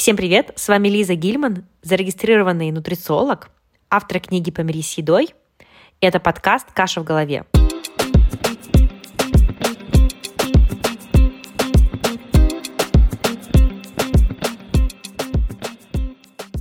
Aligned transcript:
Всем 0.00 0.16
привет! 0.16 0.52
С 0.56 0.66
вами 0.68 0.88
Лиза 0.88 1.14
Гильман, 1.14 1.66
зарегистрированный 1.82 2.70
нутрициолог, 2.70 3.50
автор 3.90 4.18
книги 4.18 4.50
«Помирись 4.50 4.92
с 4.92 4.96
едой». 4.96 5.34
Это 6.00 6.18
подкаст 6.18 6.68
«Каша 6.72 7.02
в 7.02 7.04
голове». 7.04 7.44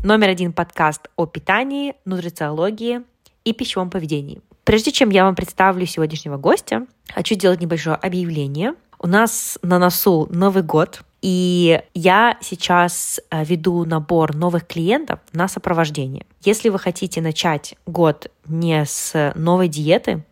Номер 0.03 0.27
один 0.27 0.51
подкаст 0.51 1.07
о 1.15 1.25
питании, 1.25 1.95
нутрициологии 2.03 3.03
и 3.45 3.53
пищевом 3.53 3.89
поведении. 3.89 4.41
Прежде 4.65 4.91
чем 4.91 5.11
я 5.11 5.23
вам 5.23 5.35
представлю 5.35 5.85
сегодняшнего 5.85 6.35
гостя, 6.35 6.87
хочу 7.07 7.35
сделать 7.35 7.61
небольшое 7.61 7.95
объявление. 7.95 8.73
У 8.99 9.07
нас 9.07 9.57
на 9.61 9.79
носу 9.79 10.27
Новый 10.29 10.61
год, 10.61 11.03
и 11.21 11.81
я 11.93 12.37
сейчас 12.41 13.19
э, 13.29 13.43
веду 13.43 13.85
набор 13.85 14.35
новых 14.35 14.65
клиентов 14.67 15.19
на 15.33 15.47
сопровождение. 15.47 16.25
Если 16.43 16.69
вы 16.69 16.79
хотите 16.79 17.21
начать 17.21 17.75
год 17.85 18.31
не 18.47 18.85
с 18.85 19.33
новой 19.35 19.67
диеты, 19.67 20.23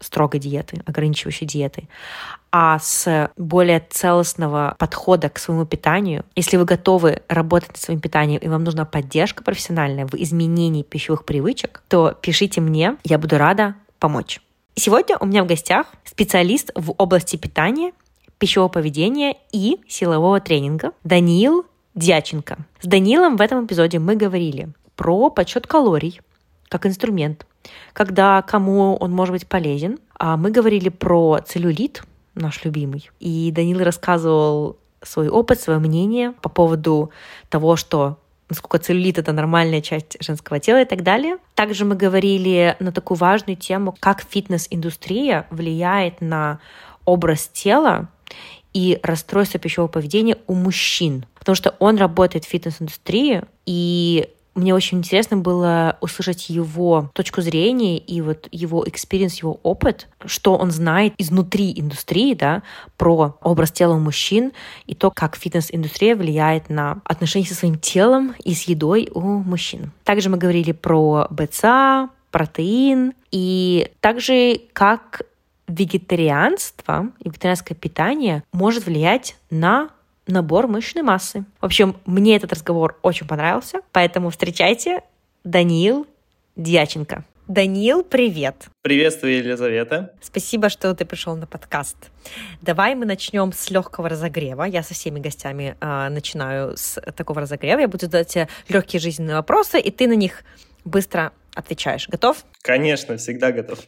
строгой 0.00 0.40
диеты, 0.40 0.82
ограничивающей 0.84 1.46
диеты, 1.46 1.88
а 2.50 2.78
с 2.78 3.30
более 3.36 3.86
целостного 3.88 4.76
подхода 4.78 5.30
к 5.30 5.38
своему 5.38 5.64
питанию. 5.64 6.24
Если 6.36 6.56
вы 6.56 6.64
готовы 6.64 7.22
работать 7.28 7.70
над 7.70 7.78
своим 7.78 8.00
питанием 8.00 8.40
и 8.40 8.48
вам 8.48 8.64
нужна 8.64 8.84
поддержка 8.84 9.42
профессиональная 9.42 10.06
в 10.06 10.14
изменении 10.14 10.82
пищевых 10.82 11.24
привычек, 11.24 11.82
то 11.88 12.16
пишите 12.20 12.60
мне, 12.60 12.96
я 13.04 13.18
буду 13.18 13.38
рада 13.38 13.74
помочь. 13.98 14.40
Сегодня 14.74 15.16
у 15.18 15.26
меня 15.26 15.44
в 15.44 15.46
гостях 15.46 15.86
специалист 16.04 16.70
в 16.74 16.94
области 16.98 17.36
питания 17.36 17.92
пищевого 18.42 18.68
поведения 18.68 19.36
и 19.52 19.78
силового 19.86 20.40
тренинга 20.40 20.90
Даниил 21.04 21.64
Дьяченко. 21.94 22.58
С 22.80 22.88
Данилом 22.88 23.36
в 23.36 23.40
этом 23.40 23.66
эпизоде 23.66 24.00
мы 24.00 24.16
говорили 24.16 24.70
про 24.96 25.30
подсчет 25.30 25.68
калорий 25.68 26.20
как 26.68 26.84
инструмент, 26.84 27.46
когда 27.92 28.42
кому 28.42 28.96
он 28.96 29.12
может 29.12 29.32
быть 29.32 29.46
полезен. 29.46 30.00
А 30.18 30.36
мы 30.36 30.50
говорили 30.50 30.88
про 30.88 31.38
целлюлит, 31.46 32.02
наш 32.34 32.64
любимый. 32.64 33.10
И 33.20 33.52
Данил 33.54 33.78
рассказывал 33.84 34.76
свой 35.02 35.28
опыт, 35.28 35.60
свое 35.60 35.78
мнение 35.78 36.32
по 36.42 36.48
поводу 36.48 37.12
того, 37.48 37.76
что 37.76 38.18
насколько 38.48 38.78
целлюлит— 38.78 39.18
это 39.18 39.30
нормальная 39.30 39.82
часть 39.82 40.16
женского 40.20 40.58
тела 40.58 40.82
и 40.82 40.84
так 40.84 41.04
далее. 41.04 41.36
Также 41.54 41.84
мы 41.84 41.94
говорили 41.94 42.74
на 42.80 42.90
такую 42.90 43.18
важную 43.18 43.54
тему, 43.56 43.94
как 44.00 44.24
фитнес-индустрия 44.28 45.46
влияет 45.50 46.20
на 46.20 46.58
образ 47.04 47.46
тела 47.46 48.08
и 48.72 48.98
расстройство 49.02 49.60
пищевого 49.60 49.88
поведения 49.88 50.38
у 50.46 50.54
мужчин, 50.54 51.26
потому 51.38 51.56
что 51.56 51.74
он 51.78 51.96
работает 51.96 52.44
в 52.44 52.48
фитнес-индустрии, 52.48 53.42
и 53.66 54.28
мне 54.54 54.74
очень 54.74 54.98
интересно 54.98 55.38
было 55.38 55.96
услышать 56.00 56.50
его 56.50 57.10
точку 57.14 57.40
зрения 57.40 57.96
и 57.96 58.20
вот 58.20 58.48
его 58.50 58.86
experience, 58.86 59.38
его 59.38 59.58
опыт, 59.62 60.08
что 60.26 60.56
он 60.56 60.70
знает 60.70 61.14
изнутри 61.16 61.72
индустрии, 61.74 62.34
да, 62.34 62.62
про 62.98 63.36
образ 63.40 63.72
тела 63.72 63.94
у 63.94 63.98
мужчин 63.98 64.52
и 64.86 64.94
то, 64.94 65.10
как 65.10 65.36
фитнес-индустрия 65.36 66.16
влияет 66.16 66.68
на 66.68 67.00
отношения 67.04 67.46
со 67.46 67.54
своим 67.54 67.78
телом 67.78 68.34
и 68.44 68.54
с 68.54 68.64
едой 68.64 69.08
у 69.14 69.20
мужчин. 69.20 69.90
Также 70.04 70.28
мы 70.28 70.36
говорили 70.36 70.72
про 70.72 71.26
BCAA, 71.30 72.10
протеин 72.30 73.12
и 73.30 73.90
также 74.00 74.60
как 74.72 75.22
вегетарианство 75.72 77.10
и 77.20 77.28
вегетарианское 77.28 77.76
питание 77.76 78.44
может 78.52 78.86
влиять 78.86 79.36
на 79.50 79.90
набор 80.26 80.66
мышечной 80.66 81.02
массы. 81.02 81.44
В 81.60 81.64
общем, 81.64 81.96
мне 82.04 82.36
этот 82.36 82.52
разговор 82.52 82.98
очень 83.02 83.26
понравился, 83.26 83.80
поэтому 83.90 84.30
встречайте 84.30 85.02
Даниил 85.44 86.06
Дьяченко. 86.56 87.24
Даниил, 87.48 88.04
привет. 88.04 88.66
Приветствую, 88.82 89.38
Елизавета. 89.38 90.14
Спасибо, 90.20 90.68
что 90.68 90.94
ты 90.94 91.04
пришел 91.04 91.34
на 91.36 91.46
подкаст. 91.46 91.96
Давай 92.60 92.94
мы 92.94 93.04
начнем 93.04 93.52
с 93.52 93.68
легкого 93.70 94.08
разогрева. 94.08 94.62
Я 94.62 94.82
со 94.82 94.94
всеми 94.94 95.18
гостями 95.18 95.76
э, 95.80 96.08
начинаю 96.08 96.76
с 96.76 97.00
такого 97.16 97.40
разогрева. 97.40 97.80
Я 97.80 97.88
буду 97.88 98.06
задать 98.06 98.28
тебе 98.28 98.48
легкие 98.68 99.00
жизненные 99.00 99.36
вопросы, 99.36 99.80
и 99.80 99.90
ты 99.90 100.06
на 100.06 100.14
них 100.14 100.44
быстро 100.84 101.32
отвечаешь. 101.54 102.08
Готов? 102.08 102.44
Конечно, 102.62 103.16
всегда 103.16 103.50
готов. 103.50 103.80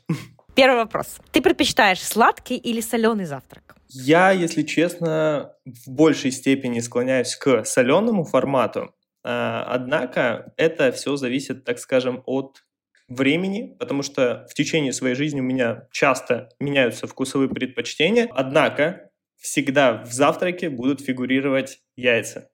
Первый 0.54 0.76
вопрос. 0.76 1.18
Ты 1.32 1.42
предпочитаешь 1.42 2.00
сладкий 2.00 2.56
или 2.56 2.80
соленый 2.80 3.24
завтрак? 3.24 3.74
Я, 3.88 4.30
если 4.30 4.62
честно, 4.62 5.52
в 5.64 5.90
большей 5.90 6.30
степени 6.30 6.80
склоняюсь 6.80 7.34
к 7.34 7.64
соленому 7.64 8.24
формату. 8.24 8.94
А, 9.24 9.64
однако 9.68 10.52
это 10.56 10.92
все 10.92 11.16
зависит, 11.16 11.64
так 11.64 11.78
скажем, 11.78 12.22
от 12.26 12.64
времени, 13.08 13.76
потому 13.78 14.02
что 14.02 14.46
в 14.48 14.54
течение 14.54 14.92
своей 14.92 15.14
жизни 15.14 15.40
у 15.40 15.44
меня 15.44 15.88
часто 15.90 16.48
меняются 16.60 17.06
вкусовые 17.06 17.48
предпочтения. 17.48 18.28
Однако 18.32 19.10
всегда 19.36 20.04
в 20.04 20.12
завтраке 20.12 20.70
будут 20.70 21.00
фигурировать 21.00 21.80
яйца. 21.96 22.50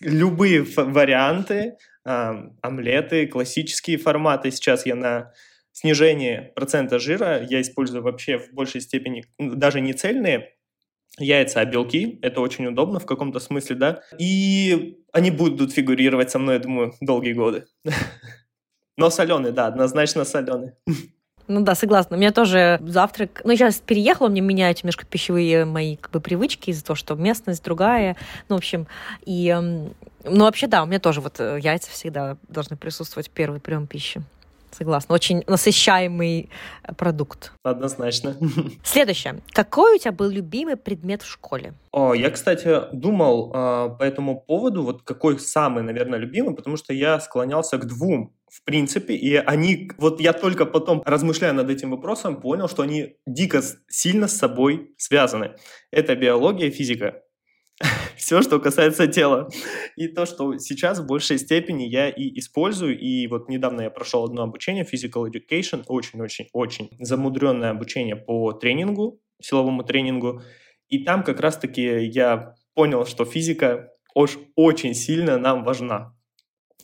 Любые 0.00 0.62
варианты, 0.62 1.76
омлеты, 2.04 3.26
классические 3.26 3.98
форматы. 3.98 4.50
Сейчас 4.50 4.84
я 4.84 4.94
на 4.94 5.32
снижение 5.74 6.52
процента 6.54 6.98
жира 6.98 7.42
я 7.42 7.60
использую 7.60 8.02
вообще 8.02 8.38
в 8.38 8.52
большей 8.52 8.80
степени 8.80 9.24
даже 9.38 9.80
не 9.80 9.92
цельные 9.92 10.54
яйца, 11.18 11.60
а 11.60 11.64
белки. 11.64 12.18
Это 12.22 12.40
очень 12.40 12.66
удобно 12.66 12.98
в 13.00 13.06
каком-то 13.06 13.40
смысле, 13.40 13.76
да. 13.76 14.02
И 14.18 14.98
они 15.12 15.30
будут 15.30 15.72
фигурировать 15.72 16.30
со 16.30 16.38
мной, 16.38 16.54
я 16.54 16.60
думаю, 16.60 16.94
долгие 17.00 17.32
годы. 17.32 17.66
Но 18.96 19.10
соленые, 19.10 19.52
да, 19.52 19.66
однозначно 19.66 20.24
соленые. 20.24 20.76
Ну 21.46 21.60
да, 21.60 21.74
согласна. 21.74 22.16
У 22.16 22.20
меня 22.20 22.32
тоже 22.32 22.80
завтрак... 22.80 23.42
Ну, 23.44 23.54
сейчас 23.54 23.76
переехала, 23.76 24.28
мне 24.28 24.40
меняют 24.40 24.82
немножко 24.82 25.04
пищевые 25.04 25.66
мои 25.66 25.96
как 25.96 26.10
бы 26.10 26.20
привычки 26.20 26.70
из-за 26.70 26.84
того, 26.84 26.96
что 26.96 27.14
местность 27.16 27.62
другая. 27.62 28.16
Ну, 28.48 28.56
в 28.56 28.58
общем, 28.58 28.86
и... 29.26 29.54
Ну, 30.24 30.44
вообще, 30.44 30.68
да, 30.68 30.82
у 30.82 30.86
меня 30.86 31.00
тоже 31.00 31.20
вот 31.20 31.38
э, 31.40 31.58
яйца 31.60 31.90
всегда 31.90 32.38
должны 32.48 32.78
присутствовать 32.78 33.28
в 33.28 33.30
первый 33.30 33.60
прием 33.60 33.86
пищи. 33.86 34.22
Согласна. 34.76 35.14
Очень 35.14 35.44
насыщаемый 35.46 36.50
э, 36.82 36.94
продукт. 36.94 37.52
Однозначно. 37.62 38.36
Следующее. 38.84 39.40
Какой 39.52 39.96
у 39.96 39.98
тебя 39.98 40.12
был 40.12 40.28
любимый 40.28 40.76
предмет 40.76 41.22
в 41.22 41.30
школе? 41.30 41.74
О, 41.92 42.14
я, 42.14 42.30
кстати, 42.30 42.82
думал 42.92 43.50
э, 43.50 43.96
по 43.98 44.02
этому 44.02 44.40
поводу, 44.40 44.82
вот 44.82 45.02
какой 45.02 45.38
самый, 45.38 45.82
наверное, 45.82 46.18
любимый, 46.18 46.54
потому 46.54 46.76
что 46.76 46.92
я 46.92 47.20
склонялся 47.20 47.78
к 47.78 47.86
двум 47.86 48.32
в 48.54 48.62
принципе, 48.62 49.14
и 49.14 49.34
они, 49.34 49.90
вот 49.98 50.20
я 50.20 50.32
только 50.32 50.64
потом, 50.64 51.02
размышляя 51.04 51.52
над 51.52 51.68
этим 51.70 51.90
вопросом, 51.90 52.40
понял, 52.40 52.68
что 52.68 52.84
они 52.84 53.16
дико 53.26 53.60
сильно 53.88 54.28
с 54.28 54.36
собой 54.36 54.94
связаны. 54.96 55.56
Это 55.90 56.14
биология 56.14 56.68
и 56.68 56.70
физика. 56.70 57.23
Все, 58.16 58.42
что 58.42 58.60
касается 58.60 59.06
тела. 59.06 59.48
И 59.96 60.08
то, 60.08 60.26
что 60.26 60.58
сейчас 60.58 60.98
в 60.98 61.06
большей 61.06 61.38
степени 61.38 61.84
я 61.84 62.08
и 62.08 62.38
использую. 62.38 62.98
И 62.98 63.26
вот 63.26 63.48
недавно 63.48 63.82
я 63.82 63.90
прошел 63.90 64.24
одно 64.24 64.42
обучение, 64.42 64.84
Physical 64.84 65.26
Education, 65.30 65.84
очень-очень-очень 65.86 66.90
замудренное 67.00 67.70
обучение 67.70 68.16
по 68.16 68.52
тренингу, 68.52 69.20
силовому 69.40 69.84
тренингу. 69.84 70.42
И 70.88 71.04
там 71.04 71.22
как 71.22 71.40
раз-таки 71.40 72.04
я 72.06 72.54
понял, 72.74 73.06
что 73.06 73.24
физика 73.24 73.90
очень 74.14 74.94
сильно 74.94 75.38
нам 75.38 75.64
важна. 75.64 76.14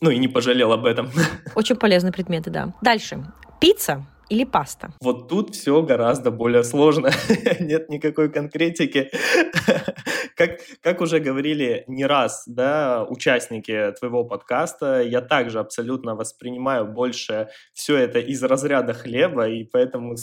Ну 0.01 0.09
и 0.09 0.17
не 0.17 0.27
пожалел 0.27 0.71
об 0.71 0.85
этом. 0.85 1.11
Очень 1.55 1.75
полезные 1.75 2.11
предметы, 2.11 2.49
да. 2.49 2.73
Дальше. 2.81 3.23
Пицца 3.59 4.07
или 4.29 4.45
паста? 4.45 4.93
Вот 4.99 5.27
тут 5.27 5.53
все 5.53 5.81
гораздо 5.83 6.31
более 6.31 6.63
сложно. 6.63 7.11
Нет 7.59 7.89
никакой 7.89 8.31
конкретики. 8.31 9.11
Как, 10.41 10.59
как 10.81 11.01
уже 11.01 11.19
говорили 11.19 11.83
не 11.87 12.05
раз, 12.05 12.43
да, 12.47 13.05
участники 13.07 13.93
твоего 13.99 14.23
подкаста, 14.23 15.01
я 15.01 15.21
также 15.21 15.59
абсолютно 15.59 16.15
воспринимаю 16.15 16.87
больше 16.87 17.49
все 17.73 17.97
это 17.97 18.17
из 18.17 18.41
разряда 18.41 18.93
хлеба, 18.93 19.47
и 19.47 19.63
поэтому 19.63 20.15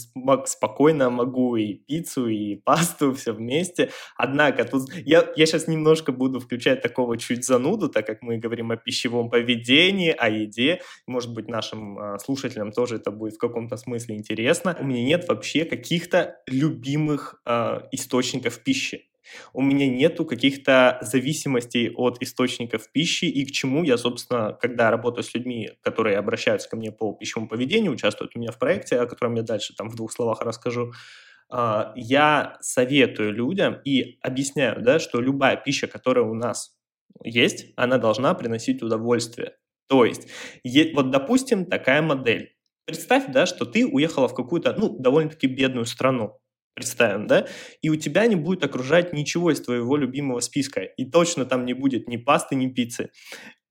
спокойно 0.47 1.11
могу 1.11 1.55
и 1.55 1.75
пиццу, 1.75 2.26
и 2.26 2.56
пасту 2.56 3.12
все 3.15 3.32
вместе. 3.32 3.91
Однако 4.17 4.65
тут 4.65 4.93
я, 5.06 5.25
я 5.37 5.47
сейчас 5.47 5.69
немножко 5.69 6.11
буду 6.11 6.41
включать 6.41 6.82
такого 6.82 7.17
чуть 7.17 7.44
зануду, 7.44 7.88
так 7.88 8.05
как 8.05 8.20
мы 8.23 8.38
говорим 8.38 8.73
о 8.73 8.76
пищевом 8.76 9.31
поведении, 9.31 10.11
о 10.11 10.29
еде. 10.29 10.81
Может 11.06 11.32
быть, 11.32 11.49
нашим 11.49 11.97
э, 11.99 12.19
слушателям 12.19 12.73
тоже 12.73 12.97
это 12.97 13.12
будет 13.12 13.35
в 13.35 13.38
каком-то 13.38 13.76
смысле 13.76 14.17
интересно. 14.17 14.76
У 14.81 14.85
меня 14.85 15.05
нет 15.05 15.29
вообще 15.29 15.65
каких-то 15.65 16.38
любимых 16.49 17.41
э, 17.47 17.82
источников 17.93 18.59
пищи. 18.65 19.05
У 19.53 19.63
меня 19.63 19.89
нету 19.89 20.25
каких-то 20.25 20.99
зависимостей 21.03 21.91
от 21.95 22.23
источников 22.23 22.91
пищи 22.93 23.27
и 23.27 23.45
к 23.45 23.51
чему 23.51 23.85
я, 23.85 23.97
собственно, 23.99 24.53
когда 24.61 24.91
работаю 24.91 25.25
с 25.25 25.35
людьми, 25.35 25.71
которые 25.83 26.19
обращаются 26.19 26.69
ко 26.69 26.77
мне 26.77 26.93
по 26.93 27.13
пищевому 27.13 27.49
поведению, 27.49 27.93
участвуют 27.93 28.33
у 28.35 28.39
меня 28.39 28.53
в 28.53 28.59
проекте, 28.59 29.01
о 29.01 29.07
котором 29.07 29.35
я 29.35 29.43
дальше 29.43 29.75
там 29.75 29.89
в 29.91 29.97
двух 29.97 30.13
словах 30.13 30.41
расскажу, 30.43 30.93
а, 31.51 31.93
я 31.97 32.59
советую 32.61 33.33
людям 33.33 33.81
и 33.85 34.19
объясняю, 34.23 34.83
да, 34.83 34.99
что 34.99 35.21
любая 35.21 35.57
пища, 35.57 35.87
которая 35.87 36.25
у 36.25 36.35
нас 36.35 36.77
есть, 37.23 37.73
она 37.77 37.99
должна 37.99 38.35
приносить 38.35 38.83
удовольствие. 38.83 39.57
То 39.89 40.05
есть, 40.05 40.29
вот, 40.95 41.11
допустим, 41.11 41.65
такая 41.65 42.03
модель. 42.03 42.55
Представь, 42.85 43.25
да, 43.29 43.47
что 43.47 43.65
ты 43.65 43.87
уехала 43.87 44.29
в 44.29 44.35
какую-то, 44.35 44.75
ну, 44.79 44.99
довольно-таки 44.99 45.47
бедную 45.47 45.87
страну, 45.87 46.39
представим, 46.75 47.26
да, 47.26 47.47
и 47.82 47.88
у 47.88 47.97
тебя 47.97 48.26
не 48.26 48.37
будет 48.37 48.65
окружать 48.65 49.12
ничего 49.12 49.50
из 49.50 49.61
твоего 49.61 49.97
любимого 49.97 50.41
списка, 50.41 50.82
и 50.82 51.05
точно 51.05 51.44
там 51.44 51.65
не 51.65 51.75
будет 51.75 52.09
ни 52.09 52.17
пасты, 52.17 52.55
ни 52.55 52.69
пиццы. 52.69 53.11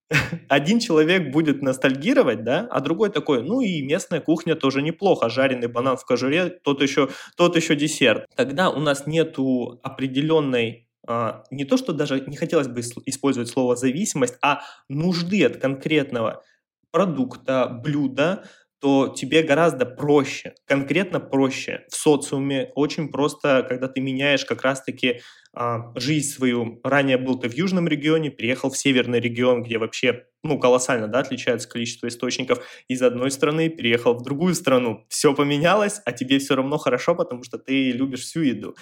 Один 0.49 0.79
человек 0.79 1.31
будет 1.31 1.61
ностальгировать, 1.61 2.43
да, 2.43 2.67
а 2.71 2.79
другой 2.79 3.09
такой, 3.09 3.43
ну 3.43 3.61
и 3.61 3.81
местная 3.81 4.21
кухня 4.21 4.55
тоже 4.55 4.81
неплохо, 4.81 5.29
жареный 5.29 5.67
банан 5.67 5.97
в 5.97 6.05
кожуре, 6.05 6.49
тот 6.49 6.81
еще, 6.81 7.09
тот 7.35 7.55
еще 7.55 7.75
десерт. 7.75 8.25
Тогда 8.35 8.69
у 8.69 8.79
нас 8.79 9.05
нету 9.07 9.79
определенной 9.83 10.87
а, 11.07 11.43
не 11.51 11.65
то, 11.65 11.77
что 11.77 11.93
даже 11.93 12.21
не 12.27 12.35
хотелось 12.35 12.67
бы 12.67 12.81
использовать 12.81 13.49
слово 13.49 13.75
зависимость, 13.75 14.37
а 14.41 14.61
нужды 14.89 15.45
от 15.45 15.57
конкретного 15.57 16.43
продукта, 16.91 17.67
блюда, 17.67 18.43
то 18.79 19.07
тебе 19.07 19.41
гораздо 19.43 19.85
проще, 19.85 20.53
конкретно 20.65 21.19
проще 21.19 21.85
в 21.89 21.95
социуме. 21.95 22.71
Очень 22.75 23.09
просто, 23.09 23.65
когда 23.67 23.87
ты 23.87 24.01
меняешь 24.01 24.45
как 24.45 24.61
раз-таки 24.61 25.21
а, 25.53 25.91
жизнь 25.95 26.29
свою. 26.29 26.79
Ранее 26.83 27.17
был 27.17 27.39
ты 27.39 27.49
в 27.49 27.53
южном 27.53 27.87
регионе, 27.87 28.29
переехал 28.29 28.69
в 28.69 28.77
северный 28.77 29.19
регион, 29.19 29.63
где 29.63 29.79
вообще 29.79 30.25
ну, 30.43 30.59
колоссально 30.59 31.07
да, 31.07 31.19
отличается 31.19 31.67
количество 31.67 32.07
источников. 32.07 32.59
Из 32.87 33.01
одной 33.01 33.31
страны 33.31 33.69
переехал 33.69 34.13
в 34.13 34.21
другую 34.21 34.53
страну. 34.53 35.05
Все 35.09 35.33
поменялось, 35.33 35.99
а 36.05 36.11
тебе 36.11 36.37
все 36.37 36.55
равно 36.55 36.77
хорошо, 36.77 37.15
потому 37.15 37.43
что 37.43 37.57
ты 37.57 37.91
любишь 37.91 38.21
всю 38.21 38.41
еду. 38.41 38.75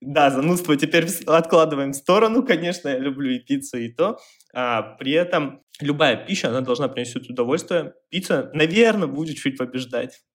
Да, 0.00 0.30
занудство 0.30 0.76
теперь 0.76 1.06
откладываем 1.26 1.92
в 1.92 1.96
сторону, 1.96 2.42
конечно, 2.42 2.88
я 2.88 2.98
люблю 2.98 3.30
и 3.30 3.38
пиццу, 3.38 3.78
и 3.78 3.88
то. 3.88 4.18
А, 4.52 4.82
при 4.82 5.12
этом 5.12 5.62
любая 5.80 6.16
пища, 6.16 6.48
она 6.48 6.60
должна 6.60 6.88
принести 6.88 7.18
удовольствие. 7.30 7.94
Пицца, 8.10 8.50
наверное, 8.54 9.08
будет 9.08 9.36
чуть 9.36 9.58
побеждать. 9.58 10.25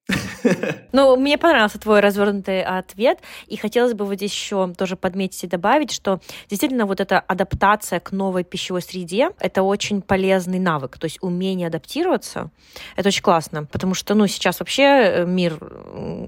Ну, 0.91 1.15
мне 1.15 1.37
понравился 1.37 1.79
твой 1.79 1.99
развернутый 1.99 2.63
ответ, 2.63 3.19
и 3.47 3.57
хотелось 3.57 3.93
бы 3.93 4.05
вот 4.05 4.15
здесь 4.15 4.33
еще 4.33 4.73
тоже 4.77 4.95
подметить 4.95 5.43
и 5.43 5.47
добавить, 5.47 5.91
что 5.91 6.19
действительно 6.49 6.85
вот 6.85 6.99
эта 6.99 7.19
адаптация 7.19 7.99
к 7.99 8.11
новой 8.11 8.43
пищевой 8.43 8.81
среде— 8.81 9.31
это 9.39 9.63
очень 9.63 10.01
полезный 10.01 10.59
навык, 10.59 10.97
то 10.97 11.05
есть 11.05 11.17
умение 11.21 11.67
адаптироваться— 11.67 12.49
это 12.95 13.09
очень 13.09 13.21
классно, 13.21 13.65
потому 13.65 13.93
что, 13.93 14.15
ну, 14.15 14.27
сейчас 14.27 14.59
вообще 14.59 14.83
э, 14.83 15.25
мир 15.25 15.57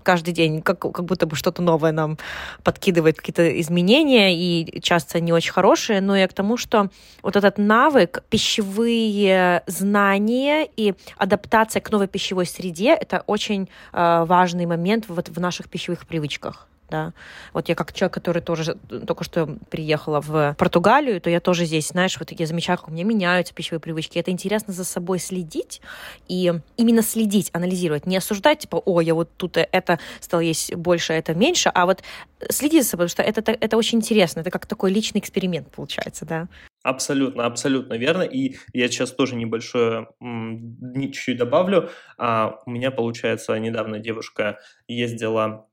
каждый 0.03 0.33
день 0.33 0.61
как, 0.61 0.79
как 0.79 1.05
будто 1.05 1.25
бы 1.25 1.35
что-то 1.35 1.61
новое 1.61 1.91
нам 1.91 2.17
подкидывает, 2.63 3.17
какие-то 3.17 3.59
изменения, 3.59 4.35
и 4.35 4.81
часто 4.81 5.19
не 5.19 5.33
очень 5.33 5.51
хорошие, 5.51 6.01
но 6.01 6.15
и 6.15 6.25
к 6.27 6.33
тому, 6.33 6.57
что 6.57 6.89
вот 7.21 7.35
этот 7.35 7.57
навык, 7.57 8.23
пищевые 8.29 9.63
знания 9.67 10.67
и 10.75 10.93
адаптация 11.17 11.81
к 11.81 11.91
новой 11.91 12.07
пищевой 12.07 12.45
среде— 12.45 12.93
это 12.99 13.23
очень 13.27 13.69
важный 13.91 14.65
момент 14.65 15.05
вот 15.07 15.29
в 15.29 15.39
наших 15.39 15.69
пищевых 15.69 16.05
привычках 16.07 16.67
да. 16.93 17.13
Вот 17.53 17.69
я 17.69 17.75
как 17.75 17.91
человек, 17.91 18.13
который 18.13 18.43
тоже 18.43 18.77
только 19.07 19.23
что 19.23 19.57
приехала 19.71 20.21
в 20.21 20.55
Португалию, 20.59 21.19
то 21.19 21.29
я 21.29 21.39
тоже 21.39 21.65
здесь, 21.65 21.87
знаешь, 21.87 22.19
вот 22.19 22.31
я 22.31 22.45
замечаю, 22.45 22.77
как 22.77 22.89
у 22.89 22.91
меня 22.91 23.03
меняются 23.03 23.51
пищевые 23.51 23.79
привычки. 23.79 24.19
Это 24.19 24.29
интересно 24.29 24.73
за 24.73 24.83
собой 24.83 25.17
следить 25.17 25.81
и 26.27 26.53
именно 26.77 27.01
следить, 27.01 27.49
анализировать, 27.51 28.05
не 28.05 28.15
осуждать, 28.15 28.59
типа, 28.59 28.75
о, 28.75 29.01
я 29.01 29.15
вот 29.15 29.29
тут 29.37 29.57
это 29.57 29.97
стал 30.19 30.39
есть 30.41 30.75
больше, 30.75 31.13
это 31.13 31.33
меньше, 31.33 31.71
а 31.73 31.87
вот 31.87 32.03
следить 32.49 32.83
за 32.83 32.89
собой, 32.89 33.07
потому 33.07 33.25
что 33.25 33.41
это, 33.41 33.51
это 33.59 33.75
очень 33.75 33.97
интересно, 33.97 34.41
это 34.41 34.51
как 34.51 34.67
такой 34.67 34.91
личный 34.91 35.19
эксперимент 35.19 35.71
получается, 35.71 36.25
да. 36.25 36.47
Абсолютно, 36.83 37.45
абсолютно 37.45 37.93
верно. 37.93 38.23
И 38.23 38.57
я 38.73 38.87
сейчас 38.89 39.11
тоже 39.11 39.35
небольшое 39.35 40.09
чуть-чуть 40.19 41.37
добавлю. 41.37 41.89
А, 42.17 42.59
у 42.65 42.71
меня, 42.71 42.91
получается, 42.91 43.57
недавно 43.57 43.99
девушка 43.99 44.59
ездила 44.87 45.65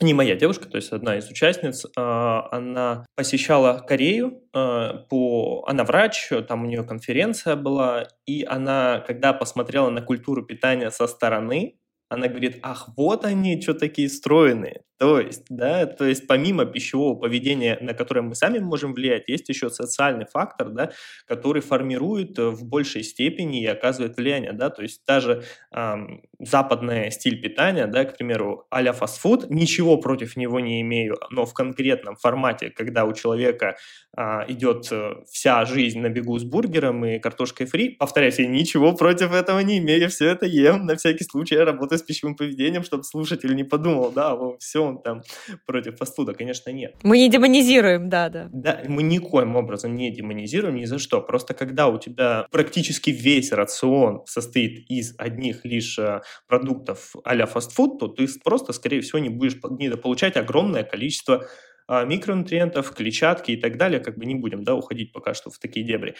не 0.00 0.14
моя 0.14 0.36
девушка, 0.36 0.68
то 0.68 0.76
есть 0.76 0.90
одна 0.92 1.18
из 1.18 1.28
участниц, 1.28 1.84
а, 1.96 2.48
она 2.50 3.04
посещала 3.14 3.78
Корею, 3.78 4.42
а, 4.54 5.04
по, 5.08 5.64
она 5.66 5.84
врач, 5.84 6.30
там 6.48 6.64
у 6.64 6.66
нее 6.66 6.84
конференция 6.84 7.56
была, 7.56 8.08
и 8.26 8.44
она, 8.44 9.04
когда 9.06 9.32
посмотрела 9.32 9.90
на 9.90 10.00
культуру 10.00 10.44
питания 10.44 10.90
со 10.90 11.06
стороны, 11.06 11.76
она 12.12 12.28
говорит, 12.28 12.58
ах, 12.62 12.90
вот 12.96 13.24
они, 13.24 13.60
что 13.62 13.72
такие 13.72 14.10
стройные. 14.10 14.82
То 15.02 15.18
есть, 15.18 15.46
да, 15.48 15.84
то 15.86 16.04
есть 16.04 16.28
помимо 16.28 16.64
пищевого 16.64 17.18
поведения, 17.18 17.76
на 17.80 17.92
которое 17.92 18.22
мы 18.22 18.36
сами 18.36 18.60
можем 18.60 18.94
влиять, 18.94 19.24
есть 19.26 19.48
еще 19.48 19.68
социальный 19.68 20.26
фактор, 20.26 20.68
да, 20.68 20.92
который 21.26 21.60
формирует 21.60 22.38
э, 22.38 22.50
в 22.50 22.64
большей 22.64 23.02
степени 23.02 23.62
и 23.62 23.66
оказывает 23.66 24.16
влияние, 24.16 24.52
да, 24.52 24.70
то 24.70 24.82
есть 24.82 25.02
даже 25.04 25.42
эм, 25.74 26.22
западный 26.38 27.10
стиль 27.10 27.42
питания, 27.42 27.88
да, 27.88 28.04
к 28.04 28.16
примеру, 28.16 28.64
а-ля 28.70 28.92
фастфуд, 28.92 29.50
ничего 29.50 29.96
против 29.96 30.36
него 30.36 30.60
не 30.60 30.80
имею, 30.82 31.18
но 31.30 31.46
в 31.46 31.52
конкретном 31.52 32.14
формате, 32.14 32.70
когда 32.70 33.04
у 33.04 33.12
человека 33.12 33.76
э, 34.16 34.22
идет 34.52 34.88
вся 35.28 35.64
жизнь 35.64 35.98
на 35.98 36.10
бегу 36.10 36.38
с 36.38 36.44
бургером 36.44 37.04
и 37.04 37.18
картошкой 37.18 37.66
фри, 37.66 37.88
повторяюсь, 37.88 38.38
я 38.38 38.46
ничего 38.46 38.92
против 38.92 39.34
этого 39.34 39.58
не 39.60 39.78
имею, 39.78 40.10
все 40.10 40.28
это 40.28 40.46
ем, 40.46 40.86
на 40.86 40.94
всякий 40.94 41.24
случай 41.24 41.56
я 41.56 41.64
работаю 41.64 41.98
с 42.02 42.06
пищевым 42.06 42.36
поведением, 42.36 42.82
чтобы 42.82 43.04
слушатель 43.04 43.54
не 43.54 43.64
подумал, 43.64 44.10
да, 44.10 44.36
все, 44.58 44.84
он 44.84 45.02
там 45.02 45.22
против 45.66 45.96
фастфуда, 45.98 46.34
конечно, 46.34 46.70
нет. 46.70 46.94
Мы 47.02 47.18
не 47.18 47.28
демонизируем, 47.30 48.08
да, 48.08 48.28
да. 48.28 48.48
Да, 48.52 48.80
мы 48.86 49.02
никоим 49.02 49.56
образом 49.56 49.94
не 49.96 50.10
демонизируем 50.10 50.76
ни 50.76 50.84
за 50.84 50.98
что. 50.98 51.20
Просто 51.20 51.54
когда 51.54 51.88
у 51.88 51.98
тебя 51.98 52.46
практически 52.50 53.10
весь 53.10 53.52
рацион 53.52 54.22
состоит 54.26 54.90
из 54.90 55.14
одних 55.18 55.64
лишь 55.64 55.98
э, 55.98 56.22
продуктов 56.46 57.14
а-ля 57.24 57.46
фастфуд, 57.46 57.98
то 57.98 58.08
ты 58.08 58.26
просто, 58.44 58.72
скорее 58.72 59.00
всего, 59.00 59.18
не 59.18 59.28
будешь 59.28 59.60
получать 59.60 60.36
огромное 60.36 60.84
количество 60.84 61.46
а, 61.88 62.04
микронутриентов, 62.04 62.92
клетчатки 62.92 63.52
и 63.52 63.56
так 63.56 63.76
далее, 63.76 64.00
как 64.00 64.16
бы 64.16 64.24
не 64.24 64.34
будем, 64.34 64.64
да, 64.64 64.74
уходить 64.74 65.12
пока 65.12 65.34
что 65.34 65.50
в 65.50 65.58
такие 65.58 65.84
дебри. 65.84 66.14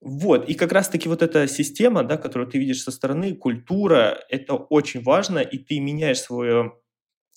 Вот, 0.00 0.48
и 0.48 0.54
как 0.54 0.72
раз-таки 0.72 1.08
вот 1.08 1.22
эта 1.22 1.48
система, 1.48 2.04
да, 2.04 2.16
которую 2.16 2.48
ты 2.48 2.58
видишь 2.58 2.82
со 2.82 2.92
стороны, 2.92 3.34
культура, 3.34 4.18
это 4.28 4.54
очень 4.54 5.02
важно, 5.02 5.38
и 5.40 5.58
ты 5.58 5.80
меняешь 5.80 6.20
свое 6.20 6.74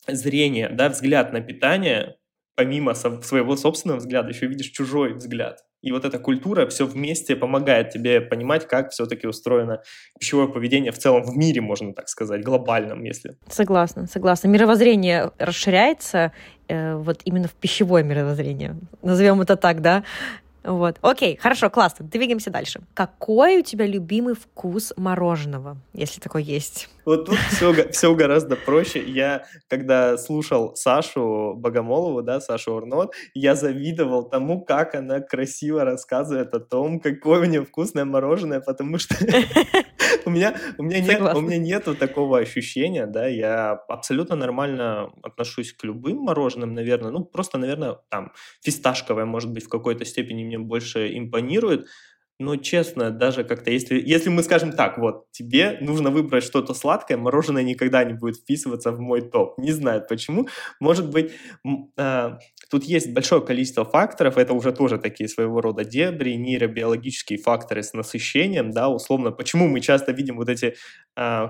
зрение, 0.08 0.70
да, 0.70 0.90
взгляд 0.90 1.34
на 1.34 1.42
питание, 1.42 2.18
помимо 2.56 2.94
своего 2.94 3.56
собственного 3.56 3.98
взгляда, 3.98 4.30
еще 4.30 4.46
видишь 4.46 4.68
чужой 4.68 5.14
взгляд. 5.14 5.64
И 5.82 5.92
вот 5.92 6.06
эта 6.06 6.20
культура 6.20 6.68
все 6.68 6.86
вместе 6.86 7.36
помогает 7.36 7.90
тебе 7.90 8.22
понимать, 8.22 8.68
как 8.68 8.92
все-таки 8.92 9.26
устроено 9.26 9.82
пищевое 10.20 10.48
поведение 10.48 10.92
в 10.92 11.00
целом 11.00 11.24
в 11.24 11.36
мире, 11.36 11.62
можно 11.62 11.94
так 11.94 12.08
сказать, 12.08 12.44
глобальном, 12.44 13.04
если. 13.04 13.38
Согласна, 13.50 14.06
согласна. 14.06 14.48
Мировоззрение 14.48 15.32
расширяется 15.40 16.34
э, 16.68 16.96
вот 16.96 17.22
именно 17.26 17.48
в 17.48 17.54
пищевое 17.54 18.04
мировоззрение. 18.04 18.76
Назовем 19.02 19.42
это 19.42 19.56
так, 19.56 19.82
да? 19.82 20.04
Вот. 20.64 20.98
Окей, 21.02 21.38
хорошо, 21.38 21.70
классно. 21.70 22.06
Двигаемся 22.06 22.52
дальше. 22.52 22.82
Какой 22.94 23.60
у 23.60 23.64
тебя 23.64 23.86
любимый 23.88 24.36
вкус 24.36 24.94
мороженого, 24.96 25.78
если 25.94 26.20
такой 26.20 26.44
есть? 26.44 26.90
Вот 27.04 27.26
тут 27.26 27.38
все, 27.52 27.90
все 27.90 28.14
гораздо 28.14 28.56
проще. 28.56 29.04
Я, 29.04 29.46
когда 29.68 30.18
слушал 30.18 30.76
Сашу 30.76 31.56
Богомолову, 31.58 32.22
да, 32.22 32.40
Сашу 32.40 32.74
Урнот, 32.74 33.14
я 33.34 33.56
завидовал 33.56 34.30
тому, 34.30 34.64
как 34.64 34.94
она 34.94 35.20
красиво 35.20 35.84
рассказывает 35.84 36.54
о 36.54 36.60
том, 36.60 37.00
какое 37.00 37.42
у 37.42 37.46
нее 37.46 37.66
вкусное 37.66 38.06
мороженое, 38.06 38.60
потому 38.60 39.00
что 39.00 39.16
у 40.26 40.30
меня, 40.30 40.56
у 40.78 40.84
меня 40.84 41.00
нет, 41.00 41.22
у 41.22 41.42
меня 41.42 41.58
нету 41.58 41.96
такого 41.96 42.38
ощущения, 42.38 43.08
да, 43.08 43.26
я 43.28 43.72
абсолютно 43.88 44.36
нормально 44.36 45.12
отношусь 45.24 45.74
к 45.74 45.84
любым 45.84 46.18
мороженым, 46.18 46.74
наверное, 46.74 47.12
ну, 47.12 47.24
просто, 47.24 47.58
наверное, 47.58 47.98
там, 48.10 48.32
фисташковое, 48.64 49.26
может 49.26 49.52
быть, 49.52 49.66
в 49.66 49.70
какой-то 49.70 50.06
степени 50.06 50.44
мне 50.52 50.60
больше 50.60 51.18
импонирует, 51.18 51.88
но 52.42 52.56
честно, 52.56 53.12
даже 53.12 53.44
как-то, 53.44 53.70
если, 53.70 54.02
если 54.04 54.30
мы 54.30 54.42
скажем 54.42 54.72
так, 54.72 54.98
вот, 54.98 55.32
тебе 55.32 55.78
нужно 55.80 56.10
выбрать 56.10 56.44
что-то 56.44 56.74
сладкое, 56.74 57.18
мороженое 57.18 57.62
никогда 57.62 58.04
не 58.04 58.14
будет 58.14 58.38
вписываться 58.38 58.92
в 58.92 59.00
мой 59.00 59.22
топ. 59.22 59.60
Не 59.60 59.72
знаю 59.72 60.04
почему. 60.10 60.48
Может 60.80 61.12
быть, 61.12 61.32
э, 61.98 62.30
тут 62.72 62.84
есть 62.84 63.14
большое 63.14 63.44
количество 63.44 63.86
факторов, 63.86 64.38
это 64.38 64.54
уже 64.54 64.72
тоже 64.72 64.98
такие 64.98 65.30
своего 65.30 65.62
рода 65.62 65.86
дебри, 65.86 66.32
нейробиологические 66.34 67.38
факторы 67.38 67.84
с 67.84 67.94
насыщением, 67.94 68.72
да, 68.72 68.90
условно. 68.90 69.32
Почему 69.32 69.68
мы 69.68 69.80
часто 69.80 70.12
видим 70.12 70.38
вот 70.38 70.50
эти 70.50 70.66
э, 70.66 70.74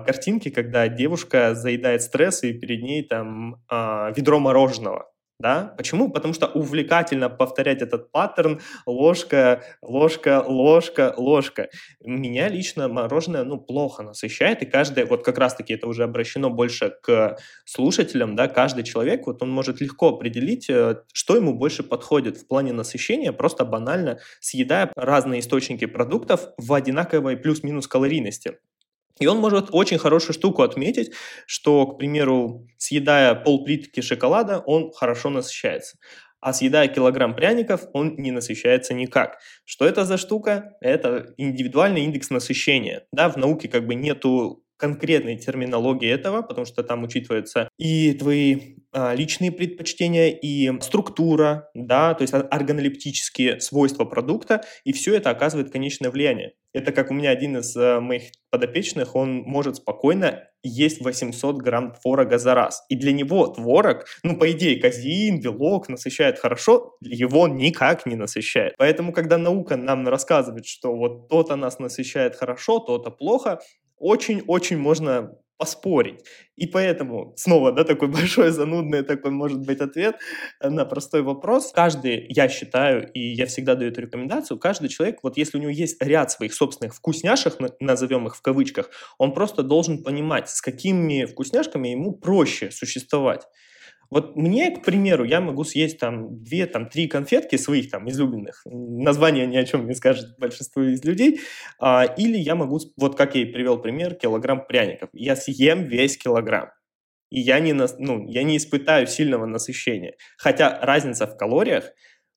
картинки, 0.04 0.50
когда 0.50 0.88
девушка 0.88 1.54
заедает 1.54 2.02
стресс, 2.02 2.42
и 2.42 2.52
перед 2.52 2.82
ней 2.82 3.02
там 3.02 3.62
э, 3.70 4.12
ведро 4.14 4.38
мороженого, 4.38 5.11
Да? 5.42 5.74
Почему? 5.76 6.08
Потому 6.08 6.34
что 6.34 6.46
увлекательно 6.46 7.28
повторять 7.28 7.82
этот 7.82 8.12
паттерн 8.12 8.60
ложка, 8.86 9.64
ложка, 9.82 10.44
ложка, 10.46 11.12
ложка. 11.16 11.68
Меня 12.00 12.48
лично 12.48 12.86
мороженое 12.86 13.42
ну, 13.42 13.58
плохо 13.58 14.04
насыщает, 14.04 14.62
и 14.62 14.66
каждый, 14.66 15.04
вот 15.04 15.24
как 15.24 15.38
раз-таки 15.38 15.74
это 15.74 15.88
уже 15.88 16.04
обращено 16.04 16.48
больше 16.48 16.94
к 17.02 17.38
слушателям, 17.64 18.36
да, 18.36 18.46
каждый 18.46 18.84
человек, 18.84 19.26
вот 19.26 19.42
он 19.42 19.50
может 19.50 19.80
легко 19.80 20.10
определить, 20.10 20.70
э, 20.70 21.02
что 21.12 21.34
ему 21.34 21.54
больше 21.54 21.82
подходит 21.82 22.36
в 22.36 22.46
плане 22.46 22.72
насыщения, 22.72 23.32
просто 23.32 23.64
банально 23.64 24.20
съедая 24.38 24.92
разные 24.94 25.40
источники 25.40 25.86
продуктов 25.86 26.50
в 26.56 26.72
одинаковой 26.72 27.36
плюс-минус 27.36 27.88
калорийности. 27.88 28.58
И 29.22 29.26
он 29.26 29.38
может 29.38 29.68
очень 29.70 29.98
хорошую 29.98 30.34
штуку 30.34 30.62
отметить, 30.62 31.12
что, 31.46 31.86
к 31.86 31.98
примеру, 31.98 32.66
съедая 32.76 33.34
полплитки 33.36 34.00
шоколада, 34.00 34.58
он 34.58 34.90
хорошо 34.92 35.30
насыщается. 35.30 35.96
А 36.40 36.52
съедая 36.52 36.88
килограмм 36.88 37.36
пряников, 37.36 37.82
он 37.92 38.16
не 38.16 38.32
насыщается 38.32 38.94
никак. 38.94 39.38
Что 39.64 39.86
это 39.86 40.04
за 40.04 40.16
штука? 40.16 40.76
Это 40.80 41.34
индивидуальный 41.36 42.02
индекс 42.02 42.30
насыщения. 42.30 43.06
Да, 43.12 43.28
в 43.28 43.36
науке 43.36 43.68
как 43.68 43.86
бы 43.86 43.94
нету 43.94 44.64
конкретной 44.76 45.38
терминологии 45.38 46.10
этого, 46.10 46.42
потому 46.42 46.66
что 46.66 46.82
там 46.82 47.04
учитываются 47.04 47.68
и 47.78 48.12
твои 48.14 48.78
личные 48.94 49.52
предпочтения, 49.52 50.28
и 50.28 50.80
структура, 50.80 51.70
да, 51.74 52.14
то 52.14 52.22
есть 52.22 52.34
органолептические 52.34 53.60
свойства 53.60 54.04
продукта, 54.04 54.62
и 54.84 54.92
все 54.92 55.14
это 55.14 55.30
оказывает 55.30 55.70
конечное 55.70 56.10
влияние. 56.10 56.54
Это 56.74 56.92
как 56.92 57.10
у 57.10 57.14
меня 57.14 57.30
один 57.30 57.58
из 57.58 57.76
а, 57.76 58.00
моих 58.00 58.32
подопечных, 58.50 59.14
он 59.14 59.42
может 59.42 59.76
спокойно 59.76 60.48
есть 60.62 61.00
800 61.00 61.56
грамм 61.56 61.92
творога 61.92 62.38
за 62.38 62.54
раз. 62.54 62.84
И 62.88 62.96
для 62.96 63.12
него 63.12 63.46
творог, 63.48 64.06
ну, 64.22 64.36
по 64.36 64.50
идее, 64.50 64.80
казеин, 64.80 65.40
белок 65.40 65.88
насыщает 65.88 66.38
хорошо, 66.38 66.96
его 67.00 67.48
никак 67.48 68.06
не 68.06 68.14
насыщает. 68.14 68.74
Поэтому, 68.78 69.12
когда 69.12 69.38
наука 69.38 69.76
нам 69.76 70.06
рассказывает, 70.08 70.66
что 70.66 70.94
вот 70.94 71.28
то-то 71.28 71.56
нас 71.56 71.78
насыщает 71.78 72.36
хорошо, 72.36 72.78
то-то 72.78 73.10
плохо, 73.10 73.60
очень-очень 73.98 74.78
можно 74.78 75.36
поспорить. 75.62 76.24
И 76.56 76.66
поэтому, 76.66 77.34
снова, 77.36 77.70
да, 77.70 77.84
такой 77.84 78.08
большой, 78.18 78.50
занудный 78.50 79.04
такой 79.04 79.30
может 79.30 79.60
быть 79.60 79.80
ответ 79.80 80.16
на 80.60 80.84
простой 80.84 81.22
вопрос. 81.22 81.70
Каждый, 81.72 82.26
я 82.28 82.48
считаю, 82.48 83.08
и 83.12 83.20
я 83.20 83.46
всегда 83.46 83.76
даю 83.76 83.92
эту 83.92 84.00
рекомендацию, 84.00 84.58
каждый 84.58 84.88
человек, 84.88 85.20
вот 85.22 85.36
если 85.36 85.58
у 85.58 85.60
него 85.60 85.70
есть 85.70 86.02
ряд 86.02 86.32
своих 86.32 86.52
собственных 86.52 86.96
вкусняшек, 86.96 87.58
назовем 87.78 88.26
их 88.26 88.34
в 88.34 88.42
кавычках, 88.42 88.90
он 89.18 89.34
просто 89.34 89.62
должен 89.62 90.02
понимать, 90.02 90.50
с 90.50 90.60
какими 90.60 91.26
вкусняшками 91.26 91.90
ему 91.90 92.12
проще 92.12 92.72
существовать. 92.72 93.46
Вот 94.12 94.36
мне, 94.36 94.70
к 94.70 94.84
примеру, 94.84 95.24
я 95.24 95.40
могу 95.40 95.64
съесть 95.64 95.98
там 95.98 96.44
две, 96.44 96.66
там 96.66 96.86
три 96.86 97.08
конфетки 97.08 97.56
своих 97.56 97.90
там 97.90 98.10
излюбленных, 98.10 98.60
название 98.66 99.46
ни 99.46 99.56
о 99.56 99.64
чем 99.64 99.86
не 99.86 99.94
скажет 99.94 100.38
большинство 100.38 100.82
из 100.82 101.02
людей, 101.02 101.40
а, 101.80 102.04
или 102.04 102.36
я 102.36 102.54
могу, 102.54 102.78
вот 102.98 103.16
как 103.16 103.34
я 103.36 103.40
и 103.40 103.46
привел 103.46 103.78
пример, 103.78 104.14
килограмм 104.14 104.66
пряников. 104.66 105.08
Я 105.14 105.34
съем 105.34 105.84
весь 105.84 106.18
килограмм 106.18 106.68
и 107.30 107.40
я 107.40 107.60
не, 107.60 107.72
ну, 107.72 108.28
я 108.28 108.42
не 108.42 108.58
испытаю 108.58 109.06
сильного 109.06 109.46
насыщения. 109.46 110.16
Хотя 110.36 110.78
разница 110.82 111.26
в 111.26 111.38
калориях 111.38 111.90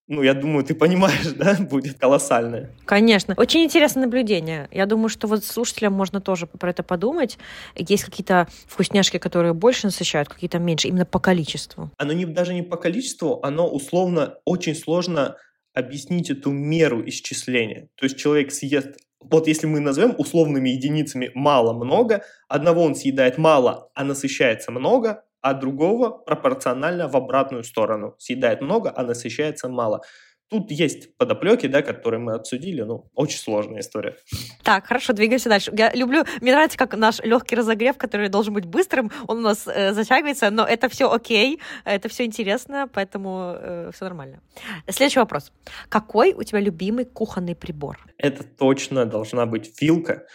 ну, 0.07 0.21
я 0.21 0.33
думаю, 0.33 0.63
ты 0.63 0.75
понимаешь, 0.75 1.25
да, 1.35 1.57
будет 1.59 1.97
колоссальное. 1.97 2.71
Конечно. 2.85 3.33
Очень 3.37 3.63
интересное 3.63 4.05
наблюдение. 4.05 4.67
Я 4.71 4.85
думаю, 4.85 5.09
что 5.09 5.27
вот 5.27 5.43
слушателям 5.43 5.93
можно 5.93 6.21
тоже 6.21 6.45
про 6.45 6.69
это 6.69 6.83
подумать. 6.83 7.37
Есть 7.75 8.03
какие-то 8.03 8.47
вкусняшки, 8.67 9.17
которые 9.17 9.53
больше 9.53 9.87
насыщают, 9.87 10.29
какие-то 10.29 10.59
меньше, 10.59 10.87
именно 10.87 11.05
по 11.05 11.19
количеству. 11.19 11.89
Оно 11.97 12.13
не, 12.13 12.25
даже 12.25 12.53
не 12.53 12.61
по 12.61 12.77
количеству, 12.77 13.39
оно 13.43 13.67
условно 13.67 14.35
очень 14.45 14.75
сложно 14.75 15.37
объяснить 15.73 16.29
эту 16.29 16.51
меру 16.51 17.07
исчисления. 17.07 17.89
То 17.95 18.05
есть 18.05 18.17
человек 18.17 18.51
съест 18.51 18.97
вот 19.31 19.47
если 19.47 19.65
мы 19.65 19.79
назовем 19.79 20.13
условными 20.19 20.69
единицами 20.69 21.31
мало-много, 21.33 22.23
одного 22.47 22.83
он 22.83 22.93
съедает 22.93 23.39
мало, 23.39 23.89
а 23.95 24.03
насыщается 24.03 24.71
много, 24.71 25.23
а 25.45 25.53
другого 25.53 26.09
пропорционально 26.09 27.07
в 27.07 27.15
обратную 27.15 27.63
сторону. 27.63 28.15
Съедает 28.17 28.61
много, 28.61 28.91
а 28.95 29.03
насыщается 29.03 29.69
мало. 29.69 30.01
Тут 30.49 30.71
есть 30.71 31.15
подоплеки, 31.17 31.67
да, 31.67 31.83
которые 31.83 32.19
мы 32.19 32.33
обсудили, 32.33 32.81
ну, 32.81 33.05
очень 33.13 33.37
сложная 33.37 33.81
история. 33.81 34.15
Так, 34.63 34.87
хорошо, 34.87 35.13
двигаемся 35.13 35.49
дальше. 35.49 35.71
Я 35.77 35.91
люблю, 35.93 36.23
мне 36.41 36.51
нравится, 36.51 36.79
как 36.79 36.97
наш 36.97 37.19
легкий 37.19 37.55
разогрев, 37.55 37.95
который 37.95 38.29
должен 38.29 38.55
быть 38.55 38.65
быстрым, 38.65 39.11
он 39.27 39.37
у 39.37 39.41
нас 39.41 39.67
э, 39.67 39.93
затягивается, 39.93 40.49
но 40.49 40.65
это 40.65 40.89
все 40.89 41.11
окей, 41.11 41.59
это 41.83 42.09
все 42.09 42.25
интересно, 42.25 42.89
поэтому 42.91 43.55
э, 43.55 43.91
все 43.93 44.05
нормально. 44.05 44.41
Следующий 44.89 45.19
вопрос. 45.19 45.51
Какой 45.89 46.33
у 46.33 46.41
тебя 46.41 46.59
любимый 46.59 47.05
кухонный 47.05 47.55
прибор? 47.55 47.99
Это 48.17 48.43
точно 48.43 49.05
должна 49.05 49.45
быть 49.45 49.79
вилка. 49.79 50.25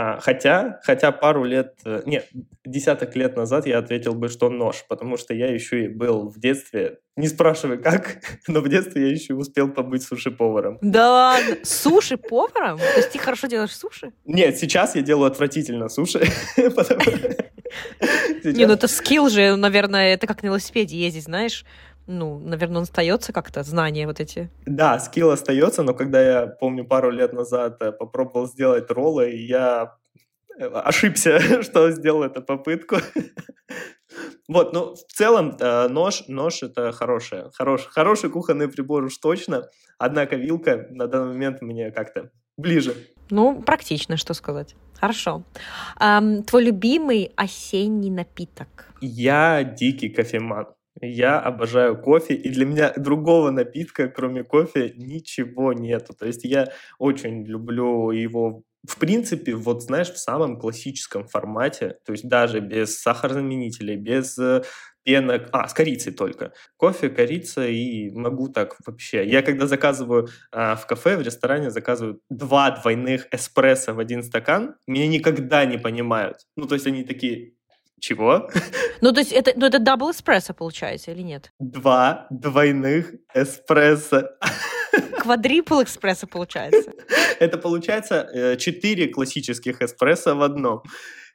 А, 0.00 0.20
хотя, 0.20 0.78
хотя 0.84 1.10
пару 1.10 1.42
лет, 1.42 1.74
э, 1.84 2.02
нет, 2.06 2.28
десяток 2.64 3.16
лет 3.16 3.36
назад 3.36 3.66
я 3.66 3.78
ответил 3.78 4.14
бы, 4.14 4.28
что 4.28 4.48
нож, 4.48 4.84
потому 4.88 5.16
что 5.16 5.34
я 5.34 5.52
еще 5.52 5.86
и 5.86 5.88
был 5.88 6.28
в 6.28 6.38
детстве, 6.38 7.00
не 7.16 7.26
спрашивай 7.26 7.78
как, 7.78 8.18
но 8.46 8.60
в 8.60 8.68
детстве 8.68 9.08
я 9.08 9.10
еще 9.10 9.34
успел 9.34 9.68
побыть 9.68 10.04
суши-поваром. 10.04 10.78
Да 10.82 11.10
ладно? 11.10 11.56
Суши-поваром? 11.64 12.78
То 12.78 12.96
есть 12.96 13.10
ты 13.10 13.18
хорошо 13.18 13.48
делаешь 13.48 13.76
суши? 13.76 14.12
Нет, 14.24 14.56
сейчас 14.56 14.94
я 14.94 15.02
делаю 15.02 15.32
отвратительно 15.32 15.88
суши. 15.88 16.20
Не, 18.44 18.66
ну 18.66 18.74
это 18.74 18.86
скилл 18.86 19.28
же, 19.28 19.56
наверное, 19.56 20.14
это 20.14 20.28
как 20.28 20.44
на 20.44 20.46
велосипеде 20.46 20.96
ездить, 20.96 21.24
знаешь, 21.24 21.64
ну, 22.08 22.38
наверное, 22.38 22.78
он 22.78 22.82
остается 22.82 23.32
как-то, 23.32 23.62
знания 23.62 24.06
вот 24.06 24.18
эти. 24.18 24.50
Да, 24.66 24.98
скилл 24.98 25.30
остается, 25.30 25.82
но 25.82 25.94
когда 25.94 26.20
я, 26.20 26.46
помню, 26.46 26.84
пару 26.84 27.10
лет 27.10 27.32
назад 27.32 27.80
э, 27.82 27.92
попробовал 27.92 28.48
сделать 28.48 28.90
роллы, 28.90 29.30
я 29.30 29.94
э, 30.58 30.66
ошибся, 30.66 31.38
что 31.62 31.90
сделал 31.90 32.24
эту 32.24 32.42
попытку. 32.42 32.96
Вот, 34.48 34.72
ну, 34.72 34.94
в 34.94 35.12
целом, 35.12 35.54
э, 35.60 35.88
нож, 35.88 36.24
нож 36.26 36.62
это 36.62 36.90
хороший, 36.92 37.50
хороший, 37.52 37.90
хороший 37.90 38.30
кухонный 38.30 38.66
прибор 38.66 39.04
уж 39.04 39.18
точно, 39.18 39.68
однако 39.98 40.36
вилка 40.36 40.86
на 40.90 41.06
данный 41.06 41.34
момент 41.34 41.60
мне 41.60 41.90
как-то 41.90 42.30
ближе. 42.56 42.94
Ну, 43.28 43.62
практично, 43.62 44.16
что 44.16 44.32
сказать. 44.32 44.74
Хорошо. 44.98 45.42
Эм, 46.00 46.42
твой 46.42 46.64
любимый 46.64 47.30
осенний 47.36 48.10
напиток? 48.10 48.86
Я 49.02 49.62
дикий 49.62 50.08
кофеман. 50.08 50.66
Я 51.00 51.38
обожаю 51.40 52.00
кофе, 52.00 52.34
и 52.34 52.48
для 52.48 52.66
меня 52.66 52.92
другого 52.96 53.50
напитка, 53.50 54.08
кроме 54.08 54.44
кофе, 54.44 54.92
ничего 54.96 55.72
нету. 55.72 56.14
То 56.14 56.26
есть 56.26 56.44
я 56.44 56.68
очень 56.98 57.44
люблю 57.44 58.10
его 58.10 58.62
в 58.86 58.96
принципе, 58.96 59.54
вот 59.54 59.82
знаешь, 59.82 60.10
в 60.10 60.18
самом 60.18 60.58
классическом 60.58 61.26
формате, 61.26 61.98
то 62.06 62.12
есть 62.12 62.28
даже 62.28 62.60
без 62.60 63.00
сахарозаменителей, 63.00 63.96
без 63.96 64.38
э, 64.38 64.62
пенок, 65.08 65.48
а, 65.52 65.68
с 65.68 65.74
корицей 65.74 66.12
только. 66.12 66.52
Кофе, 66.76 67.08
корица 67.08 67.66
и 67.66 68.10
могу 68.10 68.48
так 68.48 68.76
вообще. 68.86 69.26
Я 69.26 69.42
когда 69.42 69.66
заказываю 69.66 70.28
а, 70.52 70.76
в 70.76 70.86
кафе, 70.86 71.16
в 71.16 71.22
ресторане, 71.22 71.70
заказываю 71.70 72.20
два 72.30 72.70
двойных 72.70 73.26
эспрессо 73.32 73.94
в 73.94 73.98
один 73.98 74.22
стакан, 74.22 74.76
меня 74.86 75.08
никогда 75.08 75.64
не 75.64 75.78
понимают. 75.78 76.46
Ну, 76.56 76.66
то 76.66 76.74
есть 76.74 76.86
они 76.86 77.04
такие, 77.04 77.54
чего? 78.00 78.50
Ну, 79.00 79.12
то 79.12 79.20
есть 79.20 79.30
это, 79.30 79.52
ну, 79.54 79.66
это 79.66 79.78
double 79.78 80.10
эспрессо 80.10 80.54
получается 80.54 81.12
или 81.12 81.22
нет? 81.22 81.52
Два 81.60 82.26
двойных 82.30 83.14
эспрессо. 83.32 84.30
Quadruple 85.20 85.82
эспрессо 85.82 86.26
получается. 86.26 86.90
Это 87.38 87.58
получается 87.58 88.28
э, 88.34 88.56
четыре 88.56 89.06
классических 89.06 89.80
эспрессо 89.82 90.34
в 90.34 90.42
одном. 90.42 90.82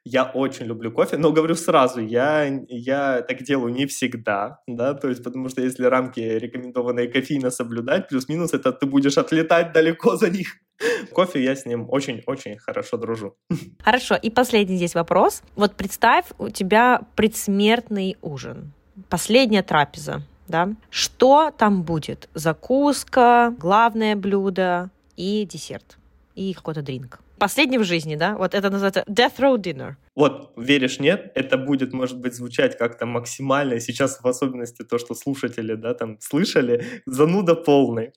Я 0.06 0.26
очень 0.26 0.66
люблю 0.66 0.92
кофе, 0.92 1.18
но 1.18 1.32
говорю 1.32 1.56
сразу, 1.56 2.02
я, 2.02 2.44
я 2.68 3.22
так 3.22 3.44
делаю 3.44 3.74
не 3.74 3.86
всегда, 3.86 4.60
да, 4.68 4.94
то 4.94 5.08
есть 5.08 5.24
потому 5.24 5.48
что 5.48 5.62
если 5.62 5.86
рамки 5.86 6.20
рекомендованные 6.20 7.08
кофеина 7.08 7.52
соблюдать, 7.52 8.10
плюс-минус, 8.10 8.54
это 8.54 8.74
ты 8.74 8.86
будешь 8.86 9.18
отлетать 9.18 9.72
далеко 9.72 10.18
за 10.18 10.30
них. 10.30 10.58
Кофе 11.14 11.42
я 11.42 11.56
с 11.56 11.66
ним 11.66 11.88
очень-очень 11.90 12.58
хорошо 12.58 12.98
дружу. 12.98 13.38
Хорошо, 13.80 14.16
и 14.16 14.30
последний 14.30 14.76
здесь 14.76 14.96
вопрос. 14.96 15.42
Вот 15.56 15.76
представь, 15.76 16.26
у 16.38 16.50
тебя 16.50 17.02
предсмертный 17.16 18.18
ужин, 18.22 18.74
последняя 19.10 19.64
трапеза, 19.64 20.22
да? 20.50 20.70
Что 20.90 21.52
там 21.58 21.84
будет? 21.84 22.28
Закуска, 22.34 23.56
главное 23.58 24.18
блюдо 24.18 24.90
и 25.16 25.46
десерт, 25.46 25.98
и 26.36 26.54
какой-то 26.54 26.82
дринк 26.82 27.23
последний 27.44 27.78
в 27.78 27.84
жизни, 27.84 28.16
да? 28.16 28.38
Вот 28.38 28.54
это 28.54 28.70
называется 28.70 29.04
death 29.10 29.38
row 29.40 29.58
dinner. 29.58 29.96
Вот, 30.16 30.54
веришь, 30.56 31.00
нет, 31.00 31.32
это 31.36 31.58
будет, 31.58 31.94
может 31.94 32.18
быть, 32.18 32.34
звучать 32.34 32.78
как-то 32.78 33.06
максимально, 33.06 33.82
сейчас 33.82 34.22
в 34.24 34.28
особенности 34.28 34.84
то, 34.84 34.98
что 34.98 35.14
слушатели, 35.14 35.76
да, 35.76 35.94
там, 35.94 36.18
слышали, 36.22 36.86
зануда 37.06 37.56
полный. 37.56 38.14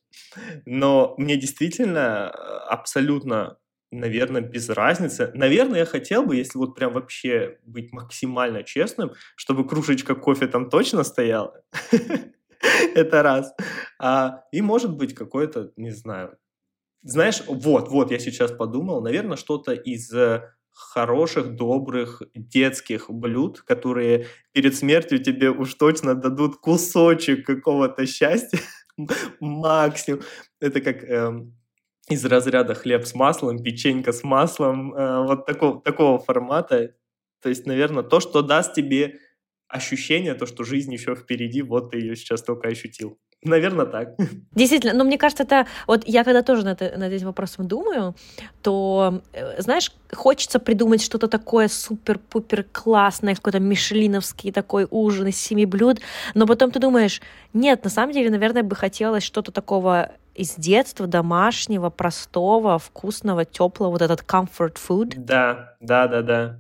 Но 0.66 1.14
мне 1.18 1.36
действительно 1.36 2.30
э, 2.32 2.38
абсолютно 2.70 3.56
наверное, 3.92 4.42
без 4.42 4.68
разницы. 4.68 5.30
Наверное, 5.34 5.80
я 5.80 5.86
хотел 5.86 6.24
бы, 6.24 6.36
если 6.36 6.58
вот 6.58 6.76
прям 6.76 6.92
вообще 6.92 7.58
быть 7.64 7.92
максимально 7.92 8.62
честным, 8.62 9.10
чтобы 9.36 9.66
кружечка 9.66 10.14
кофе 10.14 10.46
там 10.46 10.70
точно 10.70 11.04
стояла. 11.04 11.52
Это 12.94 13.22
раз. 13.22 13.54
А, 13.98 14.44
и 14.52 14.62
может 14.62 14.96
быть 14.96 15.14
какой-то, 15.14 15.72
не 15.76 15.90
знаю, 15.90 16.36
знаешь, 17.02 17.42
вот, 17.46 17.88
вот, 17.88 18.10
я 18.10 18.18
сейчас 18.18 18.52
подумал, 18.52 19.00
наверное, 19.00 19.36
что-то 19.36 19.72
из 19.72 20.12
э, 20.12 20.42
хороших, 20.72 21.54
добрых 21.56 22.22
детских 22.34 23.10
блюд, 23.10 23.62
которые 23.62 24.26
перед 24.52 24.76
смертью 24.76 25.18
тебе 25.22 25.50
уж 25.50 25.74
точно 25.74 26.14
дадут 26.14 26.56
кусочек 26.56 27.46
какого-то 27.46 28.06
счастья, 28.06 28.60
максимум. 29.40 30.20
Это 30.60 30.80
как 30.80 31.02
эм, 31.04 31.54
из 32.08 32.24
разряда 32.24 32.74
хлеб 32.74 33.06
с 33.06 33.14
маслом, 33.14 33.62
печенька 33.62 34.12
с 34.12 34.22
маслом, 34.22 34.94
э, 34.94 35.24
вот 35.24 35.46
такого, 35.46 35.80
такого 35.80 36.18
формата. 36.18 36.94
То 37.42 37.48
есть, 37.48 37.66
наверное, 37.66 38.02
то, 38.02 38.20
что 38.20 38.42
даст 38.42 38.74
тебе 38.74 39.18
ощущение, 39.68 40.34
то, 40.34 40.46
что 40.46 40.64
жизнь 40.64 40.92
еще 40.92 41.14
впереди, 41.14 41.62
вот 41.62 41.90
ты 41.92 41.98
ее 41.98 42.16
сейчас 42.16 42.42
только 42.42 42.68
ощутил. 42.68 43.18
Наверное, 43.42 43.86
так. 43.86 44.16
Действительно, 44.54 44.94
но 44.94 45.04
мне 45.04 45.18
кажется, 45.18 45.44
это... 45.44 45.66
Вот 45.86 46.02
я 46.06 46.24
когда 46.24 46.42
тоже 46.42 46.64
над, 46.64 46.80
над 46.80 47.12
этим 47.12 47.26
вопросом 47.26 47.68
думаю, 47.68 48.14
то, 48.62 49.20
э, 49.32 49.60
знаешь, 49.60 49.92
хочется 50.12 50.58
придумать 50.58 51.02
что-то 51.02 51.28
такое 51.28 51.68
супер-пупер 51.68 52.64
классное, 52.72 53.34
какой-то 53.34 53.60
мишлиновский 53.60 54.52
такой 54.52 54.86
ужин 54.90 55.28
из 55.28 55.36
семи 55.36 55.66
блюд, 55.66 56.00
но 56.34 56.46
потом 56.46 56.70
ты 56.70 56.80
думаешь, 56.80 57.20
нет, 57.52 57.84
на 57.84 57.90
самом 57.90 58.12
деле, 58.12 58.30
наверное, 58.30 58.62
бы 58.62 58.74
хотелось 58.74 59.22
что-то 59.22 59.52
такого 59.52 60.12
из 60.34 60.54
детства, 60.56 61.06
домашнего, 61.06 61.88
простого, 61.90 62.78
вкусного, 62.78 63.44
теплого, 63.44 63.90
вот 63.90 64.02
этот 64.02 64.20
comfort 64.20 64.76
food. 64.76 65.14
Да, 65.16 65.74
да, 65.80 66.08
да, 66.08 66.22
да. 66.22 66.58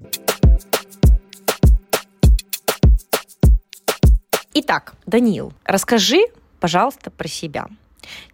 Итак, 4.54 4.94
Данил, 5.04 5.52
расскажи, 5.66 6.24
пожалуйста, 6.60 7.10
про 7.10 7.28
себя. 7.28 7.66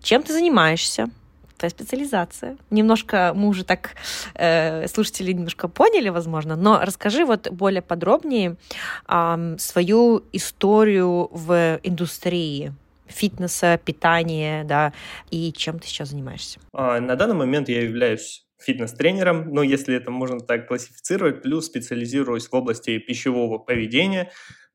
Чем 0.02 0.22
ты 0.22 0.32
занимаешься? 0.32 1.08
Твоя 1.56 1.70
специализация. 1.70 2.56
Немножко 2.70 3.32
мы 3.36 3.48
уже 3.48 3.64
так 3.64 3.94
э, 4.34 4.88
слушатели 4.88 5.32
немножко 5.32 5.68
поняли, 5.68 6.08
возможно, 6.08 6.56
но 6.56 6.80
расскажи 6.82 7.24
вот 7.24 7.50
более 7.50 7.82
подробнее 7.82 8.56
э, 9.08 9.56
свою 9.58 10.24
историю 10.32 11.28
в 11.30 11.78
индустрии 11.84 12.72
фитнеса, 13.06 13.78
питания, 13.84 14.64
да, 14.64 14.92
и 15.30 15.52
чем 15.52 15.78
ты 15.78 15.86
сейчас 15.86 16.08
занимаешься? 16.08 16.58
А, 16.72 16.98
на 17.00 17.14
данный 17.14 17.34
момент 17.36 17.68
я 17.68 17.82
являюсь 17.82 18.44
фитнес-тренером, 18.58 19.52
но 19.52 19.62
если 19.62 19.94
это 19.94 20.10
можно 20.10 20.40
так 20.40 20.68
классифицировать, 20.68 21.42
плюс 21.42 21.66
специализируюсь 21.66 22.48
в 22.48 22.54
области 22.54 22.98
пищевого 22.98 23.58
поведения, 23.58 24.30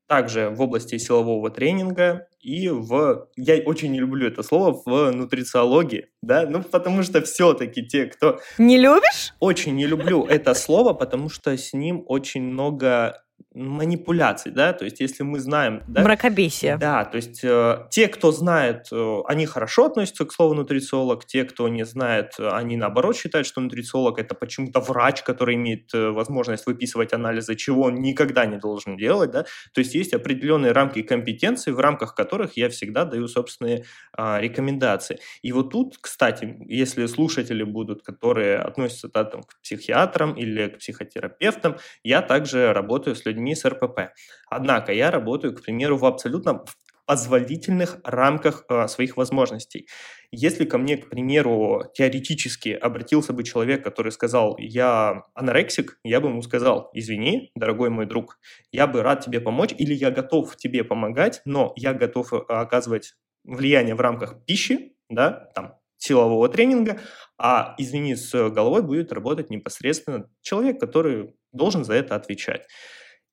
также 0.07 0.49
в 0.49 0.61
области 0.61 0.97
силового 0.97 1.49
тренинга 1.49 2.27
и 2.39 2.69
в... 2.69 3.27
Я 3.35 3.61
очень 3.65 3.91
не 3.91 3.99
люблю 3.99 4.27
это 4.27 4.41
слово 4.41 4.81
в 4.85 5.11
нутрициологии, 5.11 6.07
да, 6.21 6.45
ну 6.47 6.63
потому 6.63 7.03
что 7.03 7.21
все-таки 7.21 7.85
те, 7.85 8.05
кто... 8.05 8.39
Не 8.57 8.77
любишь? 8.77 9.33
Очень 9.39 9.75
не 9.75 9.85
люблю 9.85 10.25
это 10.25 10.53
слово, 10.53 10.93
потому 10.93 11.29
что 11.29 11.55
с 11.55 11.73
ним 11.73 12.03
очень 12.07 12.43
много 12.43 13.21
манипуляций, 13.57 14.51
да, 14.51 14.73
то 14.73 14.85
есть 14.85 14.99
если 14.99 15.23
мы 15.23 15.39
знаем... 15.39 15.83
Да, 15.87 16.03
Мракобесие. 16.03 16.77
Да, 16.77 17.05
то 17.05 17.17
есть 17.17 17.43
э, 17.43 17.87
те, 17.89 18.07
кто 18.07 18.31
знает, 18.31 18.87
э, 18.91 19.19
они 19.27 19.45
хорошо 19.45 19.85
относятся 19.85 20.25
к 20.25 20.31
слову 20.31 20.53
нутрициолог, 20.53 21.25
те, 21.25 21.43
кто 21.43 21.67
не 21.67 21.85
знает, 21.85 22.33
они 22.39 22.77
наоборот 22.77 23.15
считают, 23.15 23.47
что 23.47 23.61
нутрициолог 23.61 24.19
это 24.19 24.35
почему-то 24.35 24.79
врач, 24.79 25.23
который 25.23 25.55
имеет 25.55 25.93
э, 25.93 26.09
возможность 26.11 26.65
выписывать 26.67 27.13
анализы, 27.13 27.55
чего 27.55 27.83
он 27.83 27.95
никогда 27.95 28.45
не 28.45 28.57
должен 28.57 28.97
делать, 28.97 29.31
да, 29.31 29.43
то 29.73 29.79
есть 29.79 29.95
есть 29.95 30.13
определенные 30.13 30.71
рамки 30.71 31.01
компетенции, 31.01 31.71
в 31.71 31.79
рамках 31.79 32.15
которых 32.15 32.57
я 32.57 32.69
всегда 32.69 33.05
даю 33.05 33.27
собственные 33.27 33.85
э, 34.17 34.41
рекомендации. 34.41 35.19
И 35.41 35.51
вот 35.51 35.71
тут, 35.71 35.97
кстати, 35.99 36.57
если 36.67 37.05
слушатели 37.07 37.63
будут, 37.63 38.03
которые 38.03 38.57
относятся 38.57 39.09
да, 39.13 39.23
там, 39.23 39.43
к 39.43 39.59
психиатрам 39.61 40.33
или 40.33 40.67
к 40.67 40.77
психотерапевтам, 40.77 41.77
я 42.03 42.21
также 42.21 42.73
работаю 42.73 43.15
с 43.15 43.25
людьми 43.25 43.46
с 43.55 43.65
РПП. 43.65 44.11
Однако 44.49 44.93
я 44.93 45.11
работаю, 45.11 45.55
к 45.55 45.63
примеру, 45.63 45.97
в 45.97 46.05
абсолютно 46.05 46.63
позволительных 47.07 47.99
рамках 48.03 48.65
э, 48.69 48.87
своих 48.89 49.15
возможностей. 49.15 49.87
Если 50.31 50.65
ко 50.65 50.77
мне, 50.77 50.97
к 50.97 51.09
примеру, 51.09 51.83
теоретически 51.93 52.69
обратился 52.69 53.31
бы 53.31 53.43
человек, 53.43 53.81
который 53.81 54.11
сказал, 54.11 54.57
я 54.59 55.23
анорексик, 55.33 55.99
я 56.03 56.19
бы 56.19 56.27
ему 56.27 56.41
сказал, 56.41 56.89
извини, 56.93 57.49
дорогой 57.55 57.89
мой 57.89 58.05
друг, 58.05 58.37
я 58.73 58.87
бы 58.87 59.01
рад 59.03 59.23
тебе 59.23 59.39
помочь, 59.39 59.73
или 59.77 59.93
я 59.93 60.11
готов 60.11 60.57
тебе 60.57 60.83
помогать, 60.83 61.41
но 61.45 61.71
я 61.77 61.93
готов 61.93 62.33
э, 62.33 62.37
оказывать 62.49 63.13
влияние 63.45 63.95
в 63.95 64.01
рамках 64.01 64.43
пищи, 64.45 64.93
да, 65.09 65.49
там, 65.55 65.75
силового 65.97 66.49
тренинга, 66.49 66.99
а, 67.37 67.73
извини, 67.77 68.15
с 68.15 68.49
головой 68.49 68.81
будет 68.81 69.13
работать 69.13 69.49
непосредственно 69.49 70.29
человек, 70.41 70.79
который 70.79 71.35
должен 71.53 71.85
за 71.85 71.93
это 71.93 72.15
отвечать. 72.15 72.67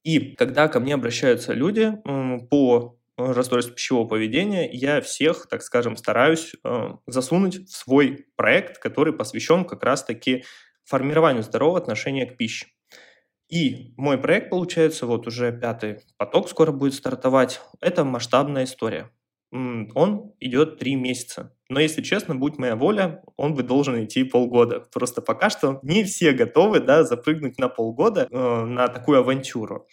И 0.05 0.37
когда 0.37 0.69
ко 0.69 0.81
мне 0.81 0.95
обращаются 0.95 1.55
люди 1.55 1.93
по 2.51 2.99
расстройству 3.17 3.75
пищевого 3.75 4.07
поведения, 4.07 4.69
я 4.71 5.01
всех, 5.01 5.47
так 5.49 5.63
скажем, 5.63 5.97
стараюсь 5.97 6.53
э, 6.65 6.89
засунуть 7.07 7.69
в 7.69 7.71
свой 7.75 8.27
проект, 8.37 8.79
который 8.79 9.13
посвящен 9.13 9.65
как 9.65 9.83
раз-таки 9.83 10.45
формированию 10.85 11.43
здорового 11.43 11.79
отношения 11.79 12.27
к 12.27 12.37
пище. 12.37 12.67
И 13.49 13.95
мой 13.97 14.19
проект, 14.19 14.51
получается, 14.51 15.07
вот 15.07 15.27
уже 15.27 15.53
пятый 15.53 16.01
поток 16.17 16.49
скоро 16.49 16.73
будет 16.73 16.95
стартовать. 16.95 17.61
Это 17.81 18.05
масштабная 18.05 18.65
история 18.65 19.11
он 19.55 20.33
идет 20.41 20.79
три 20.79 20.97
месяца. 20.97 21.55
Но 21.69 21.79
если 21.79 22.03
честно, 22.03 22.35
будь 22.35 22.59
моя 22.59 22.75
воля, 22.75 23.23
он 23.37 23.55
бы 23.55 23.63
должен 23.63 24.05
идти 24.05 24.25
полгода. 24.25 24.81
Просто 24.93 25.23
пока 25.23 25.49
что 25.49 25.79
не 25.83 26.03
все 26.03 26.33
готовы 26.33 26.81
да, 26.81 27.05
запрыгнуть 27.05 27.59
на 27.59 27.69
полгода 27.69 28.27
э, 28.31 28.65
на 28.65 28.89
такую 28.89 29.21
авантюру. 29.21 29.87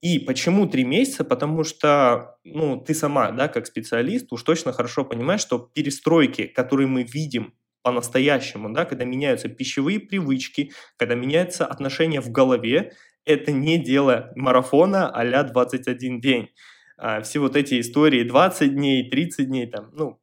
И 0.00 0.18
почему 0.18 0.66
три 0.66 0.84
месяца? 0.84 1.24
Потому 1.24 1.62
что 1.62 2.36
ну, 2.42 2.80
ты 2.80 2.94
сама, 2.94 3.30
да, 3.30 3.46
как 3.48 3.66
специалист, 3.66 4.32
уж 4.32 4.42
точно 4.42 4.72
хорошо 4.72 5.04
понимаешь, 5.04 5.42
что 5.42 5.58
перестройки, 5.58 6.46
которые 6.46 6.88
мы 6.88 7.04
видим 7.04 7.54
по-настоящему, 7.82 8.70
да, 8.70 8.84
когда 8.84 9.04
меняются 9.04 9.48
пищевые 9.48 10.00
привычки, 10.00 10.72
когда 10.96 11.14
меняются 11.14 11.64
отношения 11.64 12.20
в 12.20 12.30
голове, 12.30 12.92
это 13.24 13.52
не 13.52 13.78
дело 13.78 14.32
марафона 14.34 15.10
а-ля 15.10 15.44
21 15.44 16.20
день 16.20 16.50
а, 17.00 17.22
все 17.22 17.38
вот 17.38 17.56
эти 17.56 17.80
истории 17.80 18.24
20 18.24 18.74
дней, 18.74 19.08
30 19.08 19.46
дней, 19.46 19.66
там, 19.66 19.90
ну, 19.94 20.20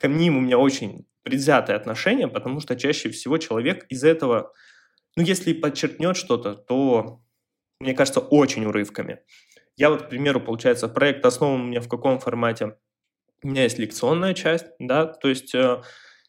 ко 0.00 0.08
ним 0.08 0.36
у 0.36 0.40
меня 0.40 0.58
очень 0.58 1.06
предвзятое 1.22 1.76
отношение, 1.76 2.26
потому 2.26 2.60
что 2.60 2.74
чаще 2.74 3.10
всего 3.10 3.38
человек 3.38 3.86
из 3.88 4.02
этого, 4.02 4.52
ну, 5.16 5.22
если 5.22 5.52
подчеркнет 5.52 6.16
что-то, 6.16 6.54
то, 6.54 7.22
мне 7.80 7.94
кажется, 7.94 8.20
очень 8.20 8.64
урывками. 8.64 9.20
Я 9.76 9.90
вот, 9.90 10.02
к 10.02 10.08
примеру, 10.08 10.40
получается, 10.40 10.88
проект 10.88 11.24
основан 11.24 11.60
у 11.60 11.64
меня 11.64 11.80
в 11.80 11.88
каком 11.88 12.18
формате? 12.18 12.76
У 13.42 13.48
меня 13.48 13.62
есть 13.62 13.78
лекционная 13.78 14.34
часть, 14.34 14.66
да, 14.80 15.06
то 15.06 15.28
есть 15.28 15.54
э, 15.54 15.82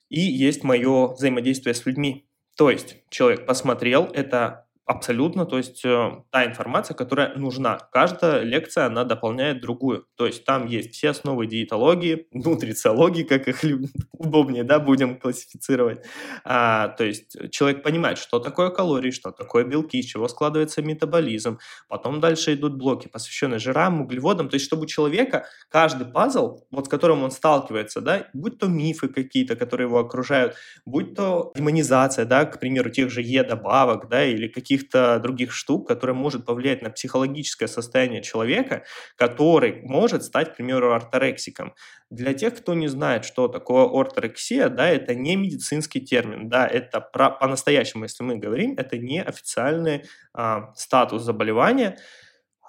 и 0.10 0.20
есть 0.20 0.64
мое 0.64 1.08
взаимодействие 1.08 1.74
с 1.74 1.86
людьми. 1.86 2.30
То 2.56 2.70
есть 2.70 2.98
человек 3.10 3.46
посмотрел, 3.48 4.06
это 4.14 4.67
Абсолютно, 4.88 5.46
то 5.46 5.58
есть 5.58 5.84
э, 5.84 6.12
та 6.32 6.46
информация, 6.46 6.96
которая 6.96 7.36
нужна. 7.36 7.78
Каждая 7.92 8.44
лекция, 8.44 8.86
она 8.86 9.04
дополняет 9.04 9.60
другую. 9.60 10.06
То 10.16 10.26
есть 10.26 10.46
там 10.46 10.66
есть 10.66 10.94
все 10.94 11.10
основы 11.10 11.46
диетологии, 11.46 12.28
нутрициологии, 12.32 13.24
как 13.24 13.50
их 13.50 13.66
удобнее, 14.14 14.64
да, 14.64 14.80
будем 14.80 15.20
классифицировать. 15.20 16.06
А, 16.46 16.88
то 16.88 17.04
есть 17.04 17.36
человек 17.52 17.84
понимает, 17.84 18.18
что 18.18 18.40
такое 18.40 18.70
калории, 18.70 19.12
что 19.12 19.32
такое 19.32 19.66
белки, 19.66 20.00
из 20.00 20.06
чего 20.06 20.30
складывается 20.30 20.82
метаболизм. 20.82 21.60
Потом 21.90 22.22
дальше 22.22 22.54
идут 22.54 22.78
блоки, 22.78 23.10
посвященные 23.10 23.60
жирам, 23.60 24.00
углеводам. 24.00 24.48
То 24.48 24.56
есть 24.56 24.68
чтобы 24.68 24.84
у 24.84 24.86
человека 24.86 25.48
каждый 25.70 26.08
пазл, 26.08 26.62
вот 26.72 26.86
с 26.86 26.90
которым 26.90 27.24
он 27.24 27.32
сталкивается, 27.32 28.00
да, 28.00 28.28
будь 28.32 28.58
то 28.58 28.68
мифы 28.68 29.10
какие-то, 29.10 29.58
которые 29.58 29.88
его 29.88 30.00
окружают, 30.00 30.56
будь 30.86 31.14
то 31.14 31.52
демонизация, 31.58 32.24
да, 32.24 32.46
к 32.46 32.58
примеру, 32.62 32.90
тех 32.90 33.10
же 33.10 33.22
Е-добавок, 33.22 34.08
да, 34.08 34.24
или 34.24 34.48
какие 34.48 34.77
каких-то 34.78 35.20
других 35.20 35.52
штук, 35.52 35.88
которые 35.88 36.16
может 36.16 36.46
повлиять 36.46 36.82
на 36.82 36.90
психологическое 36.90 37.68
состояние 37.68 38.22
человека, 38.22 38.84
который 39.16 39.82
может 39.84 40.24
стать, 40.24 40.54
к 40.54 40.58
примеру, 40.58 40.94
орторексиком. 40.94 41.74
Для 42.10 42.34
тех, 42.34 42.56
кто 42.56 42.74
не 42.74 42.88
знает, 42.88 43.26
что 43.26 43.48
такое 43.48 43.86
орторексия, 43.86 44.70
да, 44.70 44.88
это 44.88 45.16
не 45.16 45.36
медицинский 45.36 46.00
термин, 46.00 46.50
да, 46.50 46.68
это 46.68 47.02
про, 47.02 47.32
по-настоящему, 47.32 48.04
если 48.04 48.24
мы 48.24 48.38
говорим, 48.38 48.76
это 48.78 48.98
не 48.98 49.22
официальный 49.22 50.04
а, 50.34 50.74
статус 50.76 51.24
заболевания, 51.24 51.98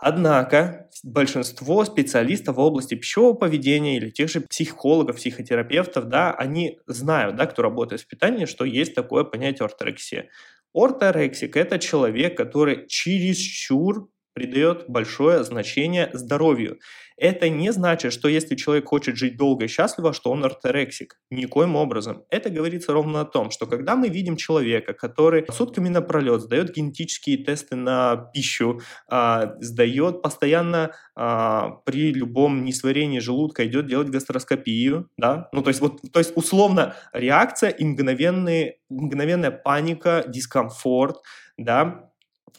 Однако 0.00 0.88
большинство 1.02 1.84
специалистов 1.84 2.56
в 2.56 2.60
области 2.60 2.94
пищевого 2.94 3.34
поведения 3.34 3.96
или 3.96 4.10
тех 4.10 4.30
же 4.30 4.42
психологов, 4.42 5.16
психотерапевтов, 5.16 6.08
да, 6.08 6.32
они 6.32 6.78
знают, 6.86 7.34
да, 7.34 7.46
кто 7.46 7.62
работает 7.62 8.02
в 8.02 8.06
питании, 8.06 8.44
что 8.44 8.64
есть 8.64 8.94
такое 8.94 9.24
понятие 9.24 9.64
орторексия. 9.64 10.28
Орторексик– 10.74 11.56
это 11.56 11.78
человек, 11.78 12.36
который 12.36 12.86
чересчур 12.86 14.10
придает 14.38 14.84
большое 14.86 15.42
значение 15.42 16.10
здоровью. 16.12 16.78
Это 17.16 17.48
не 17.48 17.72
значит, 17.72 18.12
что 18.12 18.28
если 18.28 18.54
человек 18.54 18.86
хочет 18.86 19.16
жить 19.16 19.36
долго 19.36 19.64
и 19.64 19.68
счастливо, 19.68 20.12
что 20.12 20.30
он 20.30 20.44
орторексик. 20.44 21.16
Никоим 21.30 21.74
образом. 21.74 22.22
Это 22.30 22.48
говорится 22.48 22.92
ровно 22.92 23.20
о 23.20 23.24
том, 23.24 23.50
что 23.50 23.66
когда 23.66 23.96
мы 23.96 24.08
видим 24.08 24.36
человека, 24.36 24.92
который 24.92 25.44
сутками 25.50 25.88
напролет 25.88 26.42
сдает 26.42 26.72
генетические 26.72 27.38
тесты 27.38 27.74
на 27.74 28.30
пищу, 28.32 28.80
а, 29.10 29.56
сдает 29.58 30.22
постоянно 30.22 30.92
а, 31.16 31.70
при 31.84 32.12
любом 32.12 32.64
несварении 32.64 33.18
желудка, 33.18 33.66
идет 33.66 33.86
делать 33.86 34.10
гастроскопию, 34.10 35.10
да, 35.16 35.48
ну 35.52 35.62
то 35.62 35.70
есть 35.70 35.80
вот, 35.80 36.00
то 36.12 36.20
есть 36.20 36.36
условно 36.36 36.94
реакция 37.12 37.70
и 37.70 37.84
мгновенные, 37.84 38.76
мгновенная 38.88 39.50
паника, 39.50 40.22
дискомфорт, 40.28 41.16
да, 41.56 42.07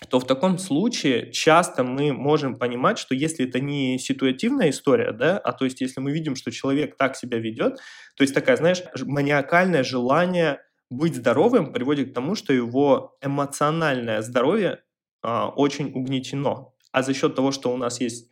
то 0.07 0.19
в 0.19 0.25
таком 0.25 0.57
случае 0.57 1.31
часто 1.31 1.83
мы 1.83 2.13
можем 2.13 2.57
понимать, 2.57 2.97
что 2.97 3.13
если 3.15 3.47
это 3.47 3.59
не 3.59 3.99
ситуативная 3.99 4.69
история, 4.69 5.12
да, 5.12 5.38
а 5.38 5.51
то 5.51 5.65
есть 5.65 5.81
если 5.81 5.99
мы 5.99 6.12
видим, 6.12 6.35
что 6.35 6.51
человек 6.51 6.95
так 6.97 7.15
себя 7.15 7.38
ведет, 7.38 7.77
то 8.15 8.23
есть 8.23 8.33
такая, 8.33 8.55
знаешь, 8.57 8.83
маниакальное 9.03 9.83
желание 9.83 10.62
быть 10.89 11.15
здоровым 11.15 11.73
приводит 11.73 12.12
к 12.12 12.13
тому, 12.13 12.35
что 12.35 12.53
его 12.53 13.17
эмоциональное 13.21 14.21
здоровье 14.21 14.81
а, 15.21 15.49
очень 15.49 15.91
угнетено. 15.93 16.73
А 16.91 17.03
за 17.03 17.13
счет 17.13 17.35
того, 17.35 17.51
что 17.51 17.71
у 17.71 17.77
нас 17.77 18.01
есть 18.01 18.31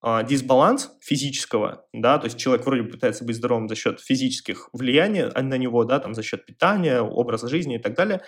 а, 0.00 0.24
дисбаланс 0.24 0.90
физического, 1.00 1.86
да, 1.92 2.18
то 2.18 2.26
есть 2.26 2.38
человек 2.38 2.66
вроде 2.66 2.82
пытается 2.82 3.24
быть 3.24 3.36
здоровым 3.36 3.68
за 3.68 3.76
счет 3.76 4.00
физических 4.00 4.68
влияний 4.72 5.24
на 5.24 5.56
него, 5.56 5.84
да, 5.84 6.00
там 6.00 6.14
за 6.14 6.24
счет 6.24 6.44
питания, 6.44 7.00
образа 7.00 7.48
жизни 7.48 7.76
и 7.76 7.78
так 7.78 7.94
далее, 7.94 8.22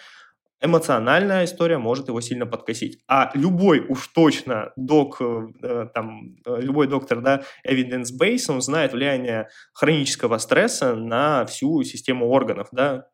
эмоциональная 0.65 1.45
история 1.45 1.79
может 1.79 2.09
его 2.09 2.21
сильно 2.21 2.47
подкосить. 2.47 2.99
А 3.07 3.31
любой 3.35 3.81
уж 3.81 4.09
точно 4.09 4.73
док, 4.77 5.21
э, 5.21 5.89
там, 5.93 6.37
э, 6.47 6.61
любой 6.61 6.89
доктор, 6.89 7.21
да, 7.21 7.43
evidence-based, 7.69 8.47
он 8.49 8.63
знает 8.63 8.93
влияние 8.93 9.49
хронического 9.75 10.39
стресса 10.39 10.95
на 10.95 11.45
всю 11.45 11.83
систему 11.85 12.29
органов, 12.31 12.69
да. 12.73 13.09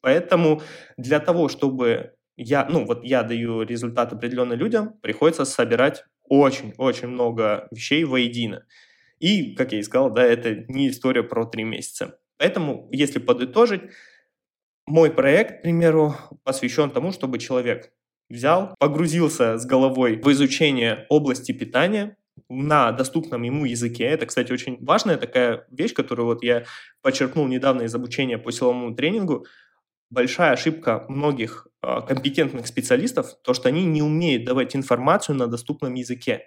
Поэтому 0.00 0.62
для 0.96 1.20
того, 1.20 1.48
чтобы 1.48 2.14
я, 2.36 2.66
ну, 2.68 2.84
вот 2.86 3.04
я 3.04 3.22
даю 3.22 3.62
результат 3.62 4.12
определенным 4.12 4.58
людям, 4.58 4.94
приходится 5.00 5.44
собирать 5.44 6.04
очень-очень 6.24 7.08
много 7.08 7.68
вещей 7.70 8.04
воедино. 8.04 8.64
И, 9.20 9.54
как 9.54 9.72
я 9.72 9.78
и 9.78 9.82
сказал, 9.82 10.10
да, 10.10 10.24
это 10.24 10.64
не 10.68 10.88
история 10.88 11.22
про 11.22 11.44
три 11.44 11.62
месяца. 11.62 12.18
Поэтому, 12.38 12.88
если 12.90 13.20
подытожить, 13.20 13.82
мой 14.86 15.10
проект, 15.10 15.58
к 15.58 15.62
примеру, 15.62 16.16
посвящен 16.44 16.90
тому, 16.90 17.12
чтобы 17.12 17.38
человек 17.38 17.92
взял, 18.28 18.74
погрузился 18.78 19.58
с 19.58 19.66
головой 19.66 20.20
в 20.22 20.30
изучение 20.32 21.06
области 21.08 21.52
питания 21.52 22.16
на 22.48 22.92
доступном 22.92 23.42
ему 23.42 23.64
языке. 23.64 24.04
Это, 24.04 24.26
кстати, 24.26 24.52
очень 24.52 24.78
важная 24.84 25.16
такая 25.16 25.66
вещь, 25.70 25.92
которую 25.94 26.26
вот 26.26 26.42
я 26.42 26.64
подчеркнул 27.02 27.46
недавно 27.46 27.82
из 27.82 27.94
обучения 27.94 28.38
по 28.38 28.50
силовому 28.50 28.94
тренингу. 28.94 29.46
Большая 30.10 30.52
ошибка 30.52 31.04
многих 31.08 31.68
э, 31.82 32.00
компетентных 32.06 32.66
специалистов, 32.66 33.34
то, 33.42 33.54
что 33.54 33.68
они 33.68 33.84
не 33.84 34.02
умеют 34.02 34.44
давать 34.44 34.76
информацию 34.76 35.36
на 35.36 35.46
доступном 35.46 35.94
языке 35.94 36.46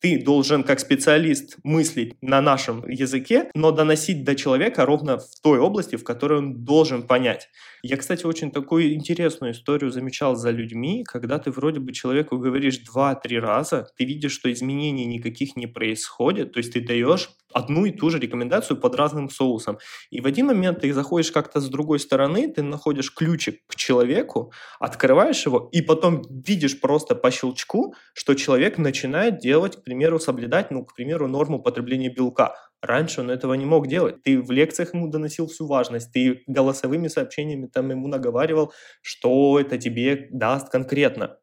ты 0.00 0.22
должен 0.22 0.64
как 0.64 0.80
специалист 0.80 1.56
мыслить 1.62 2.14
на 2.22 2.40
нашем 2.40 2.88
языке, 2.88 3.50
но 3.54 3.70
доносить 3.70 4.24
до 4.24 4.34
человека 4.34 4.86
ровно 4.86 5.18
в 5.18 5.40
той 5.42 5.58
области, 5.58 5.96
в 5.96 6.04
которой 6.04 6.38
он 6.38 6.64
должен 6.64 7.02
понять. 7.02 7.48
Я, 7.82 7.96
кстати, 7.96 8.24
очень 8.26 8.50
такую 8.50 8.94
интересную 8.94 9.52
историю 9.52 9.90
замечал 9.90 10.36
за 10.36 10.50
людьми, 10.50 11.04
когда 11.04 11.38
ты 11.38 11.50
вроде 11.50 11.80
бы 11.80 11.92
человеку 11.92 12.38
говоришь 12.38 12.78
два-три 12.78 13.38
раза, 13.38 13.88
ты 13.96 14.04
видишь, 14.04 14.32
что 14.32 14.52
изменений 14.52 15.06
никаких 15.06 15.56
не 15.56 15.66
происходит, 15.66 16.52
то 16.52 16.58
есть 16.58 16.72
ты 16.72 16.80
даешь 16.80 17.30
одну 17.52 17.84
и 17.84 17.90
ту 17.90 18.10
же 18.10 18.18
рекомендацию 18.18 18.76
под 18.76 18.94
разным 18.94 19.30
соусом. 19.30 19.78
И 20.10 20.20
в 20.20 20.26
один 20.26 20.46
момент 20.46 20.80
ты 20.80 20.92
заходишь 20.92 21.32
как-то 21.32 21.60
с 21.60 21.68
другой 21.68 21.98
стороны, 21.98 22.52
ты 22.52 22.62
находишь 22.62 23.12
ключик 23.14 23.60
к 23.66 23.76
человеку, 23.76 24.52
открываешь 24.78 25.46
его, 25.46 25.68
и 25.72 25.82
потом 25.82 26.22
видишь 26.28 26.80
просто 26.80 27.14
по 27.14 27.30
щелчку, 27.30 27.94
что 28.14 28.34
человек 28.34 28.78
начинает 28.78 29.38
делать, 29.38 29.76
к 29.76 29.82
примеру, 29.82 30.18
соблюдать, 30.18 30.70
ну, 30.70 30.84
к 30.84 30.94
примеру, 30.94 31.28
норму 31.28 31.62
потребления 31.62 32.10
белка. 32.10 32.54
Раньше 32.82 33.20
он 33.20 33.30
этого 33.30 33.54
не 33.54 33.66
мог 33.66 33.88
делать. 33.88 34.22
Ты 34.22 34.40
в 34.40 34.50
лекциях 34.50 34.94
ему 34.94 35.08
доносил 35.08 35.46
всю 35.46 35.66
важность, 35.66 36.12
ты 36.12 36.42
голосовыми 36.46 37.08
сообщениями 37.08 37.66
там 37.66 37.90
ему 37.90 38.08
наговаривал, 38.08 38.72
что 39.02 39.60
это 39.60 39.76
тебе 39.76 40.28
даст 40.30 40.70
конкретно 40.70 41.36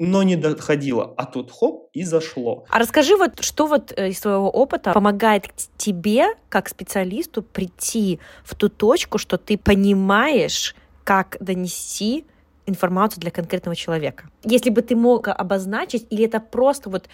но 0.00 0.22
не 0.22 0.36
доходило, 0.36 1.12
а 1.18 1.26
тут 1.26 1.52
хоп, 1.52 1.90
и 1.92 2.04
зашло. 2.04 2.64
А 2.70 2.78
расскажи 2.78 3.16
вот, 3.16 3.44
что 3.44 3.66
вот 3.66 3.92
э, 3.94 4.08
из 4.08 4.20
твоего 4.20 4.48
опыта 4.48 4.94
помогает 4.94 5.50
тебе, 5.76 6.28
как 6.48 6.70
специалисту, 6.70 7.42
прийти 7.42 8.18
в 8.42 8.54
ту 8.54 8.70
точку, 8.70 9.18
что 9.18 9.36
ты 9.36 9.58
понимаешь, 9.58 10.74
как 11.04 11.36
донести 11.40 12.24
информацию 12.64 13.20
для 13.20 13.30
конкретного 13.30 13.76
человека. 13.76 14.30
Если 14.42 14.70
бы 14.70 14.80
ты 14.80 14.96
мог 14.96 15.28
обозначить, 15.28 16.06
или 16.08 16.24
это 16.24 16.40
просто 16.40 16.88
вот 16.88 17.08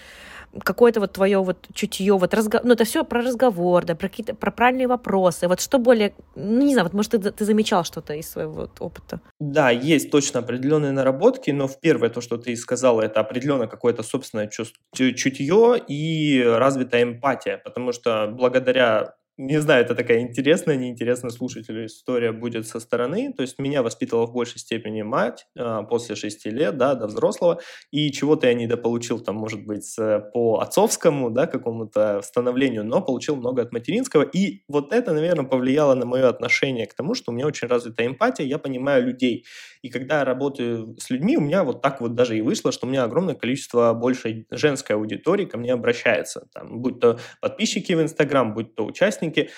какое-то 0.62 1.00
вот 1.00 1.12
твое 1.12 1.42
вот 1.42 1.66
чутье, 1.72 2.16
вот 2.16 2.34
разго... 2.34 2.60
ну 2.64 2.72
это 2.72 2.84
все 2.84 3.04
про 3.04 3.22
разговор, 3.22 3.84
да, 3.84 3.94
про 3.94 4.08
какие-то 4.08 4.34
про 4.34 4.50
правильные 4.50 4.86
вопросы, 4.86 5.48
вот 5.48 5.60
что 5.60 5.78
более, 5.78 6.14
ну 6.34 6.62
не 6.62 6.72
знаю, 6.72 6.86
вот 6.86 6.94
может 6.94 7.12
ты, 7.12 7.18
ты 7.18 7.44
замечал 7.44 7.84
что-то 7.84 8.14
из 8.14 8.28
своего 8.28 8.52
вот 8.52 8.70
опыта? 8.80 9.20
Да, 9.40 9.70
есть 9.70 10.10
точно 10.10 10.40
определенные 10.40 10.92
наработки, 10.92 11.50
но 11.50 11.68
в 11.68 11.80
первое 11.80 12.08
то, 12.08 12.20
что 12.20 12.36
ты 12.36 12.56
сказала, 12.56 13.02
это 13.02 13.20
определенно 13.20 13.66
какое-то 13.66 14.02
собственное 14.02 14.48
чувство, 14.48 14.82
чутье 14.94 15.82
и 15.88 16.42
развитая 16.44 17.02
эмпатия, 17.02 17.58
потому 17.58 17.92
что 17.92 18.28
благодаря 18.32 19.14
не 19.38 19.60
знаю, 19.60 19.84
это 19.84 19.94
такая 19.94 20.20
интересная, 20.20 20.76
неинтересная 20.76 21.30
слушателю 21.30 21.86
история 21.86 22.32
будет 22.32 22.66
со 22.66 22.80
стороны. 22.80 23.32
То 23.34 23.42
есть 23.42 23.58
меня 23.58 23.82
воспитывала 23.82 24.26
в 24.26 24.32
большей 24.32 24.58
степени 24.58 25.02
мать 25.02 25.46
э, 25.56 25.82
после 25.88 26.16
шести 26.16 26.50
лет, 26.50 26.78
да, 26.78 26.94
до 26.94 27.06
взрослого, 27.06 27.60
и 27.90 28.10
чего-то 28.12 28.46
я 28.46 28.54
недополучил 28.54 29.20
там, 29.20 29.36
может 29.36 29.66
быть, 29.66 29.94
по 30.32 30.60
отцовскому, 30.60 31.30
да, 31.30 31.46
какому-то 31.46 32.22
становлению, 32.22 32.84
но 32.84 33.02
получил 33.02 33.36
много 33.36 33.62
от 33.62 33.72
материнского, 33.72 34.22
и 34.22 34.62
вот 34.68 34.92
это, 34.92 35.12
наверное, 35.12 35.44
повлияло 35.44 35.94
на 35.94 36.06
мое 36.06 36.28
отношение 36.28 36.86
к 36.86 36.94
тому, 36.94 37.14
что 37.14 37.30
у 37.30 37.34
меня 37.34 37.46
очень 37.46 37.68
развита 37.68 38.06
эмпатия, 38.06 38.46
я 38.46 38.58
понимаю 38.58 39.06
людей. 39.06 39.44
И 39.86 39.88
когда 39.88 40.18
я 40.18 40.24
работаю 40.24 40.96
с 40.98 41.10
людьми, 41.10 41.36
у 41.36 41.40
меня 41.40 41.62
вот 41.62 41.80
так 41.80 42.00
вот 42.00 42.16
даже 42.16 42.36
и 42.36 42.40
вышло, 42.40 42.72
что 42.72 42.86
у 42.86 42.90
меня 42.90 43.04
огромное 43.04 43.36
количество 43.36 43.92
большей 43.92 44.44
женской 44.50 44.96
аудитории 44.96 45.44
ко 45.44 45.58
мне 45.58 45.72
обращается, 45.72 46.48
там, 46.52 46.80
будь 46.80 46.98
то 46.98 47.20
подписчики 47.40 47.92
в 47.92 48.02
Инстаграм, 48.02 48.52
будь 48.52 48.74
то 48.74 48.84
участники, 48.84 49.50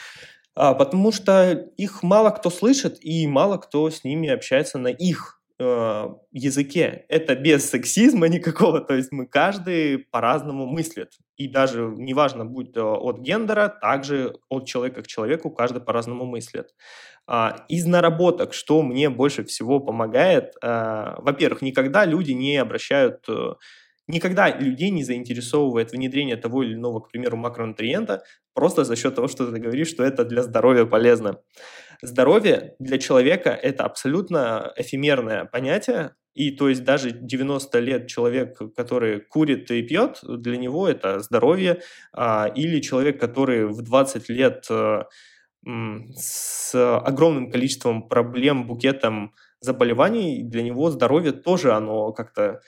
а, 0.55 0.75
потому 0.75 1.13
что 1.13 1.53
их 1.79 2.03
мало 2.03 2.29
кто 2.29 2.51
слышит 2.51 2.99
и 3.01 3.27
мало 3.27 3.57
кто 3.57 3.89
с 3.89 4.05
ними 4.05 4.29
общается 4.29 4.77
на 4.77 4.89
их 4.89 5.41
э, 5.59 6.09
языке. 6.31 7.07
Это 7.09 7.35
без 7.35 7.71
сексизма 7.71 8.29
никакого, 8.29 8.83
то 8.83 8.93
есть 8.93 9.11
мы 9.11 9.25
каждый 9.25 9.97
по-разному 9.99 10.67
мыслит. 10.67 11.13
И 11.39 11.49
даже 11.49 11.91
неважно, 11.97 12.45
будь 12.45 12.75
то 12.75 13.01
от 13.03 13.21
гендера, 13.21 13.69
также 13.69 14.35
от 14.51 14.67
человека 14.67 15.03
к 15.03 15.07
человеку, 15.07 15.51
каждый 15.51 15.81
по-разному 15.81 16.27
мыслит. 16.27 16.75
А, 17.31 17.67
из 17.69 17.85
наработок, 17.85 18.55
что 18.55 18.83
мне 18.83 19.11
больше 19.11 19.45
всего 19.45 19.81
помогает, 19.81 20.55
а, 20.63 21.21
во-первых, 21.21 21.61
никогда 21.61 22.07
люди 22.07 22.33
не 22.33 22.57
обращают 22.57 23.25
э, 23.29 23.53
Никогда 24.09 24.49
людей 24.49 24.89
не 24.89 25.05
заинтересовывает 25.05 25.93
внедрение 25.93 26.37
того 26.37 26.63
или 26.63 26.73
иного, 26.73 27.01
к 27.01 27.11
примеру, 27.11 27.37
макронутриента 27.37 28.23
просто 28.55 28.85
за 28.85 28.97
счет 28.97 29.15
того, 29.15 29.29
что 29.29 29.53
ты 29.53 29.61
говоришь, 29.61 29.89
что 29.89 30.03
это 30.03 30.25
для 30.25 30.43
здоровья 30.43 30.87
полезно. 30.87 31.41
Здоровье 32.01 32.75
для 32.79 32.97
человека– 32.97 33.51
это 33.63 33.85
абсолютно 33.85 34.73
эфемерное 34.77 35.45
понятие, 35.45 36.15
и 36.33 36.51
то 36.53 36.71
есть 36.71 36.85
даже 36.85 37.11
90 37.11 37.79
лет 37.81 38.07
человек, 38.07 38.59
который 38.75 39.21
курит 39.21 39.71
и 39.71 39.83
пьет, 39.83 40.21
для 40.23 40.57
него 40.57 40.89
это 40.89 41.21
здоровье, 41.21 41.83
а, 42.15 42.47
или 42.47 42.81
человек, 42.81 43.21
который 43.21 43.67
в 43.67 43.83
20 43.83 44.31
лет 44.31 44.65
а, 44.71 45.05
с 46.15 46.75
огромным 46.75 47.51
количеством 47.51 48.09
проблем, 48.09 48.67
букетом 48.67 49.35
заболеваний, 49.61 50.43
для 50.43 50.63
него 50.63 50.91
здоровье 50.91 51.33
тоже 51.33 51.73
оно 51.73 52.13
как-то 52.13 52.61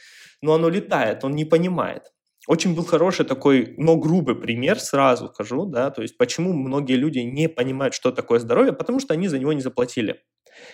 но 0.42 0.54
оно 0.54 0.68
летает, 0.68 1.24
он 1.24 1.32
не 1.32 1.44
понимает. 1.44 2.12
Очень 2.46 2.74
был 2.74 2.84
хороший 2.84 3.26
такой, 3.26 3.74
но 3.76 3.96
грубый 3.96 4.34
пример, 4.34 4.80
сразу 4.80 5.28
скажу, 5.28 5.66
да, 5.66 5.90
то 5.90 6.02
есть 6.02 6.16
почему 6.16 6.52
многие 6.52 6.94
люди 6.94 7.18
не 7.18 7.48
понимают, 7.48 7.94
что 7.94 8.10
такое 8.12 8.38
здоровье, 8.38 8.72
потому 8.72 8.98
что 8.98 9.12
они 9.14 9.28
за 9.28 9.38
него 9.38 9.52
не 9.52 9.60
заплатили. 9.60 10.22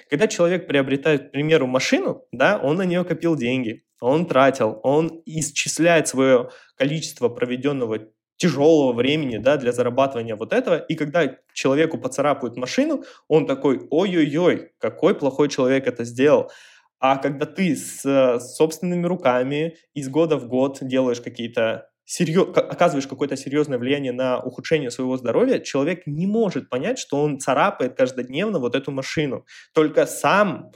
Когда 0.08 0.28
человек 0.28 0.68
приобретает, 0.68 1.28
к 1.28 1.32
примеру, 1.32 1.66
машину, 1.66 2.24
да, 2.32 2.58
он 2.58 2.76
на 2.76 2.84
нее 2.84 3.04
копил 3.04 3.36
деньги, 3.36 3.84
он 4.00 4.26
тратил, 4.26 4.80
он 4.84 5.22
исчисляет 5.26 6.06
свое 6.06 6.50
количество 6.76 7.28
проведенного 7.28 7.98
тяжелого 8.36 8.92
времени 8.92 9.38
да, 9.38 9.56
для 9.56 9.72
зарабатывания 9.72 10.36
вот 10.36 10.52
этого. 10.52 10.78
И 10.78 10.94
когда 10.94 11.36
человеку 11.52 11.98
поцарапают 11.98 12.56
машину, 12.56 13.04
он 13.28 13.46
такой, 13.46 13.86
ой-ой-ой, 13.90 14.72
какой 14.78 15.14
плохой 15.14 15.48
человек 15.48 15.86
это 15.86 16.04
сделал. 16.04 16.50
А 16.98 17.16
когда 17.16 17.46
ты 17.46 17.76
с, 17.76 18.04
с 18.04 18.56
собственными 18.56 19.06
руками 19.06 19.76
из 19.94 20.08
года 20.08 20.36
в 20.36 20.48
год 20.48 20.78
делаешь 20.80 21.20
какие-то 21.20 21.88
серьез... 22.04 22.48
оказываешь 22.56 23.06
какое-то 23.06 23.36
серьезное 23.36 23.78
влияние 23.78 24.12
на 24.12 24.38
ухудшение 24.38 24.90
своего 24.90 25.16
здоровья, 25.16 25.58
человек 25.58 26.06
не 26.06 26.26
может 26.26 26.70
понять, 26.70 26.98
что 26.98 27.22
он 27.22 27.38
царапает 27.38 27.96
каждодневно 27.96 28.58
вот 28.58 28.74
эту 28.74 28.92
машину. 28.92 29.44
Только 29.74 30.06
сам 30.06 30.72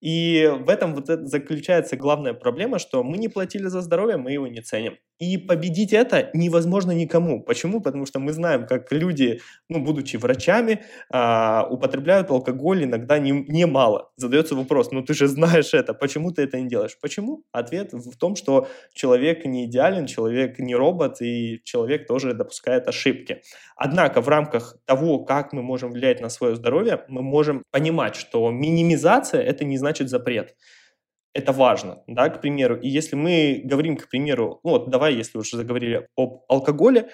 и 0.00 0.50
в 0.60 0.68
этом 0.68 0.94
вот 0.94 1.06
заключается 1.06 1.96
главная 1.96 2.32
проблема, 2.32 2.78
что 2.78 3.02
мы 3.02 3.18
не 3.18 3.28
платили 3.28 3.66
за 3.66 3.80
здоровье, 3.80 4.16
мы 4.16 4.32
его 4.32 4.46
не 4.46 4.60
ценим. 4.60 4.96
И 5.18 5.36
победить 5.36 5.92
это 5.92 6.30
невозможно 6.32 6.92
никому. 6.92 7.42
Почему? 7.42 7.80
Потому 7.80 8.06
что 8.06 8.20
мы 8.20 8.32
знаем, 8.32 8.66
как 8.66 8.92
люди, 8.92 9.40
ну, 9.68 9.80
будучи 9.80 10.16
врачами, 10.16 10.84
а, 11.10 11.66
употребляют 11.68 12.30
алкоголь 12.30 12.84
иногда 12.84 13.18
немало. 13.18 14.10
Не 14.16 14.22
Задается 14.22 14.54
вопрос, 14.54 14.92
ну 14.92 15.02
ты 15.02 15.14
же 15.14 15.26
знаешь 15.26 15.74
это, 15.74 15.92
почему 15.92 16.30
ты 16.30 16.42
это 16.42 16.60
не 16.60 16.68
делаешь? 16.68 16.96
Почему? 17.00 17.42
Ответ 17.50 17.92
в 17.92 18.16
том, 18.16 18.36
что 18.36 18.68
человек 18.94 19.44
не 19.44 19.64
идеален, 19.64 20.06
человек 20.06 20.60
не 20.60 20.76
робот, 20.76 21.20
и 21.20 21.60
человек 21.64 22.06
тоже 22.06 22.34
допускает 22.34 22.86
ошибки. 22.86 23.42
Однако 23.76 24.20
в 24.20 24.28
рамках 24.28 24.76
того, 24.84 25.18
как 25.24 25.52
мы 25.52 25.62
можем 25.62 25.90
влиять 25.90 26.20
на 26.20 26.28
свое 26.28 26.54
здоровье, 26.54 27.04
мы 27.08 27.22
можем 27.22 27.64
понимать, 27.72 28.14
что 28.14 28.50
минимизация– 28.50 29.42
это 29.42 29.64
не 29.64 29.78
значит 29.78 30.08
запрет 30.10 30.54
это 31.34 31.52
важно, 31.52 32.02
да, 32.06 32.28
к 32.28 32.40
примеру. 32.40 32.76
И 32.76 32.88
если 32.88 33.16
мы 33.16 33.60
говорим, 33.64 33.96
к 33.96 34.08
примеру, 34.08 34.60
ну 34.64 34.70
вот 34.70 34.90
давай, 34.90 35.14
если 35.14 35.38
уже 35.38 35.56
заговорили 35.56 36.08
об 36.16 36.42
алкоголе, 36.48 37.08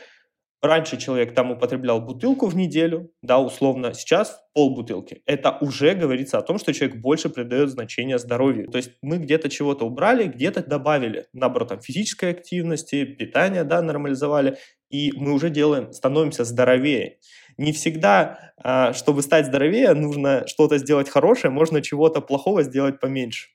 раньше 0.65 0.97
человек 0.97 1.35
там 1.35 1.51
употреблял 1.51 2.01
бутылку 2.01 2.47
в 2.47 2.57
неделю, 2.57 3.11
да, 3.23 3.39
условно, 3.39 3.93
сейчас 3.93 4.41
полбутылки. 4.55 5.23
Это 5.27 5.59
уже 5.61 5.95
говорится 5.95 6.39
о 6.39 6.43
том, 6.43 6.59
что 6.59 6.73
человек 6.73 6.97
больше 6.97 7.29
придает 7.29 7.69
значение 7.69 8.19
здоровью. 8.19 8.71
То 8.71 8.79
есть 8.79 8.93
мы 9.03 9.19
где-то 9.19 9.51
чего-то 9.51 9.85
убрали, 9.85 10.25
где-то 10.25 10.65
добавили, 10.65 11.27
наоборот, 11.33 11.69
там, 11.69 11.81
физической 11.81 12.31
активности, 12.31 13.05
питания, 13.05 13.65
да, 13.65 13.83
нормализовали, 13.83 14.57
и 14.91 15.13
мы 15.17 15.33
уже 15.33 15.51
делаем, 15.51 15.93
становимся 15.93 16.45
здоровее. 16.45 17.19
Не 17.59 17.73
всегда, 17.73 18.53
а, 18.57 18.93
чтобы 18.93 19.23
стать 19.23 19.47
здоровее, 19.47 19.93
нужно 19.95 20.47
что-то 20.47 20.79
сделать 20.79 21.09
хорошее, 21.09 21.53
можно 21.53 21.83
чего-то 21.83 22.21
плохого 22.21 22.63
сделать 22.63 23.01
поменьше. 23.01 23.54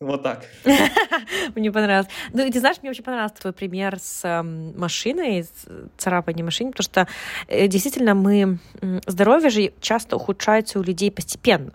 Вот 0.00 0.22
так. 0.22 0.46
Мне 1.54 1.70
понравилось. 1.70 2.08
Ну, 2.32 2.50
ты 2.50 2.58
знаешь, 2.58 2.78
мне 2.80 2.90
очень 2.90 3.04
понравился 3.04 3.34
твой 3.34 3.52
пример 3.52 3.98
с 3.98 4.24
эм, 4.24 4.72
машиной, 4.78 5.44
с 5.44 5.66
царапанием 5.98 6.46
машины, 6.46 6.70
потому 6.70 6.84
что 6.84 7.06
э, 7.48 7.66
действительно 7.66 8.14
мы... 8.14 8.58
Здоровье 9.06 9.50
же 9.50 9.74
часто 9.82 10.16
ухудшается 10.16 10.78
у 10.78 10.82
людей 10.82 11.10
постепенно. 11.10 11.72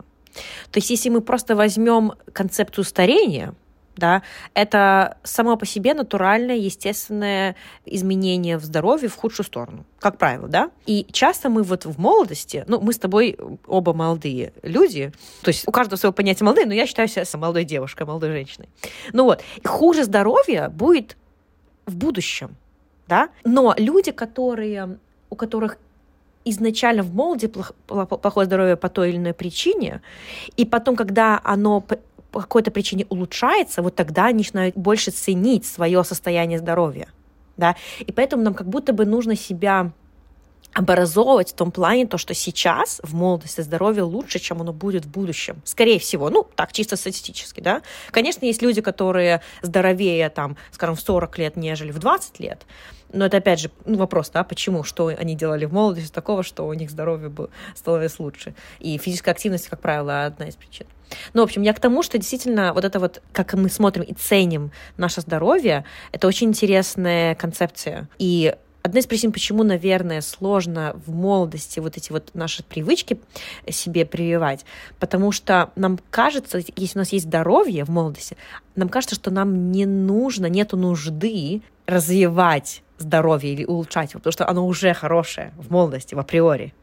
То 0.71 0.77
есть 0.77 0.89
если 0.89 1.09
мы 1.09 1.21
просто 1.21 1.55
возьмем 1.55 2.13
концепцию 2.33 2.83
старения, 2.83 3.53
да, 3.97 4.21
это 4.53 5.17
само 5.23 5.57
по 5.57 5.65
себе 5.65 5.93
натуральное, 5.93 6.55
естественное 6.55 7.55
изменение 7.85 8.57
в 8.57 8.63
здоровье 8.63 9.09
в 9.09 9.15
худшую 9.15 9.45
сторону, 9.45 9.85
как 9.99 10.17
правило, 10.17 10.47
да. 10.47 10.71
И 10.85 11.07
часто 11.11 11.49
мы 11.49 11.63
вот 11.63 11.85
в 11.85 11.99
молодости, 11.99 12.63
ну, 12.67 12.79
мы 12.79 12.93
с 12.93 12.99
тобой 12.99 13.37
оба 13.67 13.93
молодые 13.93 14.53
люди, 14.63 15.11
то 15.41 15.49
есть 15.49 15.67
у 15.67 15.71
каждого 15.71 15.97
своего 15.97 16.13
понятия 16.13 16.43
молодые, 16.43 16.67
но 16.67 16.73
я 16.73 16.87
считаю 16.87 17.07
себя 17.07 17.25
молодой 17.33 17.63
девушкой, 17.63 18.05
молодой 18.05 18.31
женщиной. 18.31 18.69
Ну 19.13 19.25
вот, 19.25 19.43
хуже 19.63 20.03
здоровье 20.03 20.69
будет 20.69 21.17
в 21.85 21.95
будущем, 21.95 22.55
да. 23.07 23.29
Но 23.43 23.73
люди, 23.77 24.11
которые, 24.11 24.97
у 25.29 25.35
которых 25.35 25.77
изначально 26.45 27.01
в 27.01 27.13
молоде 27.13 27.47
плохое 27.87 28.45
здоровье 28.45 28.75
по 28.75 28.89
той 28.89 29.09
или 29.09 29.17
иной 29.17 29.33
причине, 29.33 30.01
и 30.55 30.65
потом, 30.65 30.95
когда 30.95 31.41
оно 31.43 31.83
по 32.35 32.41
какой-то 32.41 32.69
причине 32.69 33.05
улучшается, 33.07 33.81
вот 33.81 33.95
тогда 33.95 34.25
они 34.25 34.39
начинают 34.39 34.75
больше 34.75 35.11
ценить 35.11 35.65
свое 35.65 36.03
состояние 36.03 36.59
здоровья. 36.59 37.07
Да? 37.55 37.77
И 38.01 38.11
поэтому 38.11 38.43
нам 38.43 38.53
как 38.53 38.67
будто 38.67 38.91
бы 38.91 39.05
нужно 39.05 39.37
себя 39.37 39.91
образовывать 40.73 41.51
в 41.51 41.55
том 41.55 41.71
плане, 41.71 42.07
то, 42.07 42.17
что 42.17 42.33
сейчас 42.33 42.99
в 43.03 43.15
молодости 43.15 43.61
здоровье 43.61 44.03
лучше, 44.03 44.39
чем 44.39 44.59
оно 44.59 44.73
будет 44.73 45.05
в 45.05 45.09
будущем. 45.09 45.61
Скорее 45.63 45.97
всего, 45.97 46.29
ну, 46.29 46.45
так, 46.55 46.73
чисто 46.73 46.97
статистически, 46.97 47.61
да. 47.61 47.81
Конечно, 48.11 48.43
есть 48.43 48.61
люди, 48.61 48.81
которые 48.81 49.41
здоровее, 49.61 50.27
там, 50.27 50.57
скажем, 50.71 50.97
в 50.97 50.99
40 50.99 51.37
лет, 51.37 51.55
нежели 51.55 51.93
в 51.93 51.99
20 51.99 52.41
лет, 52.41 52.65
но 53.15 53.25
это, 53.25 53.37
опять 53.37 53.59
же, 53.59 53.71
ну, 53.85 53.97
вопрос, 53.97 54.29
да, 54.29 54.43
почему, 54.43 54.83
что 54.83 55.07
они 55.07 55.35
делали 55.35 55.65
в 55.65 55.73
молодости 55.73 56.11
такого, 56.11 56.43
что 56.43 56.67
у 56.67 56.73
них 56.73 56.91
здоровье 56.91 57.29
было, 57.29 57.49
становилось 57.73 58.19
лучше. 58.19 58.53
И 58.79 58.97
физическая 58.97 59.33
активность, 59.33 59.69
как 59.69 59.79
правило, 59.79 60.25
одна 60.25 60.47
из 60.47 60.55
причин. 60.55 60.85
Ну, 61.33 61.41
в 61.41 61.45
общем, 61.45 61.61
я 61.61 61.73
к 61.73 61.79
тому, 61.79 62.03
что 62.03 62.17
действительно 62.17 62.73
вот 62.73 62.83
это 62.83 62.99
вот, 62.99 63.21
как 63.31 63.53
мы 63.53 63.69
смотрим 63.69 64.03
и 64.03 64.13
ценим 64.13 64.71
наше 64.97 65.21
здоровье, 65.21 65.85
это 66.11 66.27
очень 66.27 66.49
интересная 66.49 67.35
концепция. 67.35 68.09
И 68.17 68.55
одна 68.83 68.99
из 68.99 69.07
причин, 69.07 69.31
почему, 69.31 69.63
наверное, 69.63 70.21
сложно 70.21 70.99
в 71.05 71.13
молодости 71.13 71.79
вот 71.79 71.95
эти 71.97 72.11
вот 72.11 72.31
наши 72.33 72.63
привычки 72.63 73.19
себе 73.69 74.05
прививать, 74.05 74.65
потому 74.99 75.31
что 75.31 75.71
нам 75.75 75.99
кажется, 76.09 76.59
если 76.75 76.97
у 76.97 77.01
нас 77.01 77.13
есть 77.13 77.25
здоровье 77.25 77.85
в 77.85 77.89
молодости, 77.89 78.35
нам 78.75 78.89
кажется, 78.89 79.15
что 79.15 79.31
нам 79.31 79.71
не 79.71 79.85
нужно, 79.85 80.47
нету 80.47 80.75
нужды 80.75 81.61
развивать 81.87 82.83
здоровье 82.97 83.53
или 83.53 83.65
улучшать 83.65 84.11
его, 84.11 84.19
потому 84.19 84.33
что 84.33 84.47
оно 84.47 84.65
уже 84.65 84.93
хорошее 84.93 85.53
в 85.57 85.71
молодости, 85.71 86.15
в 86.15 86.19
априори. 86.19 86.73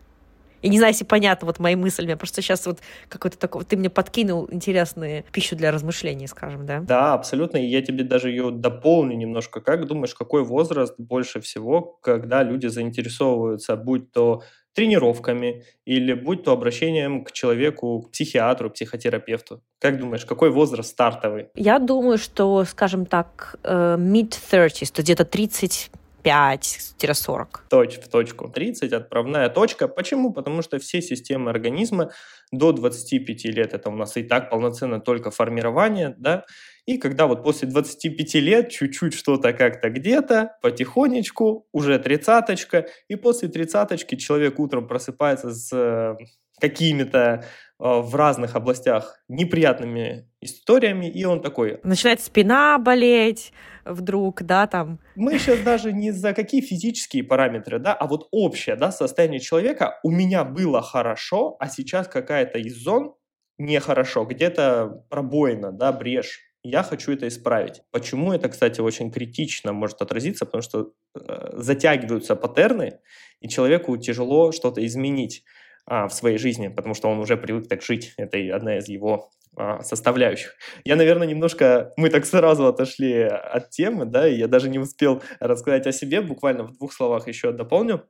И 0.62 0.68
не 0.68 0.78
знаю, 0.78 0.92
если 0.92 1.04
понятно 1.04 1.46
вот 1.46 1.58
мои 1.58 1.74
мысли, 1.74 2.06
я 2.06 2.16
просто 2.16 2.40
сейчас 2.40 2.66
вот 2.66 2.78
какой-то 3.08 3.36
такой, 3.36 3.64
ты 3.64 3.76
мне 3.76 3.90
подкинул 3.90 4.48
интересную 4.50 5.24
пищу 5.32 5.56
для 5.56 5.72
размышлений, 5.72 6.28
скажем, 6.28 6.66
да? 6.66 6.80
Да, 6.80 7.14
абсолютно, 7.14 7.58
и 7.58 7.66
я 7.66 7.82
тебе 7.82 8.04
даже 8.04 8.30
ее 8.30 8.50
дополню 8.52 9.16
немножко. 9.16 9.60
Как 9.60 9.86
думаешь, 9.86 10.14
какой 10.14 10.44
возраст 10.44 10.94
больше 10.98 11.40
всего, 11.40 11.98
когда 12.00 12.44
люди 12.44 12.68
заинтересовываются, 12.68 13.76
будь 13.76 14.12
то 14.12 14.42
тренировками 14.74 15.64
или 15.84 16.14
будь 16.14 16.44
то 16.44 16.52
обращением 16.52 17.24
к 17.24 17.32
человеку, 17.32 18.02
к 18.02 18.12
психиатру, 18.12 18.70
психотерапевту? 18.70 19.62
Как 19.80 19.98
думаешь, 19.98 20.24
какой 20.24 20.50
возраст 20.50 20.90
стартовый? 20.90 21.48
Я 21.54 21.78
думаю, 21.78 22.18
что, 22.18 22.64
скажем 22.64 23.04
так, 23.04 23.56
э, 23.64 23.96
mid-30s, 23.98 24.92
то 24.92 25.02
где-то 25.02 25.24
30 25.24 25.90
5-40. 26.22 27.46
Точ, 27.68 27.98
в 27.98 28.08
точку. 28.08 28.48
30 28.48 28.92
отправная 28.92 29.48
точка. 29.48 29.88
Почему? 29.88 30.32
Потому 30.32 30.62
что 30.62 30.78
все 30.78 31.02
системы 31.02 31.50
организма 31.50 32.10
до 32.52 32.72
25 32.72 33.44
лет, 33.46 33.74
это 33.74 33.90
у 33.90 33.96
нас 33.96 34.16
и 34.16 34.22
так 34.22 34.50
полноценно 34.50 35.00
только 35.00 35.30
формирование, 35.30 36.14
да, 36.18 36.44
и 36.86 36.98
когда 36.98 37.26
вот 37.26 37.44
после 37.44 37.68
25 37.68 38.34
лет 38.34 38.70
чуть-чуть 38.70 39.14
что-то 39.14 39.52
как-то 39.52 39.88
где-то, 39.88 40.56
потихонечку, 40.62 41.66
уже 41.72 41.98
тридцаточка, 41.98 42.86
и 43.08 43.14
после 43.14 43.48
тридцаточки 43.48 44.16
человек 44.16 44.58
утром 44.58 44.88
просыпается 44.88 45.50
с 45.50 45.72
э, 45.72 46.16
какими-то 46.60 47.44
в 47.82 48.14
разных 48.14 48.54
областях 48.54 49.18
неприятными 49.26 50.30
историями, 50.40 51.06
и 51.06 51.24
он 51.24 51.42
такой... 51.42 51.80
Начинает 51.82 52.20
спина 52.20 52.78
болеть 52.78 53.52
вдруг, 53.84 54.42
да, 54.42 54.68
там. 54.68 55.00
Мы 55.16 55.36
сейчас 55.40 55.58
даже 55.60 55.92
не 55.92 56.12
за 56.12 56.32
какие 56.32 56.60
физические 56.60 57.24
параметры, 57.24 57.80
да, 57.80 57.92
а 57.92 58.06
вот 58.06 58.28
общее, 58.30 58.76
да, 58.76 58.92
состояние 58.92 59.40
человека. 59.40 59.98
У 60.04 60.12
меня 60.12 60.44
было 60.44 60.80
хорошо, 60.80 61.56
а 61.58 61.68
сейчас 61.68 62.06
какая-то 62.06 62.60
из 62.60 62.76
зон 62.76 63.14
нехорошо, 63.58 64.24
где-то 64.26 65.04
пробоина, 65.10 65.72
да, 65.72 65.90
брешь. 65.90 66.38
Я 66.62 66.84
хочу 66.84 67.10
это 67.10 67.26
исправить. 67.26 67.82
Почему 67.90 68.32
это, 68.32 68.48
кстати, 68.48 68.80
очень 68.80 69.10
критично 69.10 69.72
может 69.72 70.00
отразиться? 70.00 70.46
Потому 70.46 70.62
что 70.62 70.92
э, 71.16 71.50
затягиваются 71.54 72.36
паттерны, 72.36 73.00
и 73.40 73.48
человеку 73.48 73.96
тяжело 73.96 74.52
что-то 74.52 74.86
изменить 74.86 75.42
а, 75.86 76.06
в 76.08 76.14
своей 76.14 76.38
жизни, 76.38 76.68
потому 76.68 76.94
что 76.94 77.08
он 77.08 77.18
уже 77.18 77.36
привык 77.36 77.68
так 77.68 77.82
жить. 77.82 78.14
Это 78.16 78.38
одна 78.54 78.78
из 78.78 78.88
его 78.88 79.30
а, 79.56 79.82
составляющих. 79.82 80.54
Я, 80.84 80.96
наверное, 80.96 81.26
немножко... 81.26 81.92
Мы 81.96 82.08
так 82.08 82.24
сразу 82.24 82.66
отошли 82.66 83.22
от 83.22 83.70
темы, 83.70 84.04
да, 84.04 84.28
и 84.28 84.36
я 84.36 84.48
даже 84.48 84.68
не 84.68 84.78
успел 84.78 85.22
рассказать 85.40 85.86
о 85.86 85.92
себе. 85.92 86.20
Буквально 86.20 86.64
в 86.64 86.72
двух 86.72 86.92
словах 86.92 87.28
еще 87.28 87.52
дополню. 87.52 88.06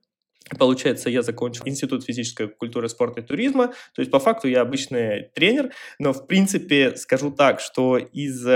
Получается, 0.58 1.08
я 1.08 1.22
закончил 1.22 1.62
Институт 1.66 2.04
физической 2.04 2.48
культуры, 2.48 2.88
спорта 2.88 3.20
и 3.20 3.24
туризма. 3.24 3.68
То 3.94 4.00
есть, 4.00 4.10
по 4.10 4.18
факту, 4.18 4.48
я 4.48 4.60
обычный 4.60 5.30
тренер, 5.34 5.72
но, 5.98 6.12
в 6.12 6.26
принципе, 6.26 6.96
скажу 6.96 7.30
так, 7.30 7.60
что 7.60 7.96
из 7.96 8.46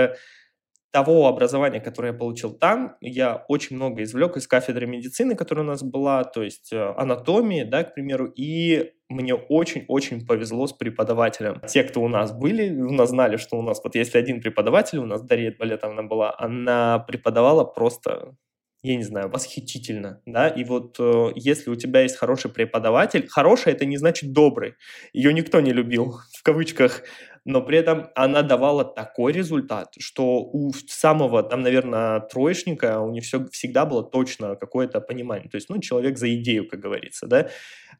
того 0.97 1.27
образования, 1.27 1.79
которое 1.79 2.13
я 2.13 2.19
получил 2.19 2.53
там, 2.53 2.97
я 3.03 3.45
очень 3.49 3.77
много 3.77 4.03
извлек 4.03 4.39
из 4.39 4.47
кафедры 4.47 4.87
медицины, 4.87 5.37
которая 5.37 5.63
у 5.63 5.69
нас 5.69 5.83
была, 5.83 6.25
то 6.25 6.43
есть 6.43 6.73
э, 6.73 6.95
анатомии, 6.97 7.65
да, 7.65 7.85
к 7.85 7.93
примеру, 7.93 8.33
и 8.35 8.93
мне 9.11 9.35
очень-очень 9.35 10.27
повезло 10.27 10.67
с 10.67 10.73
преподавателем. 10.73 11.61
Те, 11.69 11.85
кто 11.85 12.01
у 12.01 12.09
нас 12.09 12.33
были, 12.33 12.71
у 12.81 12.93
нас 12.93 13.11
знали, 13.11 13.37
что 13.37 13.59
у 13.59 13.63
нас, 13.63 13.79
вот 13.85 13.95
если 13.95 14.17
один 14.17 14.41
преподаватель, 14.41 14.97
у 14.97 15.05
нас 15.05 15.21
Дарья 15.21 15.55
Балетовна 15.59 16.03
была, 16.03 16.35
она 16.39 17.01
преподавала 17.01 17.65
просто 17.65 18.35
я 18.83 18.97
не 18.97 19.03
знаю, 19.03 19.29
восхитительно, 19.29 20.23
да, 20.27 20.49
и 20.49 20.63
вот 20.63 20.97
э, 21.01 21.33
если 21.35 21.71
у 21.71 21.75
тебя 21.75 22.03
есть 22.03 22.17
хороший 22.17 22.51
преподаватель, 22.51 23.27
хороший 23.29 23.73
это 23.73 23.85
не 23.85 23.97
значит 23.97 24.33
добрый, 24.33 24.75
ее 25.13 25.33
никто 25.33 25.61
не 25.61 25.73
любил, 25.73 26.21
в 26.39 26.43
кавычках, 26.43 27.03
но 27.47 27.63
при 27.63 27.79
этом 27.79 28.09
она 28.17 28.43
давала 28.43 28.85
такой 28.85 29.33
результат, 29.33 29.95
что 30.01 30.41
у 30.41 30.73
самого, 30.89 31.45
там, 31.45 31.63
наверное, 31.63 32.19
троечника 32.19 33.01
у 33.01 33.13
них 33.13 33.23
все, 33.23 33.47
всегда 33.53 33.87
было 33.87 34.03
точно 34.03 34.57
какое-то 34.57 35.01
понимание. 35.01 35.49
То 35.49 35.55
есть, 35.55 35.71
ну, 35.71 35.79
человек 35.79 36.19
за 36.19 36.35
идею, 36.35 36.69
как 36.69 36.81
говорится, 36.81 37.29
да. 37.29 37.49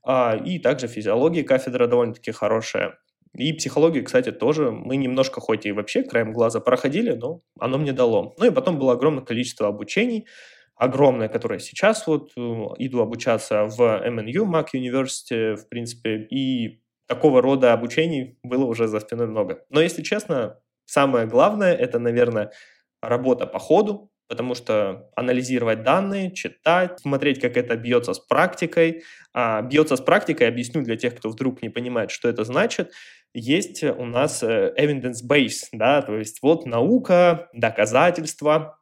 А, 0.03 0.37
и 0.37 0.59
также 0.59 0.89
физиология 0.89 1.45
кафедра 1.45 1.87
довольно-таки 1.87 2.33
хорошая. 2.33 2.99
И 3.35 3.53
психологию, 3.53 4.05
кстати, 4.05 4.33
тоже 4.33 4.73
мы 4.73 4.97
немножко, 4.97 5.41
хоть 5.41 5.65
и 5.65 5.71
вообще 5.71 6.03
краем 6.03 6.33
глаза 6.33 6.59
проходили, 6.59 7.13
но 7.13 7.43
оно 7.61 7.79
мне 7.79 7.93
дало. 7.93 8.35
Ну 8.39 8.47
и 8.47 8.51
потом 8.51 8.81
было 8.81 8.95
огромное 8.95 9.25
количество 9.25 9.69
обучений, 9.69 10.27
огромное, 10.75 11.29
которое 11.29 11.61
сейчас 11.61 12.05
вот 12.09 12.33
э, 12.37 12.41
иду 12.79 13.01
обучаться 13.01 13.67
в 13.67 13.81
MNU, 13.81 14.45
Mac 14.45 14.69
University, 14.75 15.55
в 15.55 15.69
принципе, 15.69 16.27
и 16.31 16.81
такого 17.07 17.43
рода 17.43 17.73
обучений 17.73 18.39
было 18.43 18.65
уже 18.65 18.89
за 18.89 19.01
спиной 19.01 19.27
много. 19.27 19.65
Но, 19.71 19.81
если 19.81 20.03
честно, 20.03 20.61
самое 20.85 21.27
главное– 21.27 21.75
это, 21.77 21.99
наверное, 21.99 22.53
работа 23.01 23.47
по 23.47 23.59
ходу, 23.59 24.11
потому 24.29 24.55
что 24.55 25.11
анализировать 25.15 25.83
данные, 25.83 26.33
читать, 26.33 26.99
смотреть, 27.01 27.41
как 27.41 27.57
это 27.57 27.77
бьется 27.77 28.13
с 28.13 28.19
практикой. 28.19 29.05
А 29.33 29.63
бьется 29.63 29.97
с 29.97 30.01
практикой, 30.01 30.49
объясню 30.49 30.83
для 30.83 30.97
тех, 30.97 31.15
кто 31.15 31.29
вдруг 31.29 31.63
не 31.63 31.69
понимает, 31.69 32.11
что 32.11 32.29
это 32.29 32.45
значит. 32.45 32.93
Есть 33.35 33.85
у 33.85 34.05
нас 34.05 34.43
э, 34.43 34.75
evidence 34.79 35.19
base, 35.29 35.69
да, 35.73 36.03
то 36.03 36.17
есть 36.17 36.43
вот 36.43 36.67
наука, 36.67 37.49
доказательства. 37.53 38.81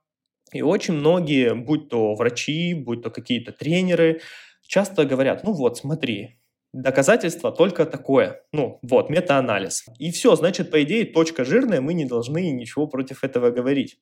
И 0.53 0.63
очень 0.63 0.95
многие, 0.95 1.55
будь 1.55 1.89
то 1.89 2.15
врачи, 2.15 2.73
будь 2.75 3.03
то 3.03 3.11
какие-то 3.11 3.53
тренеры, 3.53 4.21
часто 4.63 5.05
говорят, 5.05 5.43
ну 5.45 5.53
вот, 5.53 5.77
смотри, 5.77 6.39
доказательство 6.75 7.53
только 7.53 7.87
такое. 7.87 8.43
Ну, 8.53 8.79
вот, 8.83 9.09
метаанализ. 9.09 9.85
И 9.99 10.11
все, 10.11 10.35
значит, 10.35 10.71
по 10.71 10.83
идее, 10.83 11.07
точка 11.07 11.45
жирная, 11.45 11.81
мы 11.81 11.95
не 11.95 12.05
должны 12.05 12.51
ничего 12.51 12.87
против 12.87 13.23
этого 13.23 13.51
говорить. 13.51 13.99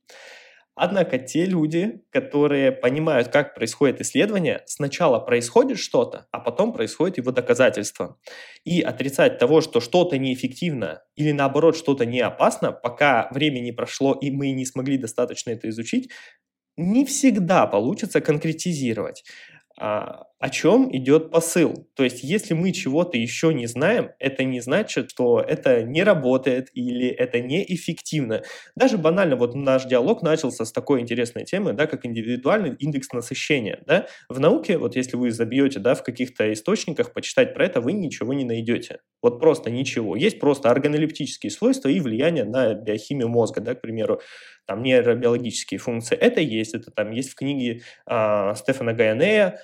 Однако 0.75 1.19
те 1.19 1.45
люди, 1.45 2.03
которые 2.11 2.73
понимают, 2.73 3.29
как 3.29 3.55
происходит 3.55 4.01
исследование, 4.01 4.63
сначала 4.65 5.19
происходит 5.19 5.79
что-то, 5.79 6.29
а 6.31 6.41
потом 6.41 6.73
происходит 6.73 7.19
его 7.19 7.31
доказательство. 7.31 8.17
И 8.65 8.81
отрицать 8.81 9.39
того, 9.39 9.61
что 9.61 9.81
что-то 9.81 10.17
неэффективно 10.17 11.03
или 11.15 11.33
наоборот 11.33 11.77
что-то 11.77 12.07
не 12.07 12.21
опасно, 12.21 12.73
пока 12.73 13.29
время 13.33 13.61
не 13.61 13.73
прошло 13.73 14.15
и 14.15 14.31
мы 14.31 14.53
не 14.53 14.65
смогли 14.65 14.97
достаточно 14.97 15.51
это 15.51 15.69
изучить, 15.69 16.11
не 16.79 17.05
всегда 17.05 17.67
получится 17.67 18.23
конкретизировать. 18.23 19.25
А, 19.85 20.27
о 20.39 20.49
чем 20.49 20.95
идет 20.97 21.33
посыл. 21.33 21.89
То 21.97 22.05
есть, 22.05 22.23
если 22.23 22.55
мы 22.55 22.71
чего-то 22.71 23.19
еще 23.19 23.53
не 23.53 23.67
знаем, 23.67 24.11
это 24.21 24.45
не 24.45 24.61
значит, 24.61 25.11
что 25.11 25.41
это 25.41 25.83
не 25.83 26.05
работает 26.05 26.69
или 26.73 27.09
это 27.09 27.41
неэффективно. 27.41 28.43
Даже 28.77 28.97
банально, 28.97 29.35
вот 29.35 29.57
наш 29.57 29.85
диалог 29.87 30.23
начался 30.23 30.65
с 30.65 30.71
такой 30.71 31.01
интересной 31.01 31.45
темы, 31.45 31.73
да, 31.73 31.89
как 31.89 32.07
индивидуальный 32.07 32.77
индекс 32.79 33.13
насыщения. 33.13 33.83
Да? 33.85 34.07
В 34.29 34.39
науке, 34.39 34.79
вот 34.79 34.95
если 34.95 35.17
вы 35.17 35.33
забьете 35.33 35.81
да, 35.81 35.97
в 35.97 36.05
каких-то 36.05 36.53
источниках 36.53 37.13
почитать 37.13 37.53
про 37.53 37.67
это, 37.67 37.81
вы 37.81 37.93
ничего 37.93 38.33
не 38.35 38.45
найдете. 38.45 39.01
Вот 39.21 39.41
просто 39.41 39.69
ничего. 39.69 40.15
Есть 40.15 40.39
просто 40.39 40.71
органолептические 40.71 41.51
свойства 41.51 41.89
и 41.89 41.99
влияние 41.99 42.45
на 42.45 42.75
биохимию 42.75 43.29
мозга, 43.29 43.61
да, 43.61 43.75
к 43.75 43.81
примеру, 43.81 44.21
там 44.73 44.83
нейробиологические 44.83 45.79
функции. 45.79 46.17
Это 46.17 46.41
есть, 46.41 46.75
это 46.75 46.91
там 46.91 47.11
есть 47.11 47.31
в 47.31 47.35
книге 47.35 47.83
э, 48.07 48.55
Стефана 48.57 48.95
Гайанея, 48.95 49.47
а, 49.47 49.59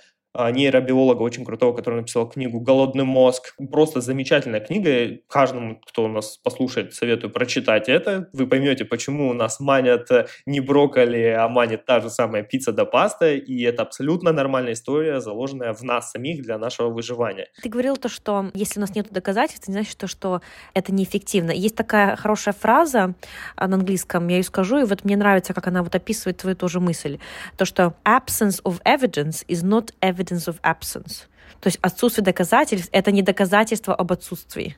нейробиолога 0.53 1.22
очень 1.22 1.44
крутого, 1.44 1.74
который 1.74 1.96
написал 1.96 2.29
книгу 2.29 2.61
«Голодный 2.61 3.05
мозг». 3.05 3.55
Просто 3.70 4.01
замечательная 4.01 4.61
книга. 4.61 5.18
Каждому, 5.29 5.81
кто 5.87 6.05
у 6.05 6.09
нас 6.09 6.38
послушает, 6.38 6.94
советую 6.94 7.33
прочитать 7.33 7.88
это. 7.88 8.29
Вы 8.33 8.46
поймете, 8.46 8.85
почему 8.85 9.29
у 9.29 9.33
нас 9.33 9.59
манят 9.59 10.11
э, 10.11 10.27
не 10.46 10.61
брокколи, 10.61 11.35
а 11.38 11.48
манит 11.48 11.85
та 11.85 12.01
же 12.01 12.09
самая 12.09 12.44
пицца 12.44 12.72
да 12.72 12.85
паста. 12.85 13.35
И 13.35 13.62
это 13.62 13.83
абсолютно 13.83 14.33
нормальная 14.33 14.74
история, 14.74 15.20
заложенная 15.20 15.72
в 15.72 15.83
нас 15.83 16.12
самих 16.12 16.42
для 16.42 16.57
нашего 16.59 16.88
выживания. 16.88 17.48
Ты 17.62 17.68
говорил 17.68 17.96
то, 17.96 18.09
что 18.09 18.51
если 18.55 18.79
у 18.79 18.83
нас 18.83 18.94
нет 18.94 19.09
доказательств, 19.11 19.64
это 19.64 19.72
не 19.72 19.74
значит, 19.74 19.92
что, 19.92 20.07
что 20.07 20.40
это 20.72 20.92
неэффективно. 20.94 21.51
Есть 21.51 21.74
такая 21.74 22.14
хорошая 22.14 22.55
фраза 22.55 23.14
а, 23.57 23.66
на 23.66 23.77
английском, 23.77 24.29
я 24.29 24.37
ее 24.37 24.44
скажу, 24.44 24.79
и 24.79 24.85
вот 24.85 25.05
мне 25.05 25.16
нравится, 25.16 25.53
как 25.53 25.66
она 25.66 25.83
вот 25.83 25.94
описывает 25.94 26.38
твою 26.38 26.55
тоже 26.55 26.79
мысль. 26.79 27.18
То, 27.57 27.64
что 27.64 27.94
absence 28.05 28.62
of 28.62 28.81
evidence 28.85 29.44
is 29.48 29.64
not 29.64 29.92
evidence 30.01 30.28
evidence 30.29 30.49
of 30.49 30.61
absence. 30.62 31.27
То 31.61 31.69
есть 31.69 31.79
отсутствие 31.83 32.25
доказательств— 32.25 32.88
это 32.93 33.11
не 33.11 33.23
доказательство 33.23 33.95
об 33.95 34.12
отсутствии 34.12 34.77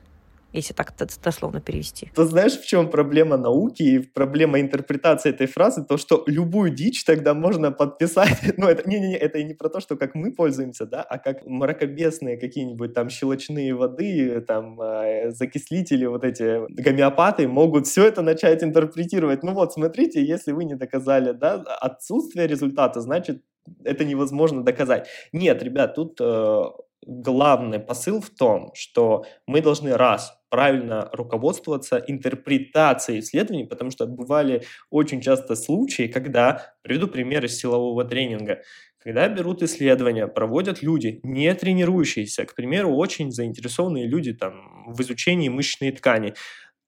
если 0.53 0.73
так 0.73 0.93
дословно 1.23 1.61
перевести. 1.61 2.11
Ты 2.15 2.25
знаешь, 2.25 2.59
в 2.59 2.65
чем 2.65 2.89
проблема 2.89 3.37
науки 3.37 3.83
и 3.83 3.99
проблема 3.99 4.59
интерпретации 4.59 5.29
этой 5.29 5.47
фразы? 5.47 5.83
То, 5.83 5.97
что 5.97 6.23
любую 6.27 6.71
дичь 6.71 7.03
тогда 7.05 7.33
можно 7.33 7.71
подписать. 7.71 8.39
Ну, 8.57 8.67
это 8.67 8.87
не, 8.87 8.99
не, 8.99 9.07
не, 9.09 9.15
это 9.15 9.41
не 9.41 9.53
про 9.53 9.69
то, 9.69 9.79
что 9.79 9.95
как 9.95 10.13
мы 10.13 10.31
пользуемся, 10.31 10.85
да, 10.85 11.01
а 11.01 11.17
как 11.17 11.45
мракобесные 11.45 12.37
какие-нибудь 12.37 12.93
там 12.93 13.09
щелочные 13.09 13.73
воды, 13.73 14.41
там 14.41 14.79
э, 14.81 15.31
закислители, 15.31 16.05
вот 16.05 16.23
эти 16.23 16.59
гомеопаты 16.69 17.47
могут 17.47 17.87
все 17.87 18.05
это 18.05 18.21
начать 18.21 18.63
интерпретировать. 18.63 19.43
Ну 19.43 19.53
вот, 19.53 19.73
смотрите, 19.73 20.23
если 20.23 20.51
вы 20.51 20.65
не 20.65 20.75
доказали, 20.75 21.31
да, 21.31 21.55
отсутствие 21.81 22.45
результата, 22.47 23.01
значит, 23.01 23.41
это 23.83 24.05
невозможно 24.05 24.63
доказать. 24.63 25.07
Нет, 25.31 25.61
ребят, 25.63 25.95
тут 25.95 26.19
э, 26.19 26.63
главный 27.05 27.79
посыл 27.79 28.21
в 28.21 28.29
том, 28.29 28.71
что 28.73 29.25
мы 29.47 29.61
должны 29.61 29.95
раз 29.97 30.37
правильно 30.49 31.09
руководствоваться 31.13 32.03
интерпретацией 32.05 33.19
исследований, 33.19 33.65
потому 33.65 33.91
что 33.91 34.05
бывали 34.05 34.63
очень 34.89 35.21
часто 35.21 35.55
случаи, 35.55 36.07
когда, 36.07 36.73
приведу 36.81 37.07
пример 37.07 37.45
из 37.45 37.57
силового 37.57 38.03
тренинга, 38.03 38.61
когда 39.03 39.27
берут 39.27 39.63
исследования, 39.63 40.27
проводят 40.27 40.83
люди, 40.83 41.19
не 41.23 41.53
тренирующиеся, 41.55 42.45
к 42.45 42.53
примеру, 42.53 42.93
очень 42.95 43.31
заинтересованные 43.31 44.07
люди 44.07 44.33
там, 44.33 44.85
в 44.93 45.01
изучении 45.01 45.49
мышечной 45.49 45.91
ткани, 45.91 46.35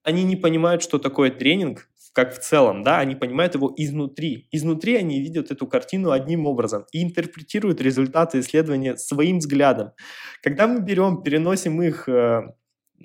они 0.04 0.24
не 0.24 0.36
понимают, 0.36 0.84
что 0.84 1.00
такое 1.00 1.32
тренинг, 1.32 1.90
как 2.14 2.36
в 2.36 2.40
целом, 2.40 2.84
да, 2.84 3.00
они 3.00 3.16
понимают 3.16 3.56
его 3.56 3.74
изнутри. 3.76 4.48
Изнутри 4.52 4.96
они 4.96 5.20
видят 5.20 5.52
эту 5.52 5.68
картину 5.68 6.12
одним 6.12 6.46
образом 6.46 6.86
и 6.92 7.04
интерпретируют 7.04 7.82
результаты 7.82 8.40
исследования 8.40 8.96
своим 8.98 9.40
взглядом. 9.40 9.92
Когда 10.44 10.68
мы 10.68 10.80
берем, 10.82 11.24
переносим 11.24 11.82
их 11.82 12.08
э, 12.08 12.54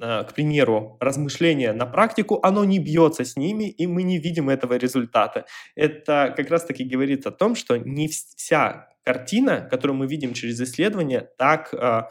э, 0.00 0.24
к 0.24 0.34
примеру, 0.34 0.98
размышления 1.00 1.72
на 1.72 1.86
практику, 1.86 2.38
оно 2.42 2.64
не 2.64 2.78
бьется 2.78 3.24
с 3.24 3.36
ними, 3.36 3.70
и 3.70 3.86
мы 3.86 4.02
не 4.02 4.18
видим 4.18 4.50
этого 4.50 4.74
результата. 4.74 5.46
Это 5.74 6.34
как 6.36 6.50
раз-таки 6.50 6.84
говорит 6.84 7.26
о 7.26 7.30
том, 7.30 7.56
что 7.56 7.78
не 7.78 8.08
вся 8.08 8.88
картина, 9.04 9.66
которую 9.70 9.96
мы 9.96 10.06
видим 10.06 10.34
через 10.34 10.60
исследование, 10.60 11.30
так 11.38 11.72
э, 11.72 12.02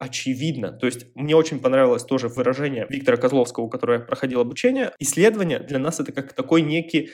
очевидно. 0.00 0.72
То 0.72 0.86
есть 0.86 1.14
мне 1.14 1.36
очень 1.36 1.60
понравилось 1.60 2.02
тоже 2.04 2.28
выражение 2.28 2.86
Виктора 2.88 3.18
Козловского, 3.18 3.68
который 3.68 4.00
проходил 4.00 4.40
обучение. 4.40 4.92
Исследование 4.98 5.60
для 5.60 5.78
нас 5.78 6.00
это 6.00 6.10
как 6.10 6.32
такой 6.32 6.62
некий 6.62 7.10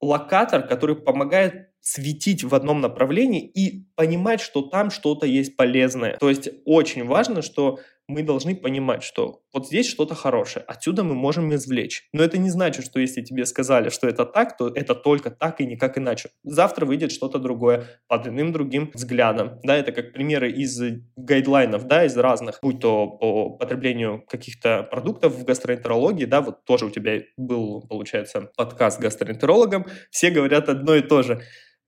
локатор, 0.00 0.66
который 0.66 0.96
помогает 0.96 1.68
светить 1.80 2.42
в 2.42 2.54
одном 2.54 2.80
направлении 2.80 3.44
и 3.44 3.86
понимать, 3.96 4.40
что 4.40 4.62
там 4.62 4.90
что-то 4.90 5.26
есть 5.26 5.56
полезное. 5.56 6.16
То 6.16 6.30
есть 6.30 6.48
очень 6.64 7.04
важно, 7.04 7.42
что 7.42 7.80
мы 8.08 8.22
должны 8.22 8.54
понимать, 8.54 9.02
что 9.02 9.42
вот 9.52 9.66
здесь 9.66 9.88
что-то 9.88 10.14
хорошее, 10.14 10.64
отсюда 10.66 11.04
мы 11.04 11.14
можем 11.14 11.54
извлечь. 11.54 12.08
Но 12.12 12.22
это 12.22 12.38
не 12.38 12.50
значит, 12.50 12.84
что 12.84 13.00
если 13.00 13.22
тебе 13.22 13.46
сказали, 13.46 13.90
что 13.90 14.08
это 14.08 14.24
так, 14.24 14.56
то 14.56 14.68
это 14.68 14.94
только 14.94 15.30
так 15.30 15.60
и 15.60 15.66
никак 15.66 15.98
иначе. 15.98 16.30
Завтра 16.42 16.86
выйдет 16.86 17.12
что-то 17.12 17.38
другое 17.38 17.86
под 18.08 18.26
иным 18.26 18.52
другим 18.52 18.90
взглядом. 18.94 19.60
Да, 19.62 19.76
это 19.76 19.92
как 19.92 20.12
примеры 20.12 20.50
из 20.50 20.80
гайдлайнов, 21.16 21.86
да, 21.86 22.04
из 22.04 22.16
разных, 22.16 22.58
будь 22.62 22.80
то 22.80 23.06
по 23.06 23.50
потреблению 23.50 24.24
каких-то 24.28 24.82
продуктов 24.82 25.34
в 25.34 25.44
гастроэнтерологии, 25.44 26.24
да, 26.24 26.40
вот 26.40 26.64
тоже 26.64 26.86
у 26.86 26.90
тебя 26.90 27.22
был, 27.36 27.82
получается, 27.88 28.50
подкаст 28.56 28.98
с 28.98 29.00
гастроэнтерологом, 29.00 29.86
все 30.10 30.30
говорят 30.30 30.68
одно 30.68 30.94
и 30.94 31.02
то 31.02 31.22
же 31.22 31.42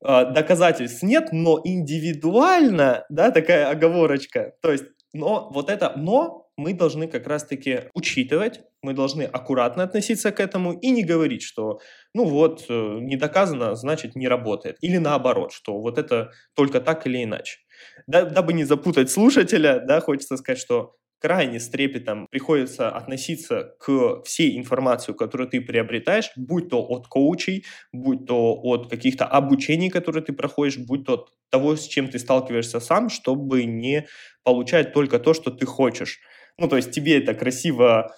а, 0.06 0.26
доказательств 0.26 1.02
нет, 1.02 1.28
но 1.32 1.60
индивидуально, 1.64 3.06
да, 3.08 3.30
такая 3.30 3.70
оговорочка. 3.70 4.52
То 4.60 4.70
есть 4.70 4.84
но 5.14 5.50
вот 5.52 5.70
это 5.70 5.94
«но» 5.96 6.44
мы 6.56 6.72
должны 6.72 7.08
как 7.08 7.26
раз-таки 7.26 7.84
учитывать, 7.94 8.60
мы 8.82 8.92
должны 8.92 9.22
аккуратно 9.22 9.82
относиться 9.82 10.30
к 10.30 10.38
этому 10.38 10.72
и 10.72 10.90
не 10.90 11.02
говорить, 11.02 11.42
что 11.42 11.80
ну 12.14 12.24
вот, 12.24 12.66
э, 12.68 12.98
не 13.00 13.16
доказано, 13.16 13.74
значит 13.74 14.14
не 14.14 14.28
работает. 14.28 14.76
Или 14.80 14.98
наоборот, 14.98 15.52
что 15.52 15.80
вот 15.80 15.98
это 15.98 16.30
только 16.54 16.80
так 16.80 17.06
или 17.06 17.24
иначе. 17.24 17.58
Да, 18.06 18.24
дабы 18.24 18.52
не 18.52 18.64
запутать 18.64 19.10
слушателя, 19.10 19.80
да, 19.80 20.00
хочется 20.00 20.36
сказать, 20.36 20.60
что 20.60 20.94
крайне 21.24 21.58
с 21.58 21.70
трепетом 21.70 22.26
приходится 22.30 22.90
относиться 22.90 23.74
к 23.80 24.20
всей 24.26 24.58
информации, 24.58 25.14
которую 25.14 25.48
ты 25.48 25.62
приобретаешь, 25.62 26.30
будь 26.36 26.68
то 26.68 26.82
от 26.82 27.06
коучей, 27.06 27.64
будь 27.94 28.26
то 28.26 28.60
от 28.62 28.90
каких-то 28.90 29.24
обучений, 29.24 29.88
которые 29.88 30.22
ты 30.22 30.34
проходишь, 30.34 30.76
будь 30.76 31.06
то 31.06 31.14
от 31.14 31.30
того, 31.48 31.76
с 31.76 31.86
чем 31.86 32.08
ты 32.08 32.18
сталкиваешься 32.18 32.78
сам, 32.78 33.08
чтобы 33.08 33.64
не 33.64 34.06
получать 34.42 34.92
только 34.92 35.18
то, 35.18 35.32
что 35.32 35.50
ты 35.50 35.64
хочешь. 35.64 36.20
Ну, 36.58 36.68
то 36.68 36.76
есть 36.76 36.90
тебе 36.90 37.16
это 37.16 37.32
красиво 37.32 38.14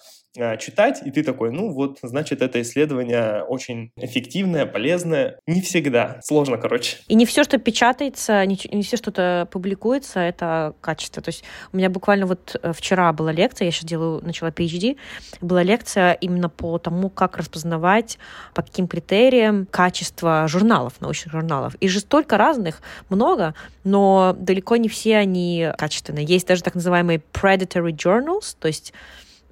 читать, 0.59 1.01
и 1.05 1.11
ты 1.11 1.23
такой, 1.23 1.51
ну 1.51 1.71
вот, 1.71 1.99
значит, 2.01 2.41
это 2.41 2.61
исследование 2.61 3.43
очень 3.43 3.91
эффективное, 3.97 4.65
полезное. 4.65 5.39
Не 5.47 5.61
всегда. 5.61 6.19
Сложно, 6.23 6.57
короче. 6.57 6.97
И 7.07 7.15
не 7.15 7.25
все, 7.25 7.43
что 7.43 7.57
печатается, 7.57 8.45
не, 8.45 8.59
не 8.71 8.83
все, 8.83 8.97
что-то 8.97 9.47
публикуется, 9.51 10.19
это 10.19 10.75
качество. 10.81 11.21
То 11.21 11.29
есть 11.29 11.43
у 11.71 11.77
меня 11.77 11.89
буквально 11.89 12.25
вот 12.25 12.55
э, 12.61 12.73
вчера 12.73 13.11
была 13.13 13.31
лекция, 13.31 13.65
я 13.65 13.71
сейчас 13.71 13.85
делаю, 13.85 14.23
начала 14.23 14.49
PhD, 14.49 14.97
была 15.41 15.63
лекция 15.63 16.13
именно 16.13 16.49
по 16.49 16.77
тому, 16.77 17.09
как 17.09 17.37
распознавать, 17.37 18.17
по 18.53 18.61
каким 18.61 18.87
критериям 18.87 19.67
качество 19.69 20.47
журналов, 20.47 20.93
научных 20.99 21.31
журналов. 21.31 21.75
И 21.79 21.87
же 21.87 21.99
столько 21.99 22.37
разных, 22.37 22.81
много, 23.09 23.55
но 23.83 24.35
далеко 24.37 24.77
не 24.77 24.89
все 24.89 25.17
они 25.17 25.69
качественные. 25.77 26.25
Есть 26.25 26.47
даже 26.47 26.63
так 26.63 26.75
называемые 26.75 27.21
predatory 27.33 27.91
journals, 27.91 28.55
то 28.59 28.67
есть 28.67 28.93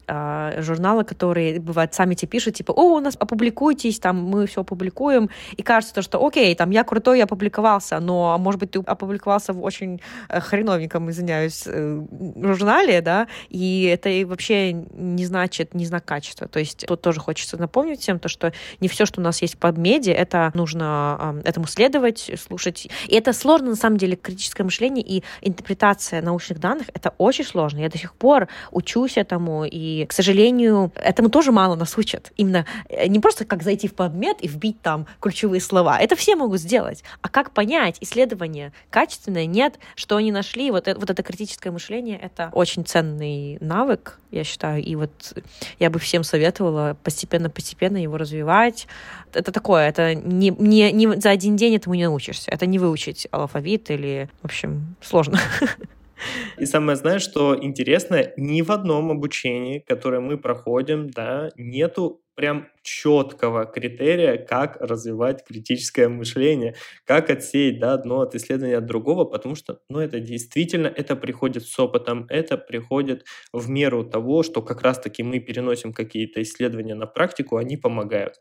э, 0.07 0.61
журналы, 0.61 1.03
которые, 1.03 1.59
бывает, 1.59 1.93
сами 1.93 2.15
тебе 2.15 2.29
пишут, 2.29 2.55
типа, 2.55 2.71
о, 2.71 2.97
у 2.97 2.99
нас 2.99 3.15
опубликуйтесь, 3.19 3.99
там, 3.99 4.23
мы 4.23 4.47
все 4.47 4.61
опубликуем, 4.61 5.29
и 5.55 5.63
кажется, 5.63 5.95
то, 5.95 6.01
что, 6.01 6.25
окей, 6.25 6.53
там, 6.55 6.71
я 6.71 6.83
крутой, 6.83 7.19
я 7.19 7.25
опубликовался, 7.25 7.99
но, 7.99 8.37
может 8.37 8.59
быть, 8.59 8.71
ты 8.71 8.79
опубликовался 8.79 9.53
в 9.53 9.63
очень 9.63 10.01
э, 10.29 10.39
хреновеньком, 10.39 11.09
извиняюсь, 11.09 11.63
э, 11.65 12.01
журнале, 12.41 13.01
да, 13.01 13.27
и 13.49 13.83
это 13.83 14.09
вообще 14.27 14.73
не 14.73 15.25
значит, 15.25 15.73
не 15.73 15.85
знак 15.85 16.05
качества. 16.05 16.47
То 16.47 16.59
есть 16.59 16.85
тут 16.87 17.01
тоже 17.01 17.19
хочется 17.19 17.57
напомнить 17.57 18.01
всем 18.01 18.19
то, 18.19 18.29
что 18.29 18.53
не 18.79 18.87
все, 18.87 19.05
что 19.05 19.21
у 19.21 19.23
нас 19.23 19.41
есть 19.41 19.55
в 19.55 19.57
подмеде, 19.57 20.11
это 20.11 20.51
нужно 20.53 21.41
э, 21.43 21.49
этому 21.49 21.67
следовать, 21.67 22.31
слушать. 22.39 22.87
И 23.07 23.15
это 23.15 23.33
сложно, 23.33 23.69
на 23.69 23.75
самом 23.75 23.97
деле, 23.97 24.15
критическое 24.15 24.63
мышление 24.63 25.03
и 25.05 25.23
интерпретация 25.41 26.21
научных 26.21 26.59
данных, 26.59 26.87
это 26.93 27.13
очень 27.17 27.45
сложно. 27.45 27.79
Я 27.79 27.89
до 27.89 27.97
сих 27.97 28.13
пор 28.13 28.47
учусь 28.71 29.17
этому, 29.17 29.65
и 29.65 29.94
к 30.03 30.13
сожалению, 30.13 30.91
этому 30.95 31.29
тоже 31.29 31.51
мало 31.51 31.75
нас 31.75 31.97
учат. 31.97 32.31
Именно 32.35 32.65
э, 32.89 33.07
не 33.07 33.19
просто 33.19 33.45
как 33.45 33.63
зайти 33.63 33.87
в 33.87 33.93
подмет 33.93 34.37
и 34.41 34.47
вбить 34.47 34.81
там 34.81 35.07
ключевые 35.21 35.61
слова. 35.61 35.99
Это 35.99 36.15
все 36.15 36.35
могут 36.35 36.59
сделать. 36.59 37.03
А 37.21 37.29
как 37.29 37.51
понять, 37.51 37.97
исследование 38.01 38.73
качественное, 38.89 39.45
нет, 39.45 39.79
что 39.95 40.17
они 40.17 40.31
нашли, 40.31 40.71
вот 40.71 40.87
это, 40.87 40.99
вот 40.99 41.09
это 41.09 41.23
критическое 41.23 41.71
мышление, 41.71 42.19
это 42.19 42.49
очень 42.51 42.85
ценный 42.85 43.57
навык, 43.61 44.19
я 44.31 44.43
считаю. 44.43 44.83
И 44.83 44.95
вот 44.95 45.33
я 45.79 45.89
бы 45.89 45.99
всем 45.99 46.23
советовала 46.23 46.97
постепенно-постепенно 47.03 47.97
его 47.97 48.17
развивать. 48.17 48.87
Это 49.33 49.51
такое, 49.51 49.87
это 49.87 50.15
не, 50.15 50.49
не, 50.49 50.91
не 50.91 51.19
за 51.19 51.29
один 51.29 51.55
день 51.55 51.75
этому 51.75 51.95
не 51.95 52.03
научишься. 52.03 52.51
Это 52.51 52.65
не 52.65 52.79
выучить 52.79 53.27
алфавит 53.31 53.89
или, 53.89 54.29
в 54.41 54.45
общем, 54.45 54.95
сложно. 55.01 55.39
И 56.57 56.65
самое, 56.65 56.95
знаешь, 56.95 57.21
что 57.21 57.57
интересно, 57.59 58.31
ни 58.37 58.61
в 58.61 58.71
одном 58.71 59.11
обучении, 59.11 59.79
которое 59.79 60.19
мы 60.21 60.37
проходим, 60.37 61.09
да, 61.09 61.51
нету 61.57 62.21
прям 62.35 62.67
четкого 62.83 63.65
критерия, 63.65 64.37
как 64.37 64.75
развивать 64.81 65.45
критическое 65.45 66.09
мышление, 66.09 66.75
как 67.05 67.29
отсеять 67.29 67.79
да, 67.79 67.93
одно 67.93 68.21
от 68.21 68.35
исследования 68.35 68.77
от 68.77 68.85
другого, 68.85 69.23
потому 69.23 69.55
что 69.55 69.79
ну, 69.89 69.99
это 69.99 70.19
действительно, 70.19 70.87
это 70.87 71.15
приходит 71.15 71.65
с 71.65 71.79
опытом, 71.79 72.25
это 72.29 72.57
приходит 72.57 73.23
в 73.53 73.69
меру 73.69 74.03
того, 74.03 74.43
что 74.43 74.61
как 74.61 74.81
раз-таки 74.81 75.23
мы 75.23 75.39
переносим 75.39 75.93
какие-то 75.93 76.41
исследования 76.41 76.95
на 76.95 77.07
практику, 77.07 77.55
они 77.55 77.77
помогают. 77.77 78.35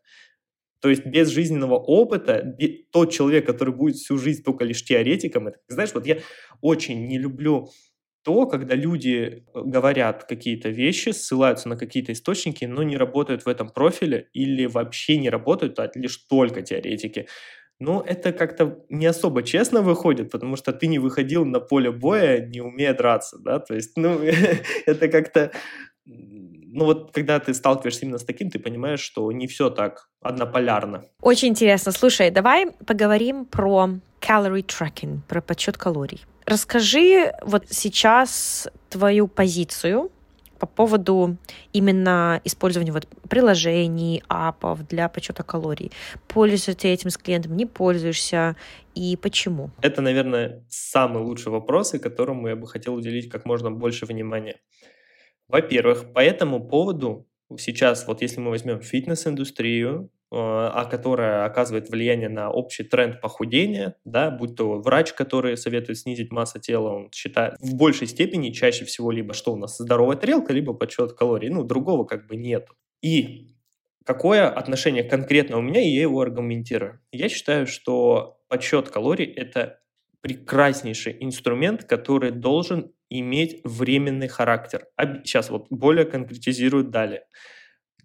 То 0.84 0.90
есть 0.90 1.06
без 1.06 1.30
жизненного 1.30 1.76
опыта 1.76 2.58
тот 2.92 3.10
человек, 3.10 3.46
который 3.46 3.72
будет 3.72 3.96
всю 3.96 4.18
жизнь 4.18 4.42
только 4.42 4.66
лишь 4.66 4.84
теоретиком, 4.84 5.48
это, 5.48 5.56
знаешь, 5.66 5.94
вот 5.94 6.06
я 6.06 6.18
очень 6.60 7.06
не 7.06 7.18
люблю 7.18 7.70
то, 8.22 8.44
когда 8.44 8.74
люди 8.74 9.46
э, 9.54 9.62
говорят 9.64 10.24
какие-то 10.24 10.68
вещи, 10.68 11.08
ссылаются 11.08 11.70
на 11.70 11.78
какие-то 11.78 12.12
источники, 12.12 12.66
но 12.66 12.82
не 12.82 12.98
работают 12.98 13.46
в 13.46 13.48
этом 13.48 13.70
профиле 13.70 14.28
или 14.34 14.66
вообще 14.66 15.16
не 15.16 15.30
работают, 15.30 15.78
а 15.78 15.90
лишь 15.94 16.18
только 16.18 16.60
теоретики. 16.60 17.28
Но 17.80 18.04
это 18.06 18.34
как-то 18.34 18.84
не 18.90 19.06
особо 19.06 19.42
честно 19.42 19.80
выходит, 19.80 20.30
потому 20.30 20.56
что 20.56 20.74
ты 20.74 20.86
не 20.86 20.98
выходил 20.98 21.46
на 21.46 21.60
поле 21.60 21.92
боя, 21.92 22.44
не 22.44 22.60
умея 22.60 22.92
драться, 22.92 23.38
да, 23.38 23.58
то 23.58 23.74
есть, 23.74 23.96
ну, 23.96 24.20
это 24.86 25.08
как-то 25.08 25.50
ну 26.74 26.84
вот 26.86 27.12
когда 27.12 27.38
ты 27.38 27.54
сталкиваешься 27.54 28.02
именно 28.02 28.18
с 28.18 28.24
таким, 28.24 28.50
ты 28.50 28.58
понимаешь, 28.58 29.00
что 29.00 29.30
не 29.32 29.46
все 29.46 29.70
так 29.70 30.08
однополярно. 30.20 31.04
Очень 31.20 31.48
интересно. 31.48 31.92
Слушай, 31.92 32.30
давай 32.30 32.72
поговорим 32.86 33.44
про 33.44 33.88
calorie 34.20 34.66
tracking, 34.66 35.20
про 35.28 35.40
подсчет 35.40 35.78
калорий. 35.78 36.24
Расскажи 36.46 37.32
вот 37.42 37.64
сейчас 37.70 38.68
твою 38.90 39.28
позицию 39.28 40.10
по 40.58 40.66
поводу 40.66 41.36
именно 41.72 42.40
использования 42.44 42.92
вот 42.92 43.06
приложений, 43.28 44.22
апов 44.28 44.86
для 44.88 45.08
подсчета 45.08 45.42
калорий. 45.42 45.92
Пользуешься 46.26 46.74
ты 46.74 46.88
этим 46.88 47.10
с 47.10 47.16
клиентом, 47.16 47.56
не 47.56 47.66
пользуешься, 47.66 48.56
и 48.94 49.16
почему? 49.16 49.70
Это, 49.80 50.02
наверное, 50.02 50.64
самый 50.68 51.22
лучший 51.22 51.52
вопрос, 51.52 51.94
и 51.94 51.98
которому 51.98 52.48
я 52.48 52.56
бы 52.56 52.66
хотел 52.66 52.94
уделить 52.94 53.30
как 53.30 53.44
можно 53.44 53.70
больше 53.70 54.06
внимания. 54.06 54.56
Во-первых, 55.48 56.12
по 56.12 56.20
этому 56.20 56.66
поводу 56.66 57.26
сейчас, 57.58 58.06
вот 58.06 58.22
если 58.22 58.40
мы 58.40 58.50
возьмем 58.50 58.80
фитнес-индустрию, 58.80 60.10
а, 60.32 60.70
а 60.74 60.84
которая 60.86 61.44
оказывает 61.44 61.88
влияние 61.90 62.28
на 62.28 62.50
общий 62.50 62.82
тренд 62.82 63.20
похудения, 63.20 63.96
да, 64.04 64.30
будь 64.30 64.56
то 64.56 64.80
врач, 64.80 65.12
который 65.12 65.56
советует 65.56 65.98
снизить 65.98 66.32
массу 66.32 66.58
тела, 66.58 66.90
он 66.90 67.10
считает 67.12 67.54
в 67.60 67.74
большей 67.76 68.06
степени 68.06 68.50
чаще 68.50 68.84
всего 68.84 69.10
либо 69.10 69.34
что 69.34 69.52
у 69.52 69.56
нас 69.56 69.76
здоровая 69.78 70.16
тарелка, 70.16 70.52
либо 70.52 70.74
подсчет 70.74 71.12
калорий, 71.12 71.50
ну, 71.50 71.62
другого 71.62 72.04
как 72.04 72.26
бы 72.26 72.36
нет. 72.36 72.68
И 73.02 73.54
какое 74.04 74.48
отношение 74.48 75.04
конкретно 75.04 75.58
у 75.58 75.62
меня, 75.62 75.80
и 75.80 75.88
я 75.88 76.02
его 76.02 76.20
аргументирую. 76.20 77.00
Я 77.12 77.28
считаю, 77.28 77.66
что 77.66 78.40
подсчет 78.48 78.88
калорий– 78.88 79.26
это 79.36 79.80
прекраснейший 80.24 81.18
инструмент, 81.20 81.84
который 81.84 82.30
должен 82.30 82.90
иметь 83.10 83.60
временный 83.62 84.28
характер. 84.28 84.86
Сейчас 85.22 85.50
вот 85.50 85.66
более 85.68 86.06
конкретизирую 86.06 86.84
далее. 86.84 87.26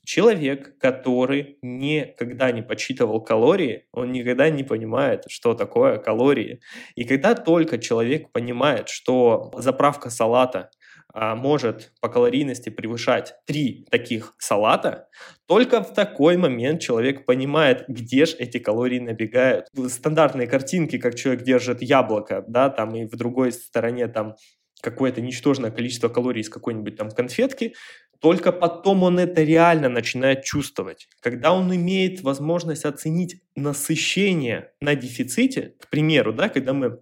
Человек, 0.04 0.78
который 0.80 1.60
никогда 1.62 2.52
не 2.52 2.62
подсчитывал 2.62 3.24
калории, 3.24 3.86
он 3.94 4.12
никогда 4.12 4.50
не 4.50 4.66
понимает, 4.66 5.24
что 5.30 5.54
такое 5.54 5.98
калории. 5.98 6.60
И 6.96 7.06
когда 7.06 7.36
только 7.36 7.78
человек 7.78 8.34
понимает, 8.34 8.90
что 8.90 9.54
заправка 9.56 10.10
салата 10.10 10.72
может 11.14 11.92
по 12.02 12.10
калорийности 12.10 12.70
превышать 12.70 13.36
три 13.46 13.86
таких 13.90 14.36
салата, 14.38 15.08
только 15.48 15.82
в 15.84 15.94
такой 15.94 16.38
момент 16.38 16.82
человек 16.82 17.26
понимает, 17.26 17.86
где 17.88 18.26
же 18.26 18.36
эти 18.38 18.60
калории 18.60 19.00
набегают. 19.00 19.68
Стандартные 19.88 20.48
картинки, 20.48 20.98
как 20.98 21.16
человек 21.16 21.44
держит 21.44 21.82
яблоко, 21.82 22.44
да, 22.48 22.70
там 22.70 22.96
и 22.96 23.06
в 23.06 23.16
другой 23.16 23.52
стороне 23.52 24.08
там 24.08 24.36
какое-то 24.82 25.22
ничтожное 25.22 25.72
количество 25.72 26.10
калорий 26.10 26.42
из 26.42 26.50
какой-нибудь 26.50 26.96
там 26.96 27.10
конфетки, 27.10 27.74
только 28.22 28.52
потом 28.52 29.04
он 29.04 29.18
это 29.18 29.44
реально 29.44 29.90
начинает 29.90 30.44
чувствовать. 30.44 31.08
Когда 31.22 31.54
он 31.54 31.74
имеет 31.74 32.22
возможность 32.22 32.86
оценить 32.86 33.42
насыщение 33.56 34.72
на 34.82 34.96
дефиците, 34.96 35.76
к 35.80 35.90
примеру, 35.90 36.34
да, 36.34 36.50
когда 36.50 36.74
мы 36.74 37.00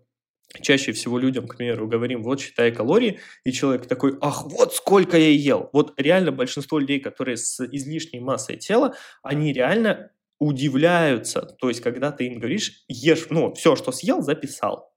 чаще 0.62 0.92
всего 0.92 1.18
людям, 1.20 1.48
к 1.48 1.58
примеру, 1.58 1.88
говорим, 1.88 2.24
вот 2.24 2.40
считай 2.40 2.72
калории, 2.72 3.20
и 3.44 3.52
человек 3.52 3.88
такой, 3.88 4.18
ах, 4.22 4.46
вот 4.46 4.74
сколько 4.74 5.18
я 5.18 5.30
ел. 5.30 5.70
Вот 5.74 6.00
реально 6.00 6.32
большинство 6.32 6.80
людей, 6.80 7.00
которые 7.00 7.38
с 7.38 7.64
излишней 7.66 8.20
массой 8.20 8.58
тела, 8.58 8.96
они 9.22 9.54
реально 9.54 10.12
удивляются. 10.40 11.42
То 11.42 11.70
есть, 11.70 11.82
когда 11.82 12.12
ты 12.12 12.28
им 12.28 12.40
говоришь, 12.40 12.84
ешь, 12.88 13.28
ну, 13.30 13.54
все, 13.54 13.76
что 13.76 13.92
съел, 13.92 14.22
записал. 14.22 14.92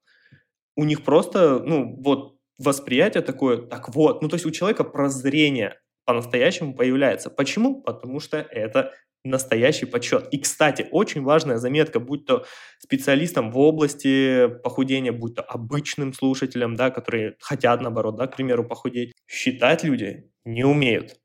У 0.75 0.83
них 0.83 1.03
просто, 1.03 1.59
ну, 1.59 1.95
вот 2.01 2.37
восприятие 2.57 3.23
такое, 3.23 3.57
так 3.57 3.93
вот, 3.93 4.21
ну, 4.21 4.29
то 4.29 4.35
есть 4.35 4.45
у 4.45 4.51
человека 4.51 4.83
прозрение 4.83 5.79
по-настоящему 6.05 6.75
появляется. 6.75 7.29
Почему? 7.29 7.81
Потому 7.81 8.19
что 8.19 8.37
это 8.37 8.93
настоящий 9.23 9.85
подсчет. 9.85 10.27
И, 10.31 10.39
кстати, 10.39 10.87
очень 10.91 11.21
важная 11.21 11.57
заметка, 11.57 11.99
будь 11.99 12.25
то 12.25 12.45
специалистам 12.79 13.51
в 13.51 13.59
области 13.59 14.47
похудения, 14.63 15.11
будь 15.11 15.35
то 15.35 15.41
обычным 15.43 16.13
слушателям, 16.13 16.75
да, 16.75 16.89
которые 16.89 17.35
хотят, 17.39 17.81
наоборот, 17.81 18.17
да, 18.17 18.27
к 18.27 18.35
примеру, 18.35 18.63
похудеть, 18.63 19.13
считать 19.27 19.83
люди 19.83 20.29
не 20.45 20.63
умеют. 20.63 21.17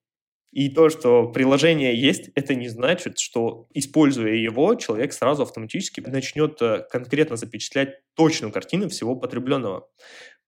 И 0.52 0.70
то, 0.70 0.88
что 0.88 1.28
приложение 1.28 1.94
есть, 1.94 2.30
это 2.34 2.54
не 2.54 2.68
значит, 2.68 3.18
что, 3.18 3.68
используя 3.74 4.32
его, 4.32 4.74
человек 4.76 5.12
сразу 5.12 5.42
автоматически 5.42 6.00
начнет 6.00 6.62
э, 6.62 6.86
конкретно 6.90 7.36
запечатлять 7.36 8.00
точную 8.14 8.52
картину 8.52 8.88
всего 8.88 9.16
потребленного. 9.16 9.86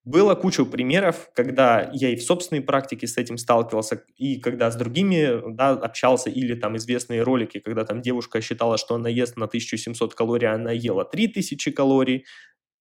Было 0.08 0.34
куча 0.34 0.64
примеров, 0.64 1.28
когда 1.34 1.90
я 1.92 2.08
и 2.08 2.16
в 2.16 2.22
собственной 2.22 2.62
практике 2.62 3.06
с 3.06 3.18
этим 3.18 3.36
сталкивался, 3.36 4.02
и 4.16 4.40
когда 4.40 4.70
с 4.70 4.74
другими 4.74 5.52
да, 5.54 5.72
общался, 5.72 6.30
или 6.30 6.54
там 6.54 6.78
известные 6.78 7.20
ролики, 7.20 7.58
когда 7.60 7.84
там 7.84 8.00
девушка 8.00 8.40
считала, 8.40 8.78
что 8.78 8.94
она 8.94 9.10
ест 9.10 9.36
на 9.36 9.44
1700 9.44 10.14
калорий, 10.14 10.48
а 10.48 10.54
она 10.54 10.72
ела 10.72 11.04
3000 11.04 11.72
калорий, 11.72 12.24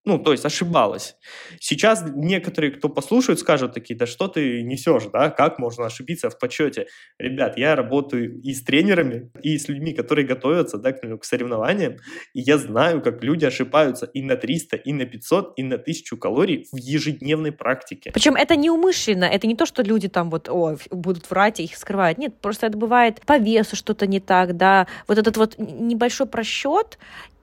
Ну, 0.07 0.17
то 0.17 0.31
есть 0.31 0.45
ошибалась. 0.45 1.17
Сейчас 1.59 2.01
некоторые, 2.15 2.71
кто 2.71 2.87
послушают, 2.87 3.41
скажут 3.41 3.73
такие, 3.73 3.99
да 3.99 4.05
что 4.05 4.29
ты 4.29 4.61
несешь, 4.61 5.03
да, 5.11 5.29
как 5.29 5.59
можно 5.59 5.85
ошибиться 5.85 6.29
в 6.29 6.39
подсчете? 6.39 6.87
Ребят, 7.19 7.57
я 7.57 7.75
работаю 7.75 8.39
и 8.41 8.53
с 8.53 8.63
тренерами, 8.63 9.29
и 9.43 9.57
с 9.57 9.67
людьми, 9.67 9.91
которые 9.91 10.25
готовятся, 10.25 10.77
да, 10.77 10.93
к, 10.93 11.17
к 11.17 11.25
соревнованиям, 11.25 11.97
и 12.33 12.39
я 12.39 12.57
знаю, 12.57 13.01
как 13.01 13.21
люди 13.21 13.43
ошибаются 13.43 14.05
и 14.05 14.21
на 14.21 14.37
300, 14.37 14.77
и 14.77 14.93
на 14.93 15.05
500, 15.05 15.53
и 15.57 15.63
на 15.63 15.75
1000 15.75 16.15
калорий 16.15 16.65
в 16.71 16.77
ежедневной 16.77 17.51
практике. 17.51 18.11
Причем 18.13 18.37
это 18.37 18.55
неумышленно, 18.55 19.25
это 19.25 19.45
не 19.45 19.57
то, 19.57 19.65
что 19.65 19.83
люди 19.83 20.07
там 20.07 20.29
вот, 20.29 20.47
о, 20.47 20.77
будут 20.89 21.29
врать 21.29 21.59
и 21.59 21.65
их 21.65 21.75
скрывают. 21.75 22.17
Нет, 22.17 22.39
просто 22.39 22.67
это 22.67 22.77
бывает 22.77 23.19
по 23.25 23.37
весу 23.37 23.75
что-то 23.75 24.07
не 24.07 24.21
так, 24.21 24.55
да, 24.55 24.87
вот 25.05 25.17
этот 25.17 25.35
вот 25.35 25.55
небольшой 25.57 26.27
просчет, 26.27 26.97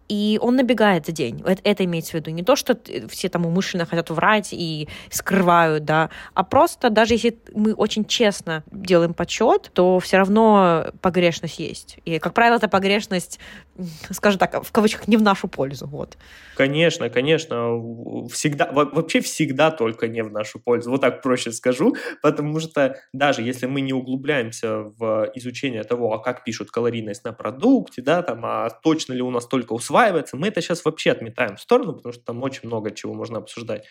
и 0.08 0.38
он 0.42 0.56
набегает 0.56 1.06
за 1.06 1.12
день. 1.12 1.42
Это, 1.46 1.60
это 1.64 1.84
имеется 1.84 2.12
в 2.12 2.14
виду. 2.14 2.30
Не 2.30 2.42
то, 2.42 2.56
что 2.56 2.78
все 3.08 3.28
там 3.28 3.46
умышленно 3.46 3.86
хотят 3.86 4.10
врать 4.10 4.50
и 4.52 4.88
скрывают, 5.10 5.84
да, 5.84 6.10
а 6.34 6.44
просто 6.44 6.90
даже 6.90 7.14
если 7.14 7.38
мы 7.54 7.72
очень 7.74 8.04
честно 8.04 8.64
делаем 8.70 9.14
подсчет, 9.14 9.70
то 9.72 9.98
все 10.00 10.18
равно 10.18 10.86
погрешность 11.00 11.58
есть. 11.58 11.98
И, 12.04 12.18
как 12.18 12.34
правило, 12.34 12.56
эта 12.56 12.68
погрешность, 12.68 13.40
скажем 14.10 14.38
так, 14.38 14.62
в 14.64 14.72
кавычках, 14.72 15.08
не 15.08 15.16
в 15.16 15.22
нашу 15.22 15.48
пользу. 15.48 15.86
Вот. 15.86 16.18
Конечно, 16.56 17.08
конечно. 17.08 17.80
Всегда, 18.30 18.70
вообще 18.72 19.20
всегда 19.20 19.70
только 19.70 20.08
не 20.08 20.22
в 20.22 20.30
нашу 20.30 20.60
пользу. 20.60 20.90
Вот 20.90 21.00
так 21.00 21.22
проще 21.22 21.50
скажу, 21.52 21.96
потому 22.22 22.60
что 22.60 22.96
даже 23.12 23.42
если 23.42 23.66
мы 23.66 23.80
не 23.80 23.92
углубляемся 23.92 24.92
в 24.98 25.30
изучение 25.34 25.82
того, 25.82 26.12
а 26.12 26.18
как 26.18 26.44
пишут 26.44 26.70
калорийность 26.70 27.24
на 27.24 27.32
продукте, 27.32 28.02
да, 28.02 28.22
там, 28.22 28.44
а 28.44 28.68
точно 28.70 29.14
ли 29.14 29.22
у 29.22 29.30
нас 29.30 29.46
только 29.46 29.72
усваивается 29.72 29.93
усваивается, 29.94 30.36
мы 30.36 30.48
это 30.48 30.60
сейчас 30.60 30.84
вообще 30.84 31.12
отметаем 31.12 31.56
в 31.56 31.60
сторону, 31.60 31.94
потому 31.94 32.12
что 32.12 32.24
там 32.24 32.42
очень 32.42 32.62
много 32.64 32.90
чего 32.90 33.14
можно 33.14 33.38
обсуждать. 33.38 33.86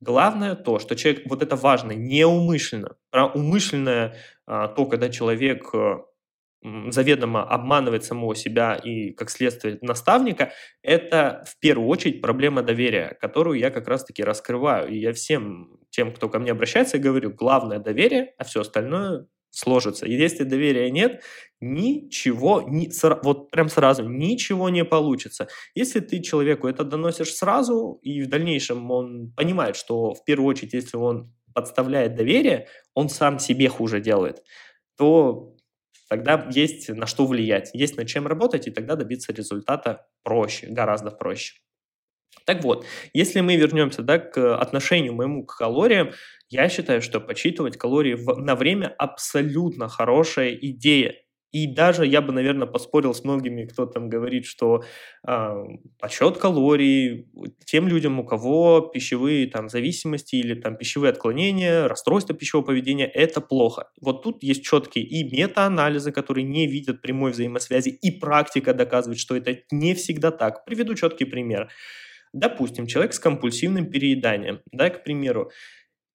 Главное 0.00 0.54
то, 0.54 0.78
что 0.78 0.94
человек, 0.94 1.22
вот 1.26 1.42
это 1.42 1.56
важно, 1.56 1.92
неумышленно. 1.92 2.96
Про 3.10 3.26
умышленное 3.26 4.16
а, 4.46 4.68
то, 4.68 4.86
когда 4.86 5.08
человек 5.08 5.72
э, 5.74 5.98
заведомо 6.90 7.44
обманывает 7.44 8.04
самого 8.04 8.34
себя 8.34 8.74
и, 8.74 9.12
как 9.12 9.30
следствие, 9.30 9.78
наставника, 9.80 10.52
это 10.82 11.44
в 11.46 11.58
первую 11.60 11.88
очередь 11.88 12.20
проблема 12.20 12.62
доверия, 12.62 13.16
которую 13.20 13.58
я 13.58 13.70
как 13.70 13.86
раз-таки 13.88 14.24
раскрываю. 14.24 14.88
И 14.88 14.98
я 14.98 15.12
всем 15.12 15.78
тем, 15.90 16.12
кто 16.12 16.28
ко 16.28 16.38
мне 16.38 16.52
обращается, 16.52 16.98
говорю, 16.98 17.32
главное 17.32 17.78
доверие, 17.78 18.34
а 18.38 18.44
все 18.44 18.60
остальное 18.60 19.26
сложится. 19.52 20.06
И 20.06 20.14
если 20.14 20.44
доверия 20.44 20.90
нет, 20.90 21.22
ничего, 21.60 22.62
ни, 22.62 22.90
вот 23.22 23.50
прям 23.50 23.68
сразу, 23.68 24.08
ничего 24.08 24.70
не 24.70 24.84
получится. 24.84 25.48
Если 25.74 26.00
ты 26.00 26.20
человеку 26.20 26.66
это 26.66 26.84
доносишь 26.84 27.34
сразу, 27.34 28.00
и 28.02 28.22
в 28.22 28.28
дальнейшем 28.28 28.90
он 28.90 29.32
понимает, 29.36 29.76
что 29.76 30.14
в 30.14 30.24
первую 30.24 30.48
очередь, 30.48 30.72
если 30.74 30.96
он 30.96 31.32
подставляет 31.54 32.16
доверие, 32.16 32.66
он 32.94 33.08
сам 33.08 33.38
себе 33.38 33.68
хуже 33.68 34.00
делает, 34.00 34.42
то 34.96 35.54
тогда 36.08 36.48
есть 36.50 36.88
на 36.88 37.06
что 37.06 37.26
влиять, 37.26 37.70
есть 37.74 37.96
над 37.96 38.08
чем 38.08 38.26
работать, 38.26 38.66
и 38.66 38.70
тогда 38.70 38.96
добиться 38.96 39.32
результата 39.32 40.06
проще, 40.24 40.66
гораздо 40.68 41.10
проще. 41.10 41.54
Так 42.44 42.64
вот, 42.64 42.84
если 43.12 43.40
мы 43.40 43.56
вернемся 43.56 44.02
да, 44.02 44.18
к 44.18 44.56
отношению 44.56 45.14
моему 45.14 45.44
к 45.44 45.56
калориям, 45.56 46.10
я 46.48 46.68
считаю, 46.68 47.00
что 47.00 47.20
подсчитывать 47.20 47.78
калории 47.78 48.14
в, 48.14 48.36
на 48.36 48.56
время 48.56 48.94
абсолютно 48.98 49.88
хорошая 49.88 50.52
идея. 50.54 51.14
И 51.52 51.66
даже 51.66 52.06
я 52.06 52.22
бы, 52.22 52.32
наверное, 52.32 52.66
поспорил 52.66 53.12
с 53.12 53.24
многими, 53.24 53.66
кто 53.66 53.84
там 53.84 54.08
говорит, 54.08 54.46
что 54.46 54.84
э, 55.26 55.54
подсчет 56.00 56.38
калорий 56.38 57.28
тем 57.66 57.88
людям, 57.88 58.18
у 58.18 58.24
кого 58.24 58.80
пищевые 58.80 59.46
там 59.46 59.68
зависимости 59.68 60.36
или 60.36 60.54
там 60.54 60.76
пищевые 60.78 61.10
отклонения, 61.10 61.88
расстройство 61.88 62.34
пищевого 62.34 62.64
поведения, 62.64 63.06
это 63.06 63.42
плохо. 63.42 63.90
Вот 64.00 64.22
тут 64.22 64.42
есть 64.42 64.64
четкие 64.64 65.04
и 65.04 65.24
метаанализы, 65.24 66.10
которые 66.10 66.44
не 66.44 66.66
видят 66.66 67.02
прямой 67.02 67.32
взаимосвязи, 67.32 67.90
и 67.90 68.10
практика 68.10 68.72
доказывает, 68.72 69.18
что 69.18 69.36
это 69.36 69.58
не 69.70 69.94
всегда 69.94 70.30
так. 70.30 70.64
Приведу 70.64 70.94
четкий 70.94 71.26
пример. 71.26 71.68
Допустим, 72.32 72.86
человек 72.86 73.12
с 73.12 73.18
компульсивным 73.18 73.90
перееданием, 73.90 74.60
да, 74.72 74.90
к 74.90 75.04
примеру, 75.04 75.50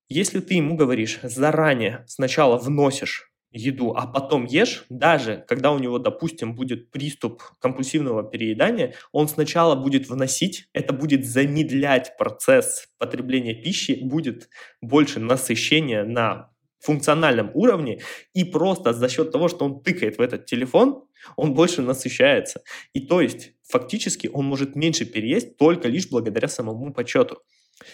если 0.10 0.40
ты 0.40 0.56
ему 0.56 0.76
говоришь 0.76 1.20
заранее, 1.22 2.04
сначала 2.08 2.58
вносишь 2.58 3.32
еду, 3.52 3.94
а 3.96 4.08
потом 4.08 4.46
ешь, 4.46 4.86
даже 4.90 5.44
когда 5.48 5.72
у 5.72 5.80
него, 5.80 6.00
допустим, 6.00 6.56
будет 6.56 6.92
приступ 6.92 7.44
компульсивного 7.60 8.24
переедания, 8.24 8.94
он 9.12 9.28
сначала 9.28 9.76
будет 9.76 10.10
вносить, 10.10 10.68
это 10.74 10.94
будет 10.94 11.26
замедлять 11.26 12.18
процесс 12.18 12.88
потребления 12.98 13.54
пищи, 13.54 14.00
будет 14.02 14.50
больше 14.82 15.20
насыщения 15.20 16.04
на 16.04 16.52
функциональном 16.80 17.52
уровне, 17.54 18.02
и 18.34 18.44
просто 18.44 18.94
за 18.94 19.10
счет 19.10 19.32
того, 19.32 19.48
что 19.48 19.66
он 19.66 19.82
тыкает 19.82 20.18
в 20.18 20.22
этот 20.22 20.46
телефон, 20.46 21.04
он 21.36 21.54
больше 21.54 21.82
насыщается. 21.82 22.62
И 22.94 23.02
то 23.02 23.22
есть 23.22 23.54
фактически 23.64 24.30
он 24.32 24.46
может 24.46 24.76
меньше 24.76 25.06
переесть 25.06 25.58
только 25.58 25.88
лишь 25.88 26.10
благодаря 26.10 26.48
самому 26.48 26.94
почету. 26.94 27.42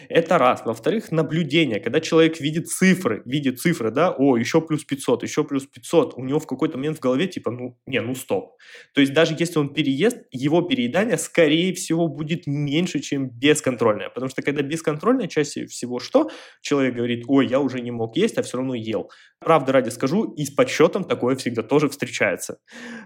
Это 0.07 0.37
раз. 0.37 0.61
Во-вторых, 0.65 1.11
наблюдение. 1.11 1.79
Когда 1.79 1.99
человек 1.99 2.39
видит 2.39 2.67
цифры, 2.69 3.21
видит 3.25 3.59
цифры, 3.59 3.91
да, 3.91 4.11
о, 4.11 4.37
еще 4.37 4.61
плюс 4.61 4.85
500, 4.85 5.23
еще 5.23 5.43
плюс 5.43 5.65
500, 5.65 6.13
у 6.15 6.23
него 6.23 6.39
в 6.39 6.47
какой-то 6.47 6.77
момент 6.77 6.97
в 6.97 7.01
голове 7.01 7.27
типа, 7.27 7.51
ну, 7.51 7.77
не, 7.85 7.99
ну 7.99 8.15
стоп. 8.15 8.57
То 8.93 9.01
есть 9.01 9.13
даже 9.13 9.35
если 9.37 9.59
он 9.59 9.73
переест, 9.73 10.17
его 10.31 10.61
переедание, 10.61 11.17
скорее 11.17 11.73
всего, 11.73 12.07
будет 12.07 12.47
меньше, 12.47 12.99
чем 12.99 13.29
бесконтрольное. 13.29 14.09
Потому 14.09 14.29
что 14.29 14.41
когда 14.41 14.61
бесконтрольное, 14.61 15.27
чаще 15.27 15.65
всего 15.65 15.99
что? 15.99 16.29
Человек 16.61 16.95
говорит, 16.95 17.25
ой, 17.27 17.47
я 17.47 17.59
уже 17.59 17.81
не 17.81 17.91
мог 17.91 18.15
есть, 18.15 18.37
а 18.37 18.43
все 18.43 18.57
равно 18.57 18.75
ел. 18.75 19.11
Правда 19.39 19.73
ради 19.73 19.89
скажу, 19.89 20.31
и 20.31 20.45
с 20.45 20.51
подсчетом 20.51 21.03
такое 21.03 21.35
всегда 21.35 21.61
тоже 21.61 21.89
встречается. 21.89 22.59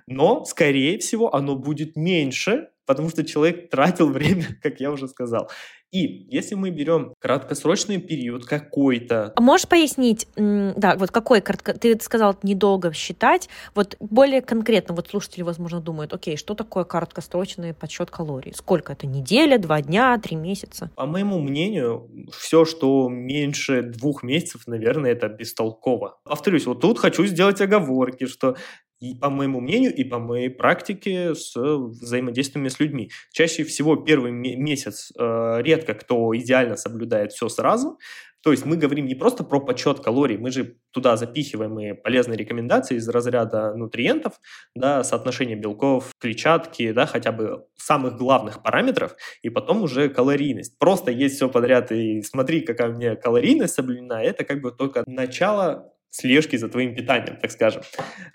Но, 0.05 0.45
скорее 0.45 0.99
всего, 0.99 1.33
оно 1.33 1.55
будет 1.55 1.95
меньше, 1.95 2.67
потому 2.87 3.09
что 3.09 3.23
человек 3.23 3.69
тратил 3.69 4.09
время, 4.11 4.47
как 4.63 4.79
я 4.79 4.91
уже 4.91 5.07
сказал. 5.07 5.51
И 5.91 6.27
если 6.29 6.55
мы 6.55 6.69
берем 6.69 7.13
краткосрочный 7.19 7.97
период 7.97 8.45
какой-то... 8.45 9.31
А 9.35 9.41
можешь 9.41 9.69
пояснить, 9.69 10.27
да, 10.35 10.97
вот 10.97 11.11
какой, 11.11 11.39
ты 11.41 11.97
сказал, 12.01 12.37
недолго 12.43 12.91
считать, 12.91 13.47
вот 13.73 13.95
более 14.01 14.41
конкретно, 14.41 14.95
вот 14.95 15.07
слушатели, 15.07 15.43
возможно, 15.43 15.79
думают, 15.79 16.13
окей, 16.13 16.35
что 16.35 16.55
такое 16.55 16.83
краткосрочный 16.83 17.73
подсчет 17.73 18.11
калорий? 18.11 18.53
Сколько 18.53 18.93
это? 18.93 19.07
Неделя, 19.07 19.57
два 19.57 19.81
дня, 19.81 20.17
три 20.17 20.35
месяца? 20.35 20.91
По 20.95 21.05
моему 21.05 21.39
мнению, 21.39 22.09
все, 22.37 22.65
что 22.65 23.07
меньше 23.07 23.81
двух 23.81 24.23
месяцев, 24.23 24.67
наверное, 24.67 25.11
это 25.11 25.29
бестолково. 25.29 26.19
Повторюсь, 26.25 26.65
вот 26.65 26.81
тут 26.81 26.99
хочу 26.99 27.25
сделать 27.25 27.61
оговорки, 27.61 28.25
что 28.25 28.57
и 28.99 29.15
по 29.15 29.29
моему 29.29 29.59
мнению, 29.59 29.93
и 29.95 30.03
по 30.03 30.19
моей 30.19 30.49
практике 30.49 31.35
с 31.35 31.55
взаимодействиями 31.55 32.69
с 32.69 32.79
людьми. 32.79 33.11
Чаще 33.31 33.63
всего 33.63 33.95
первый 33.95 34.31
месяц 34.31 35.11
э, 35.17 35.61
редко 35.61 35.93
кто 35.93 36.35
идеально 36.35 36.75
соблюдает 36.75 37.31
все 37.31 37.49
сразу. 37.49 37.99
То 38.43 38.51
есть 38.51 38.65
мы 38.65 38.77
говорим 38.77 39.07
не 39.07 39.15
просто 39.15 39.43
про 39.43 39.59
подсчет 39.59 39.99
калорий, 39.99 40.37
мы 40.37 40.51
же 40.51 40.77
туда 40.91 41.17
запихиваем 41.17 41.77
и 41.79 41.93
полезные 41.93 42.37
рекомендации 42.37 42.95
из 42.95 43.09
разряда 43.09 43.73
нутриентов, 43.75 44.39
да, 44.73 45.03
соотношение 45.03 45.57
белков, 45.57 46.11
клетчатки, 46.19 46.91
да, 46.91 47.07
хотя 47.07 47.31
бы 47.31 47.65
самых 47.75 48.15
главных 48.15 48.63
параметров, 48.63 49.15
и 49.41 49.49
потом 49.49 49.81
уже 49.83 50.07
калорийность. 50.07 50.77
Просто 50.79 51.11
есть 51.11 51.35
все 51.35 51.49
подряд 51.49 51.91
и 51.91 52.21
смотри, 52.21 52.61
какая 52.61 52.89
у 52.89 52.93
меня 52.93 53.15
калорийность 53.15 53.73
соблюдена, 53.73 54.23
это 54.23 54.45
как 54.45 54.61
бы 54.61 54.71
только 54.71 55.03
начало 55.07 55.91
слежки 56.09 56.57
за 56.57 56.69
твоим 56.69 56.95
питанием, 56.95 57.37
так 57.37 57.51
скажем, 57.51 57.83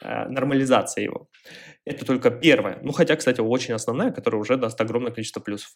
э, 0.02 0.28
нормализация 0.28 1.04
его. 1.04 1.28
Это 1.84 2.04
только 2.04 2.30
первое. 2.30 2.78
Ну, 2.82 2.92
хотя, 2.92 3.16
кстати, 3.16 3.40
очень 3.40 3.74
основная, 3.74 4.12
которая 4.12 4.40
уже 4.40 4.56
даст 4.56 4.80
огромное 4.80 5.12
количество 5.12 5.40
плюсов. 5.40 5.70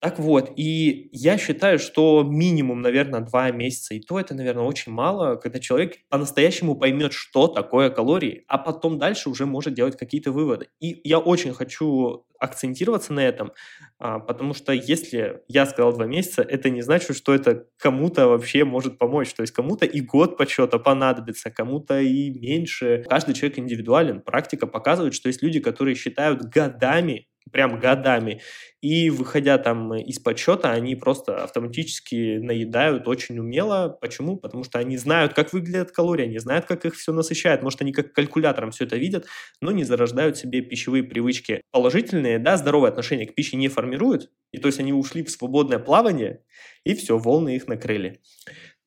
Так 0.00 0.18
вот, 0.18 0.52
и 0.56 1.08
я 1.12 1.38
считаю, 1.38 1.78
что 1.78 2.22
минимум, 2.22 2.82
наверное, 2.82 3.20
два 3.20 3.50
месяца, 3.50 3.94
и 3.94 4.00
то 4.00 4.20
это, 4.20 4.34
наверное, 4.34 4.64
очень 4.64 4.92
мало, 4.92 5.36
когда 5.36 5.58
человек 5.58 5.96
по-настоящему 6.10 6.76
поймет, 6.76 7.14
что 7.14 7.48
такое 7.48 7.88
калории, 7.88 8.44
а 8.46 8.58
потом 8.58 8.98
дальше 8.98 9.30
уже 9.30 9.46
может 9.46 9.72
делать 9.72 9.96
какие-то 9.96 10.32
выводы. 10.32 10.68
И 10.80 11.00
я 11.08 11.18
очень 11.18 11.54
хочу 11.54 12.26
акцентироваться 12.38 13.14
на 13.14 13.20
этом, 13.20 13.52
а, 13.98 14.18
потому 14.18 14.52
что 14.52 14.72
если 14.72 15.40
я 15.48 15.64
сказал 15.64 15.94
два 15.94 16.04
месяца, 16.04 16.42
это 16.42 16.68
не 16.68 16.82
значит, 16.82 17.16
что 17.16 17.34
это 17.34 17.66
кому-то 17.78 18.28
вообще 18.28 18.64
может 18.64 18.98
помочь. 18.98 19.32
То 19.32 19.40
есть 19.40 19.54
кому-то 19.54 19.86
и 19.86 20.02
год 20.02 20.36
подсчета 20.36 20.78
понадобится, 20.78 21.50
кому-то 21.50 22.00
и 22.00 22.28
меньше. 22.30 23.04
Каждый 23.08 23.34
человек 23.34 23.58
индивидуален. 23.58 24.20
Практика 24.20 24.66
показывает, 24.66 25.14
что 25.14 25.28
есть 25.28 25.42
люди, 25.42 25.60
которые 25.60 25.94
считают 25.94 26.42
годами 26.42 27.28
прям 27.52 27.78
годами. 27.78 28.40
И 28.80 29.10
выходя 29.10 29.58
там 29.58 29.94
из 29.94 30.18
подсчета, 30.18 30.70
они 30.72 30.94
просто 30.96 31.42
автоматически 31.44 32.38
наедают 32.38 33.08
очень 33.08 33.38
умело. 33.38 33.96
Почему? 34.00 34.36
Потому 34.36 34.64
что 34.64 34.78
они 34.78 34.96
знают, 34.96 35.34
как 35.34 35.52
выглядят 35.52 35.90
калории, 35.92 36.24
они 36.26 36.38
знают, 36.38 36.66
как 36.66 36.84
их 36.84 36.94
все 36.94 37.12
насыщает. 37.12 37.62
Может, 37.62 37.82
они 37.82 37.92
как 37.92 38.12
калькулятором 38.12 38.70
все 38.70 38.84
это 38.84 38.96
видят, 38.96 39.26
но 39.60 39.72
не 39.72 39.84
зарождают 39.84 40.36
себе 40.36 40.60
пищевые 40.60 41.02
привычки 41.02 41.62
положительные, 41.72 42.38
да, 42.38 42.56
здоровое 42.56 42.90
отношение 42.90 43.26
к 43.26 43.34
пище 43.34 43.56
не 43.56 43.68
формируют. 43.68 44.30
И 44.52 44.58
то 44.58 44.66
есть 44.68 44.78
они 44.80 44.92
ушли 44.92 45.22
в 45.22 45.30
свободное 45.30 45.78
плавание, 45.78 46.42
и 46.84 46.94
все, 46.94 47.18
волны 47.18 47.56
их 47.56 47.66
накрыли. 47.68 48.20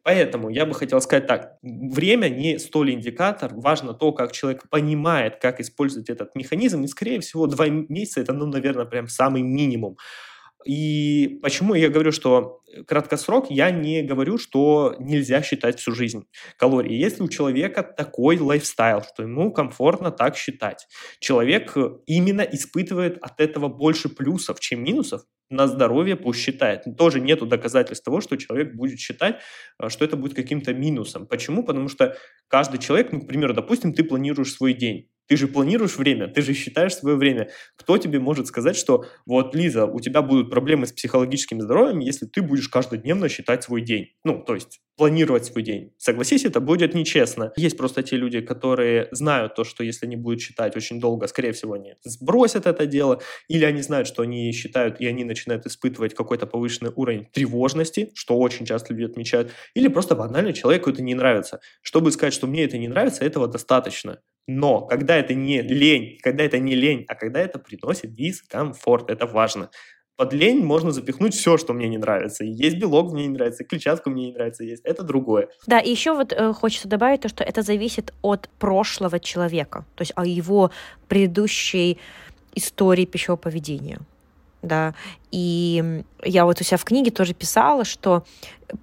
Поэтому 0.03 0.49
я 0.49 0.65
бы 0.65 0.73
хотел 0.73 1.01
сказать 1.01 1.27
так, 1.27 1.57
время 1.61 2.29
не 2.29 2.57
столь 2.57 2.91
индикатор, 2.91 3.53
важно 3.53 3.93
то, 3.93 4.11
как 4.13 4.31
человек 4.31 4.63
понимает, 4.69 5.37
как 5.41 5.59
использовать 5.59 6.09
этот 6.09 6.35
механизм, 6.35 6.83
и, 6.83 6.87
скорее 6.87 7.19
всего, 7.19 7.47
два 7.47 7.67
месяца 7.67 8.21
это, 8.21 8.33
ну, 8.33 8.45
наверное, 8.45 8.85
прям 8.85 9.07
самый 9.07 9.41
минимум. 9.41 9.97
И 10.65 11.39
почему 11.41 11.73
я 11.73 11.89
говорю, 11.89 12.11
что 12.11 12.61
краткосрок, 12.85 13.49
я 13.49 13.71
не 13.71 14.01
говорю, 14.03 14.37
что 14.37 14.95
нельзя 14.99 15.41
считать 15.41 15.79
всю 15.79 15.93
жизнь 15.93 16.25
калории. 16.57 16.93
Если 16.93 17.23
у 17.23 17.29
человека 17.29 17.83
такой 17.83 18.37
лайфстайл, 18.37 19.01
что 19.01 19.23
ему 19.23 19.51
комфортно 19.51 20.11
так 20.11 20.35
считать, 20.35 20.87
человек 21.19 21.75
именно 22.05 22.41
испытывает 22.41 23.17
от 23.21 23.39
этого 23.39 23.67
больше 23.69 24.09
плюсов, 24.09 24.59
чем 24.59 24.83
минусов, 24.83 25.23
на 25.49 25.67
здоровье 25.67 26.15
пусть 26.15 26.39
считает. 26.39 26.83
Тоже 26.97 27.19
нету 27.19 27.45
доказательств 27.45 28.05
того, 28.05 28.21
что 28.21 28.37
человек 28.37 28.75
будет 28.75 28.99
считать, 28.99 29.37
э, 29.79 29.89
что 29.89 30.05
это 30.05 30.15
будет 30.15 30.35
каким-то 30.35 30.73
минусом. 30.73 31.25
Почему? 31.25 31.63
Потому 31.63 31.87
что 31.87 32.15
каждый 32.47 32.79
человек, 32.79 33.11
ну, 33.11 33.21
к 33.21 33.27
примеру, 33.27 33.53
допустим, 33.53 33.93
ты 33.93 34.03
планируешь 34.03 34.53
свой 34.53 34.73
день. 34.73 35.09
Ты 35.29 35.37
же 35.37 35.47
планируешь 35.47 35.97
время, 35.97 36.27
ты 36.27 36.41
же 36.41 36.53
считаешь 36.55 36.95
свое 36.95 37.15
время. 37.15 37.49
Кто 37.77 37.99
тебе 37.99 38.19
может 38.19 38.47
сказать, 38.47 38.75
что 38.75 39.05
вот, 39.27 39.55
Лиза, 39.55 39.85
у 39.85 39.99
тебя 39.99 40.23
будут 40.23 40.49
проблемы 40.49 40.87
с 40.87 40.91
психологическим 40.91 41.61
здоровьем, 41.61 41.99
если 41.99 42.25
ты 42.25 42.41
будешь 42.41 42.67
каждодневно 42.67 43.29
считать 43.29 43.63
свой 43.63 43.81
день? 43.83 44.09
Ну, 44.23 44.43
то 44.43 44.55
есть 44.55 44.81
планировать 44.97 45.45
свой 45.45 45.63
день. 45.63 45.93
Согласись, 45.97 46.45
это 46.45 46.59
будет 46.59 46.95
нечестно. 46.95 47.53
Есть 47.55 47.77
просто 47.77 48.03
те 48.03 48.17
люди, 48.17 48.41
которые 48.41 49.07
знают 49.11 49.55
то, 49.55 49.63
что 49.63 49.83
если 49.83 50.07
они 50.07 50.17
будут 50.17 50.41
считать 50.41 50.75
очень 50.75 50.99
долго, 50.99 51.27
скорее 51.27 51.53
всего, 51.53 51.73
они 51.73 51.93
сбросят 52.03 52.65
это 52.65 52.85
дело, 52.85 53.21
или 53.47 53.63
они 53.65 53.81
знают, 53.81 54.07
что 54.07 54.23
они 54.23 54.51
считают, 54.51 54.99
и 54.99 55.05
они 55.07 55.23
начинают 55.23 55.65
испытывать 55.65 56.15
какой-то 56.15 56.47
повышенный 56.47 56.91
уровень 56.95 57.27
тревожности, 57.31 58.11
что 58.15 58.37
очень 58.37 58.65
часто 58.65 58.93
люди 58.93 59.05
отмечают, 59.11 59.51
или 59.75 59.87
просто 59.87 60.15
банально 60.15 60.53
человеку 60.53 60.89
это 60.89 61.01
не 61.01 61.15
нравится. 61.15 61.61
Чтобы 61.81 62.11
сказать, 62.11 62.33
что 62.33 62.47
мне 62.47 62.65
это 62.65 62.77
не 62.77 62.87
нравится, 62.87 63.23
этого 63.23 63.47
достаточно. 63.47 64.19
Но 64.51 64.81
когда 64.81 65.15
это 65.15 65.35
не 65.35 65.61
лень, 65.61 66.17
когда 66.23 66.43
это 66.43 66.57
не 66.57 66.73
лень, 66.73 67.05
а 67.07 67.13
когда 67.13 67.39
это 67.39 67.59
приносит 67.59 68.15
дискомфорт, 68.15 69.11
это 69.11 69.27
важно 69.27 69.69
под 70.17 70.33
лень 70.33 70.65
можно 70.65 70.91
запихнуть 70.91 71.33
все, 71.33 71.57
что 71.57 71.71
мне 71.73 71.87
не 71.87 71.97
нравится. 71.97 72.43
есть 72.43 72.77
белок 72.77 73.13
мне 73.13 73.27
не 73.27 73.33
нравится, 73.35 73.63
клетчатку 73.63 74.09
мне 74.09 74.25
не 74.25 74.33
нравится 74.33 74.65
есть. 74.65 74.83
Это 74.83 75.03
другое. 75.03 75.47
Да, 75.65 75.79
и 75.79 75.89
еще 75.89 76.13
вот 76.13 76.33
э, 76.33 76.51
хочется 76.51 76.89
добавить 76.89 77.21
то, 77.21 77.29
что 77.29 77.43
это 77.43 77.61
зависит 77.61 78.13
от 78.21 78.49
прошлого 78.59 79.19
человека, 79.19 79.85
то 79.95 80.01
есть 80.01 80.11
о 80.15 80.25
его 80.25 80.71
предыдущей 81.07 81.99
истории 82.53 83.05
пищевого 83.05 83.37
поведения 83.37 83.99
да. 84.61 84.93
И 85.31 86.03
я 86.23 86.45
вот 86.45 86.59
у 86.61 86.63
себя 86.63 86.77
в 86.77 86.83
книге 86.83 87.11
тоже 87.11 87.33
писала, 87.33 87.85
что 87.85 88.23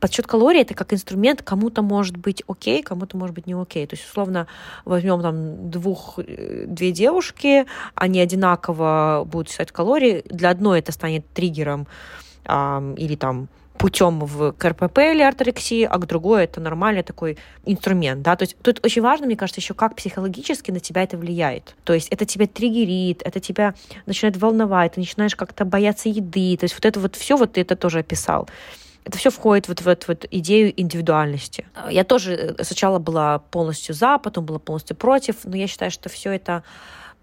подсчет 0.01 0.27
калорий 0.27 0.63
это 0.63 0.75
как 0.75 0.93
инструмент, 0.93 1.43
кому-то 1.43 1.83
может 1.83 2.17
быть 2.17 2.43
окей, 2.49 2.83
кому-то 2.83 3.17
может 3.17 3.35
быть 3.35 3.47
не 3.47 3.55
окей. 3.55 3.87
То 3.87 3.95
есть, 3.95 4.09
условно, 4.09 4.47
возьмем 4.85 5.21
там 5.23 5.71
двух, 5.71 6.19
э, 6.19 6.65
две 6.67 6.93
девушки, 6.93 7.67
они 7.95 8.21
одинаково 8.21 9.25
будут 9.27 9.51
считать 9.51 9.73
калории, 9.73 10.23
для 10.29 10.51
одной 10.51 10.79
это 10.81 10.93
станет 10.93 11.29
триггером 11.33 11.87
или 12.49 13.17
там 13.17 13.49
путем 13.79 14.21
в 14.21 14.53
КРПП 14.53 14.99
или 14.99 15.23
орторексии, 15.23 15.85
а 15.85 15.99
к 15.99 16.07
другой 16.07 16.45
это 16.45 16.61
нормальный 16.61 17.03
такой 17.03 17.39
инструмент, 17.65 18.23
да, 18.23 18.37
то 18.37 18.43
есть 18.43 18.57
тут 18.63 18.85
очень 18.85 19.03
важно, 19.03 19.27
мне 19.27 19.37
кажется, 19.37 19.61
еще 19.61 19.75
как 19.75 19.97
психологически 19.97 20.71
на 20.71 20.81
тебя 20.81 21.03
это 21.03 21.17
влияет, 21.17 21.77
то 21.85 21.93
есть 21.93 22.09
это 22.09 22.25
тебя 22.25 22.47
триггерит, 22.47 23.23
это 23.23 23.41
тебя 23.41 23.75
начинает 24.07 24.37
волновать, 24.37 24.93
ты 24.93 25.01
начинаешь 25.01 25.37
как-то 25.37 25.65
бояться 25.65 26.09
еды, 26.09 26.57
то 26.57 26.65
есть 26.65 26.75
вот 26.75 26.85
это 26.85 27.01
вот 27.01 27.17
все, 27.17 27.37
вот 27.37 27.53
ты 27.53 27.61
это 27.61 27.77
тоже 27.77 28.01
описал. 28.01 28.49
Это 29.05 29.19
все 29.19 29.31
входит 29.31 29.69
вот 29.69 29.83
в 29.83 29.89
эту 29.89 30.07
вот 30.09 30.27
идею 30.33 30.73
индивидуальности. 30.81 31.65
Я 31.89 32.03
тоже 32.03 32.33
э, 32.59 32.65
сначала 32.65 32.99
была 32.99 33.39
полностью 33.39 33.95
за, 33.95 34.19
потом 34.19 34.45
была 34.45 34.59
полностью 34.59 34.97
против, 34.97 35.37
но 35.45 35.57
я 35.57 35.69
считаю, 35.69 35.93
что 35.93 36.09
все 36.09 36.33
это 36.33 36.65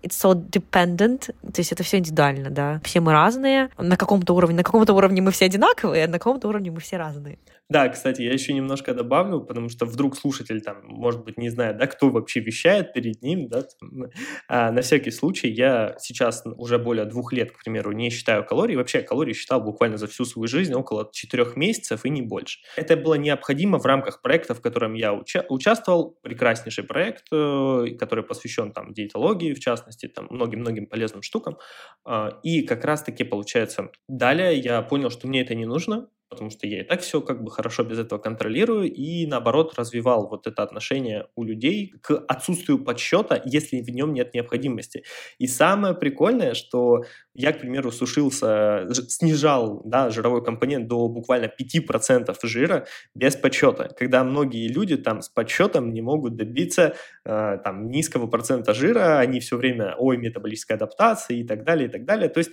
it's 0.04 0.20
so 0.20 0.34
dependent, 0.34 1.34
то 1.42 1.60
есть 1.60 1.72
это 1.72 1.84
все 1.84 1.98
индивидуально, 1.98 2.50
да. 2.50 2.82
Все 2.84 3.00
мы 3.00 3.14
разные, 3.14 3.70
на 3.78 3.98
каком-то 3.98 4.36
уровне, 4.36 4.58
на 4.58 4.64
каком-то 4.64 4.94
уровне 4.94 5.22
мы 5.22 5.32
все 5.32 5.46
одинаковые, 5.46 6.06
а 6.06 6.08
на 6.08 6.20
каком-то 6.20 6.48
уровне 6.50 6.72
мы 6.72 6.80
все 6.82 6.98
разные. 6.98 7.40
Да, 7.70 7.88
кстати, 7.90 8.22
я 8.22 8.34
еще 8.34 8.54
немножко 8.54 8.94
добавлю, 8.94 9.40
потому 9.42 9.70
что 9.70 9.86
вдруг 9.86 10.16
слушатель 10.18 10.62
там, 10.62 10.82
может 10.84 11.24
быть, 11.24 11.38
не 11.38 11.50
знает, 11.50 11.78
да, 11.78 11.88
кто 11.88 12.10
вообще 12.10 12.42
вещает 12.42 12.94
перед 12.94 13.22
ним, 13.22 13.48
да, 13.48 13.64
там, 13.64 14.10
а, 14.48 14.72
на 14.72 14.82
всякий 14.82 15.12
случай, 15.12 15.50
я 15.50 15.96
сейчас 15.98 16.44
уже 16.46 16.78
более 16.78 17.06
двух 17.06 17.32
лет, 17.34 17.52
к 17.52 17.64
примеру, 17.64 17.92
не 17.94 18.10
считаю 18.10 18.46
калорий, 18.46 18.76
вообще 18.76 19.02
калории 19.02 19.34
считал 19.34 19.62
буквально 19.62 19.98
за 19.98 20.08
всю 20.08 20.26
свою 20.26 20.48
жизнь, 20.48 20.74
около 20.74 21.10
четырех 21.14 21.56
месяцев 21.56 22.06
и 22.06 22.10
не 22.10 22.22
больше. 22.22 22.60
Это 22.76 22.98
было 22.98 23.16
необходимо 23.16 23.80
в 23.80 23.86
рамках 23.86 24.22
проекта, 24.22 24.54
в 24.54 24.62
котором 24.62 24.94
я 24.94 25.14
уча- 25.14 25.46
участвовал, 25.50 26.18
прекраснейший 26.22 26.84
проект, 26.84 27.26
э, 27.32 27.88
который 27.98 28.24
посвящен 28.26 28.72
там 28.74 28.94
диетологии, 28.94 29.54
в 29.54 29.60
частности, 29.60 30.08
там 30.08 30.28
многим-многим 30.30 30.86
полезным 30.86 31.22
штукам, 31.24 31.58
э, 32.06 32.30
и 32.44 32.62
как 32.64 32.84
раз-таки 32.86 33.24
получается, 33.24 33.90
далее 34.08 34.58
я 34.60 34.82
понял, 34.82 35.10
что 35.10 35.28
мне 35.28 35.42
это 35.42 35.56
не 35.56 35.66
нужно, 35.66 36.10
потому 36.34 36.50
что 36.50 36.68
я 36.68 36.82
и 36.82 36.84
так 36.84 37.02
все 37.02 37.22
как 37.22 37.44
бы 37.44 37.52
хорошо 37.52 37.84
без 37.84 38.00
этого 38.00 38.20
контролирую, 38.20 38.92
и 38.92 39.26
наоборот 39.26 39.74
развивал 39.78 40.28
вот 40.28 40.48
это 40.48 40.64
отношение 40.64 41.28
у 41.36 41.44
людей 41.44 41.94
к 42.02 42.24
отсутствию 42.28 42.84
подсчета, 42.84 43.42
если 43.46 43.82
в 43.82 43.90
нем 43.90 44.14
нет 44.14 44.34
необходимости. 44.34 45.04
И 45.38 45.48
самое 45.48 45.94
прикольное, 45.94 46.54
что 46.54 47.04
я, 47.34 47.52
к 47.54 47.60
примеру, 47.60 47.92
сушился, 47.92 48.88
снижал 49.08 49.82
да, 49.86 50.10
жировой 50.10 50.44
компонент 50.44 50.88
до 50.88 51.08
буквально 51.08 51.46
5% 51.46 52.36
жира 52.44 52.86
без 53.16 53.36
подсчета, 53.36 53.90
когда 53.98 54.24
многие 54.24 54.68
люди 54.68 54.98
там 54.98 55.22
с 55.22 55.30
подсчетом 55.30 55.94
не 55.94 56.02
могут 56.02 56.36
добиться 56.36 56.96
э, 57.26 57.58
там 57.64 57.90
низкого 57.90 58.28
процента 58.28 58.74
жира, 58.74 59.20
они 59.20 59.40
все 59.40 59.58
время, 59.58 59.96
ой, 59.98 60.18
метаболическая 60.18 60.78
адаптация 60.78 61.38
и 61.38 61.44
так 61.44 61.64
далее, 61.64 61.88
и 61.88 61.92
так 61.92 62.06
далее. 62.06 62.30
То 62.30 62.40
есть 62.40 62.52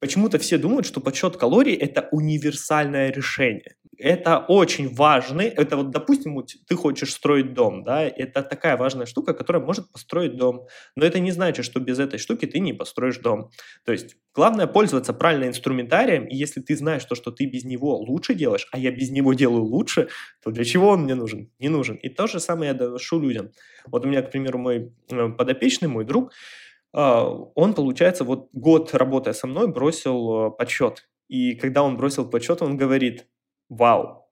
Почему-то 0.00 0.38
все 0.38 0.56
думают, 0.56 0.86
что 0.86 1.00
подсчет 1.00 1.36
калорий– 1.36 1.74
это 1.76 2.08
универсальное 2.10 3.12
решение. 3.12 3.76
Это 3.98 4.38
очень 4.38 4.88
важный, 4.94 5.48
это 5.48 5.76
вот, 5.76 5.90
допустим, 5.90 6.42
ты 6.66 6.74
хочешь 6.74 7.12
строить 7.12 7.52
дом, 7.52 7.84
да, 7.84 8.02
это 8.02 8.42
такая 8.42 8.78
важная 8.78 9.04
штука, 9.04 9.34
которая 9.34 9.62
может 9.62 9.92
построить 9.92 10.38
дом. 10.38 10.66
Но 10.96 11.04
это 11.04 11.18
не 11.18 11.32
значит, 11.32 11.66
что 11.66 11.80
без 11.80 11.98
этой 11.98 12.18
штуки 12.18 12.46
ты 12.46 12.60
не 12.60 12.72
построишь 12.72 13.18
дом. 13.18 13.50
То 13.84 13.92
есть 13.92 14.16
главное 14.34 14.66
пользоваться 14.66 15.12
правильно 15.12 15.48
инструментарием, 15.48 16.24
и 16.24 16.34
если 16.34 16.62
ты 16.62 16.76
знаешь 16.76 17.04
то, 17.04 17.14
что 17.14 17.30
ты 17.30 17.44
без 17.44 17.64
него 17.64 17.98
лучше 17.98 18.32
делаешь, 18.32 18.66
а 18.72 18.78
я 18.78 18.90
без 18.90 19.10
него 19.10 19.34
делаю 19.34 19.64
лучше, 19.64 20.08
то 20.42 20.50
для 20.50 20.64
чего 20.64 20.88
он 20.88 21.02
мне 21.02 21.14
нужен? 21.14 21.50
Не 21.58 21.68
нужен. 21.68 21.96
И 21.96 22.08
то 22.08 22.26
же 22.26 22.40
самое 22.40 22.68
я 22.68 22.74
доношу 22.74 23.20
людям. 23.20 23.50
Вот 23.86 24.06
у 24.06 24.08
меня, 24.08 24.22
к 24.22 24.30
примеру, 24.30 24.58
мой 24.58 24.94
э, 25.10 25.28
подопечный, 25.28 25.88
мой 25.88 26.06
друг, 26.06 26.32
он, 26.92 27.74
получается, 27.74 28.24
вот 28.24 28.48
год 28.52 28.94
работая 28.94 29.34
со 29.34 29.46
мной, 29.46 29.68
бросил 29.68 30.48
э, 30.48 30.50
подсчет. 30.50 31.08
И 31.28 31.54
когда 31.54 31.82
он 31.82 31.96
бросил 31.96 32.28
подсчет, 32.28 32.62
он 32.62 32.76
говорит, 32.76 33.28
вау. 33.68 34.26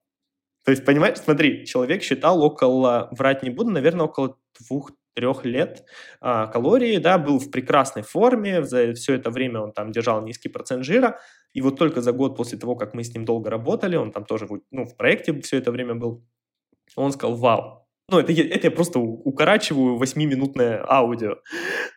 То 0.65 0.71
есть, 0.71 0.85
понимаешь, 0.85 1.17
смотри, 1.17 1.65
человек 1.65 2.03
считал 2.03 2.43
около, 2.43 3.07
врать 3.11 3.43
не 3.43 3.49
буду, 3.49 3.71
наверное, 3.71 4.05
около 4.05 4.37
двух-трех 4.59 5.45
лет 5.45 5.85
а, 6.19 6.47
калории, 6.47 6.97
да, 6.97 7.17
был 7.17 7.39
в 7.39 7.49
прекрасной 7.49 8.03
форме, 8.03 8.63
за 8.63 8.93
все 8.93 9.15
это 9.15 9.31
время 9.31 9.61
он 9.61 9.71
там 9.71 9.91
держал 9.91 10.21
низкий 10.21 10.49
процент 10.49 10.83
жира, 10.83 11.19
и 11.53 11.61
вот 11.61 11.79
только 11.79 12.01
за 12.01 12.11
год 12.11 12.35
после 12.35 12.57
того, 12.57 12.75
как 12.75 12.93
мы 12.93 13.03
с 13.03 13.13
ним 13.13 13.23
долго 13.25 13.49
работали, 13.49 13.95
он 13.95 14.11
там 14.11 14.25
тоже 14.25 14.47
ну, 14.69 14.85
в 14.85 14.97
проекте 14.97 15.33
все 15.41 15.57
это 15.57 15.71
время 15.71 15.95
был, 15.95 16.23
он 16.95 17.13
сказал, 17.13 17.37
вау, 17.37 17.78
ну, 18.11 18.19
это, 18.19 18.31
это 18.33 18.67
я 18.67 18.71
просто 18.71 18.99
укорачиваю 18.99 19.97
восьмиминутное 19.97 20.83
аудио. 20.87 21.37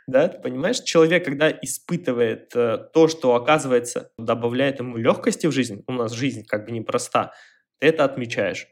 Да, 0.07 0.29
ты 0.29 0.39
понимаешь? 0.41 0.81
Человек, 0.81 1.25
когда 1.25 1.51
испытывает 1.51 2.55
э, 2.55 2.79
то, 2.93 3.09
что, 3.09 3.35
оказывается, 3.35 4.13
добавляет 4.19 4.81
ему 4.81 4.97
легкости 4.97 5.47
в 5.47 5.53
жизнь, 5.53 5.83
у 5.87 5.93
нас 5.93 6.13
жизнь 6.13 6.45
как 6.47 6.67
бы 6.67 6.73
непроста, 6.73 7.33
ты 7.79 7.89
это 7.89 8.05
отмечаешь. 8.05 8.67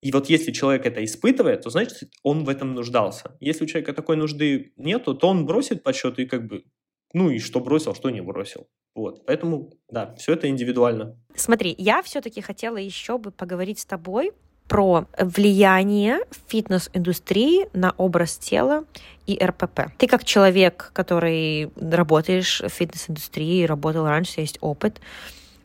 И 0.00 0.12
вот 0.12 0.28
если 0.30 0.52
человек 0.52 0.86
это 0.86 1.04
испытывает, 1.04 1.62
то 1.62 1.70
значит, 1.70 2.10
он 2.22 2.44
в 2.44 2.48
этом 2.48 2.74
нуждался. 2.74 3.36
Если 3.40 3.64
у 3.64 3.66
человека 3.66 3.92
такой 3.92 4.16
нужды 4.16 4.72
нету, 4.76 5.14
то 5.14 5.28
он 5.28 5.44
бросит 5.44 5.82
подсчет 5.82 6.18
и 6.18 6.26
как 6.26 6.46
бы, 6.46 6.64
ну 7.12 7.30
и 7.30 7.38
что 7.40 7.60
бросил, 7.60 7.94
что 7.94 8.10
не 8.10 8.20
бросил. 8.20 8.68
Вот, 8.94 9.26
поэтому, 9.26 9.72
да, 9.90 10.14
все 10.14 10.34
это 10.34 10.48
индивидуально. 10.48 11.16
Смотри, 11.34 11.74
я 11.78 12.02
все-таки 12.02 12.40
хотела 12.40 12.76
еще 12.76 13.18
бы 13.18 13.30
поговорить 13.30 13.80
с 13.80 13.86
тобой 13.86 14.32
про 14.68 15.06
влияние 15.18 16.20
фитнес-индустрии 16.46 17.68
на 17.72 17.94
образ 17.96 18.36
тела 18.36 18.84
и 19.26 19.38
РПП. 19.42 19.92
Ты 19.96 20.06
как 20.06 20.24
человек, 20.24 20.90
который 20.92 21.70
работаешь 21.76 22.60
в 22.60 22.68
фитнес-индустрии, 22.68 23.64
работал 23.64 24.06
раньше, 24.06 24.40
есть 24.40 24.58
опыт, 24.60 25.00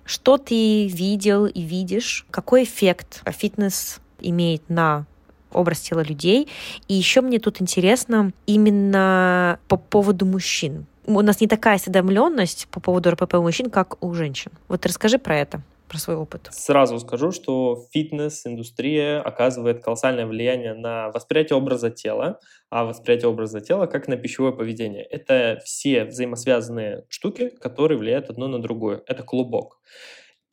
что 0.05 0.37
ты 0.37 0.87
видел 0.87 1.45
и 1.45 1.61
видишь? 1.61 2.25
Какой 2.31 2.63
эффект 2.63 3.21
фитнес 3.29 3.99
имеет 4.19 4.69
на 4.69 5.05
образ 5.51 5.79
тела 5.79 6.01
людей? 6.01 6.49
И 6.87 6.93
еще 6.93 7.21
мне 7.21 7.39
тут 7.39 7.61
интересно 7.61 8.31
именно 8.45 9.59
по 9.67 9.77
поводу 9.77 10.25
мужчин. 10.25 10.85
У 11.05 11.21
нас 11.21 11.41
не 11.41 11.47
такая 11.47 11.75
осведомленность 11.75 12.67
по 12.69 12.79
поводу 12.79 13.11
РПП 13.11 13.35
у 13.35 13.41
мужчин, 13.41 13.69
как 13.69 14.01
у 14.03 14.13
женщин. 14.13 14.51
Вот 14.67 14.85
расскажи 14.85 15.19
про 15.19 15.37
это 15.37 15.61
про 15.93 15.99
свой 15.99 16.15
опыт? 16.15 16.49
Сразу 16.51 16.99
скажу, 16.99 17.31
что 17.31 17.85
фитнес-индустрия 17.91 19.21
оказывает 19.21 19.83
колоссальное 19.83 20.25
влияние 20.25 20.73
на 20.73 21.11
восприятие 21.11 21.55
образа 21.55 21.91
тела, 21.91 22.39
а 22.71 22.83
восприятие 22.83 23.29
образа 23.29 23.61
тела 23.61 23.85
как 23.85 24.07
на 24.07 24.17
пищевое 24.17 24.53
поведение. 24.53 25.03
Это 25.03 25.59
все 25.63 26.05
взаимосвязанные 26.05 27.03
штуки, 27.09 27.49
которые 27.61 27.99
влияют 27.99 28.31
одно 28.31 28.47
на 28.47 28.59
другое. 28.59 29.03
Это 29.05 29.21
клубок 29.21 29.79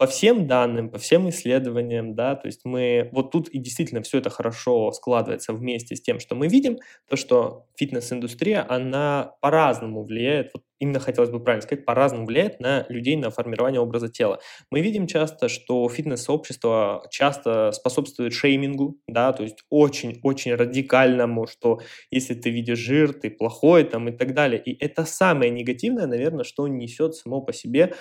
по 0.01 0.07
всем 0.07 0.47
данным, 0.47 0.89
по 0.89 0.99
всем 0.99 1.29
исследованиям, 1.29 2.15
да, 2.15 2.35
то 2.35 2.47
есть 2.47 2.63
мы, 2.65 3.11
вот 3.13 3.33
тут 3.33 3.51
и 3.51 3.59
действительно 3.59 4.01
все 4.01 4.17
это 4.17 4.31
хорошо 4.31 4.93
складывается 4.93 5.53
вместе 5.53 5.95
с 5.95 6.01
тем, 6.01 6.21
что 6.21 6.35
мы 6.35 6.49
видим, 6.49 6.79
то, 7.07 7.17
что 7.17 7.67
фитнес-индустрия, 7.77 8.65
она 8.67 9.35
по-разному 9.43 10.03
влияет, 10.03 10.53
вот 10.55 10.63
именно 10.79 11.01
хотелось 11.01 11.29
бы 11.29 11.39
правильно 11.39 11.61
сказать, 11.61 11.85
по-разному 11.85 12.25
влияет 12.25 12.61
на 12.61 12.87
людей, 12.89 13.15
на 13.17 13.29
формирование 13.31 13.79
образа 13.83 14.09
тела. 14.09 14.41
Мы 14.71 14.81
видим 14.81 15.07
часто, 15.07 15.51
что 15.51 15.87
фитнес-сообщество 15.91 17.07
часто 17.11 17.71
способствует 17.73 18.33
шеймингу, 18.33 18.99
да, 19.07 19.35
то 19.35 19.43
есть 19.43 19.65
очень-очень 19.69 20.55
радикальному, 20.55 21.47
что 21.47 21.81
если 22.11 22.33
ты 22.33 22.49
видишь 22.49 22.79
жир, 22.79 23.13
ты 23.13 23.29
плохой 23.29 23.85
там 23.85 24.09
и 24.09 24.13
так 24.13 24.33
далее. 24.33 24.63
И 24.63 24.83
это 24.83 25.05
самое 25.05 25.51
негативное, 25.51 26.07
наверное, 26.07 26.45
что 26.45 26.67
несет 26.69 27.15
само 27.17 27.43
по 27.43 27.53
себе 27.53 27.93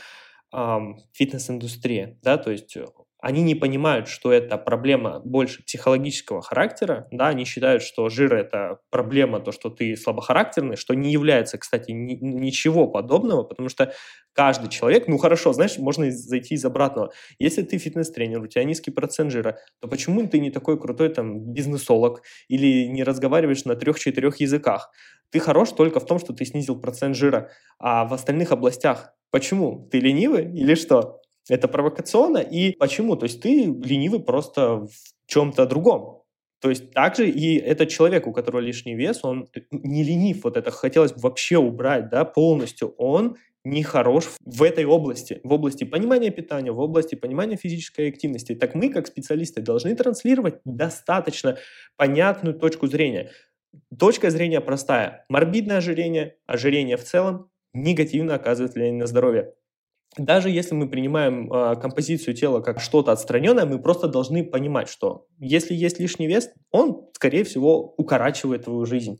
фитнес-индустрия, 0.51 2.17
да, 2.21 2.37
то 2.37 2.51
есть 2.51 2.75
э, 2.75 2.85
они 3.21 3.43
не 3.43 3.53
понимают, 3.53 4.07
что 4.07 4.31
это 4.31 4.57
проблема 4.57 5.19
больше 5.19 5.61
психологического 5.63 6.41
характера, 6.41 7.07
да, 7.11 7.27
они 7.27 7.43
считают, 7.43 7.83
что 7.83 8.07
жир– 8.07 8.33
это 8.35 8.79
проблема, 8.89 9.41
то, 9.41 9.51
что 9.51 9.69
ты 9.69 9.97
слабохарактерный, 9.97 10.77
что 10.77 10.93
не 10.93 11.11
является, 11.11 11.57
кстати, 11.57 11.91
ни, 11.91 12.13
ничего 12.13 12.87
подобного, 12.87 13.43
потому 13.43 13.67
что 13.67 13.93
каждый 14.31 14.69
человек, 14.69 15.07
ну 15.07 15.17
хорошо, 15.17 15.51
знаешь, 15.51 15.77
можно 15.77 16.09
зайти 16.09 16.55
из 16.55 16.63
обратного. 16.63 17.11
Если 17.39 17.61
ты 17.61 17.77
фитнес-тренер, 17.77 18.41
у 18.41 18.47
тебя 18.47 18.63
низкий 18.63 18.91
процент 18.91 19.31
жира, 19.31 19.59
то 19.81 19.89
почему 19.89 20.25
ты 20.27 20.39
не 20.39 20.49
такой 20.49 20.79
крутой 20.79 21.09
там 21.09 21.39
бизнесолог 21.51 22.21
или 22.47 22.87
не 22.87 23.03
разговариваешь 23.03 23.65
на 23.65 23.75
трех-четырех 23.75 24.39
языках? 24.39 24.91
Ты 25.29 25.39
хорош 25.39 25.71
только 25.71 25.99
в 25.99 26.05
том, 26.05 26.19
что 26.19 26.33
ты 26.33 26.45
снизил 26.45 26.79
процент 26.79 27.17
жира, 27.17 27.51
а 27.79 28.05
в 28.05 28.13
остальных 28.13 28.51
областях 28.51 29.13
Почему? 29.31 29.87
Ты 29.91 29.99
ленивый 29.99 30.45
или 30.45 30.75
что? 30.75 31.21
Это 31.49 31.67
провокационно. 31.67 32.39
И 32.39 32.71
почему? 32.77 33.15
То 33.15 33.25
есть 33.25 33.41
ты 33.41 33.65
ленивый 33.65 34.19
просто 34.19 34.87
в 34.87 34.91
чем-то 35.27 35.65
другом. 35.65 36.23
То 36.61 36.69
есть 36.69 36.91
также 36.91 37.29
и 37.29 37.57
этот 37.57 37.89
человек, 37.89 38.27
у 38.27 38.33
которого 38.33 38.59
лишний 38.59 38.95
вес, 38.95 39.21
он 39.23 39.47
не 39.71 40.03
ленив, 40.03 40.43
вот 40.43 40.57
это 40.57 40.71
хотелось 40.71 41.13
бы 41.13 41.21
вообще 41.21 41.57
убрать, 41.57 42.09
да, 42.09 42.25
полностью. 42.25 42.93
Он 42.97 43.37
не 43.63 43.83
хорош 43.83 44.29
в 44.45 44.63
этой 44.63 44.85
области, 44.85 45.39
в 45.43 45.53
области 45.53 45.83
понимания 45.83 46.31
питания, 46.31 46.71
в 46.71 46.79
области 46.79 47.15
понимания 47.15 47.55
физической 47.55 48.09
активности. 48.09 48.55
Так 48.55 48.75
мы, 48.75 48.89
как 48.89 49.07
специалисты, 49.07 49.61
должны 49.61 49.95
транслировать 49.95 50.55
достаточно 50.65 51.57
понятную 51.95 52.57
точку 52.57 52.87
зрения. 52.87 53.31
Точка 53.97 54.29
зрения 54.29 54.61
простая. 54.61 55.25
Морбидное 55.29 55.77
ожирение, 55.77 56.37
ожирение 56.45 56.97
в 56.97 57.03
целом 57.03 57.49
негативно 57.73 58.35
оказывает 58.35 58.73
влияние 58.73 59.01
на 59.01 59.07
здоровье. 59.07 59.53
Даже 60.17 60.49
если 60.49 60.73
мы 60.73 60.89
принимаем 60.89 61.51
э, 61.51 61.75
композицию 61.75 62.33
тела 62.33 62.61
как 62.61 62.81
что-то 62.81 63.11
отстраненное, 63.11 63.65
мы 63.65 63.79
просто 63.79 64.07
должны 64.07 64.43
понимать, 64.43 64.89
что 64.89 65.27
если 65.37 65.75
есть 65.75 65.99
лишний 65.99 66.27
вес, 66.27 66.49
он, 66.71 67.07
скорее 67.13 67.43
всего, 67.43 67.93
укорачивает 67.95 68.65
твою 68.65 68.85
жизнь. 68.85 69.19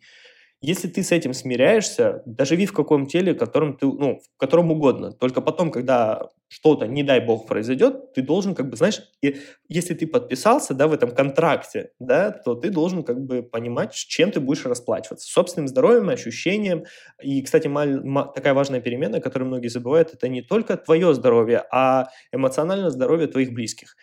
Если 0.61 0.89
ты 0.89 1.03
с 1.03 1.13
этим 1.13 1.33
смиряешься, 1.33 2.21
да 2.25 2.43
живи 2.43 2.65
в 2.65 2.73
каком 2.73 3.05
теле, 3.07 3.33
которым 3.33 3.77
ты, 3.77 3.85
ну, 3.85 4.19
в 4.19 4.37
котором 4.37 4.71
угодно. 4.71 5.13
Только 5.13 5.39
потом, 5.39 5.71
когда 5.71 6.27
что-то, 6.49 6.85
не 6.85 7.01
дай 7.03 7.21
бог, 7.21 7.47
произойдет, 7.47 8.11
ты 8.13 8.21
должен, 8.21 8.55
как 8.55 8.69
бы, 8.69 8.75
знаешь, 8.75 9.01
и 9.21 9.37
если 9.69 9.93
ты 9.93 10.05
подписался, 10.05 10.73
да, 10.73 10.87
в 10.89 10.93
этом 10.93 11.11
контракте, 11.11 11.91
да, 11.99 12.31
то 12.31 12.55
ты 12.55 12.71
должен, 12.71 13.03
как 13.03 13.21
бы, 13.21 13.41
понимать, 13.41 13.93
с 13.95 13.99
чем 13.99 14.31
ты 14.31 14.41
будешь 14.41 14.65
расплачиваться. 14.65 15.27
Собственным 15.31 15.69
здоровьем, 15.69 16.09
ощущением. 16.09 16.83
И, 17.21 17.41
кстати, 17.41 17.67
маль, 17.67 18.03
ма, 18.03 18.25
такая 18.25 18.53
важная 18.53 18.81
перемена, 18.81 19.21
которую 19.21 19.47
многие 19.47 19.69
забывают, 19.69 20.13
это 20.13 20.27
не 20.27 20.41
только 20.41 20.75
твое 20.75 21.13
здоровье, 21.13 21.63
а 21.71 22.07
эмоциональное 22.33 22.89
здоровье 22.89 23.27
твоих 23.27 23.53
близких. 23.53 23.95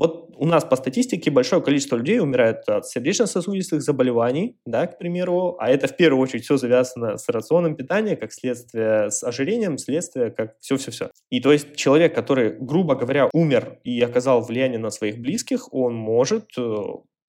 Вот 0.00 0.30
у 0.34 0.46
нас 0.46 0.64
по 0.64 0.76
статистике 0.76 1.30
большое 1.30 1.60
количество 1.60 1.94
людей 1.94 2.20
умирает 2.20 2.66
от 2.70 2.86
сердечно-сосудистых 2.86 3.82
заболеваний, 3.82 4.56
да, 4.64 4.86
к 4.86 4.96
примеру, 4.96 5.56
а 5.60 5.68
это 5.68 5.88
в 5.88 5.96
первую 5.98 6.22
очередь 6.22 6.44
все 6.44 6.56
завязано 6.56 7.18
с 7.18 7.28
рационом 7.28 7.76
питания, 7.76 8.16
как 8.16 8.32
следствие 8.32 9.10
с 9.10 9.22
ожирением, 9.22 9.76
следствие 9.76 10.30
как 10.30 10.54
все-все-все. 10.60 11.10
И 11.28 11.40
то 11.40 11.52
есть 11.52 11.76
человек, 11.76 12.14
который, 12.14 12.56
грубо 12.58 12.94
говоря, 12.94 13.28
умер 13.34 13.78
и 13.84 14.00
оказал 14.00 14.40
влияние 14.40 14.78
на 14.78 14.88
своих 14.88 15.18
близких, 15.18 15.70
он 15.70 15.96
может 15.96 16.46
э, 16.56 16.76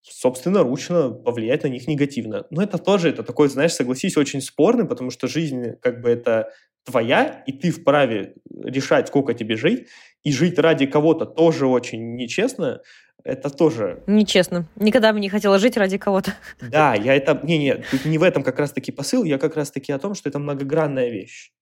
собственно, 0.03 0.63
ручно 0.63 1.11
повлиять 1.11 1.65
на 1.65 1.69
них 1.69 1.89
негативно. 1.89 2.47
Но 2.51 2.63
это 2.63 2.79
тоже, 2.79 3.09
это 3.09 3.25
такой, 3.25 3.49
знаешь, 3.49 3.73
согласись, 3.73 4.17
очень 4.17 4.41
спорный, 4.41 4.87
потому 4.87 5.11
что 5.11 5.27
жизнь, 5.27 5.73
как 5.83 6.03
бы, 6.03 6.09
это 6.09 6.53
твоя, 6.85 7.43
и 7.47 7.53
ты 7.53 7.71
вправе 7.71 8.35
решать, 8.49 9.09
сколько 9.09 9.35
тебе 9.35 9.57
жить, 9.57 9.89
и 10.23 10.33
жить 10.33 10.59
ради 10.59 10.87
кого-то 10.87 11.27
тоже 11.27 11.67
очень 11.67 12.15
нечестно, 12.15 12.83
это 13.25 13.51
тоже... 13.51 14.03
Нечестно. 14.07 14.67
Никогда 14.77 15.13
бы 15.13 15.21
не 15.21 15.29
хотела 15.29 15.59
жить 15.59 15.77
ради 15.77 15.99
кого-то. 15.99 16.35
Да, 16.61 16.95
я 16.95 17.15
это... 17.15 17.39
Не-не, 17.43 17.85
не 18.05 18.19
в 18.19 18.23
этом 18.23 18.43
как 18.43 18.59
раз-таки 18.59 18.93
посыл, 18.93 19.25
я 19.25 19.39
как 19.39 19.57
раз-таки 19.57 19.93
о 19.93 19.99
том, 19.99 20.15
что 20.15 20.29
это 20.29 20.39
многогранная 20.39 21.11
вещь. 21.11 21.53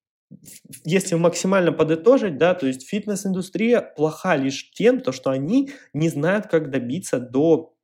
Если 0.85 1.15
максимально 1.15 1.73
подытожить, 1.73 2.37
да, 2.37 2.55
то 2.55 2.67
есть 2.67 2.87
фитнес-индустрия 2.87 3.81
плоха 3.81 4.37
лишь 4.37 4.71
тем, 4.73 5.01
то, 5.01 5.11
что 5.11 5.31
они 5.31 5.71
не 5.95 6.11
знают, 6.11 6.47
как 6.47 6.71
добиться 6.71 7.19
до 7.19 7.75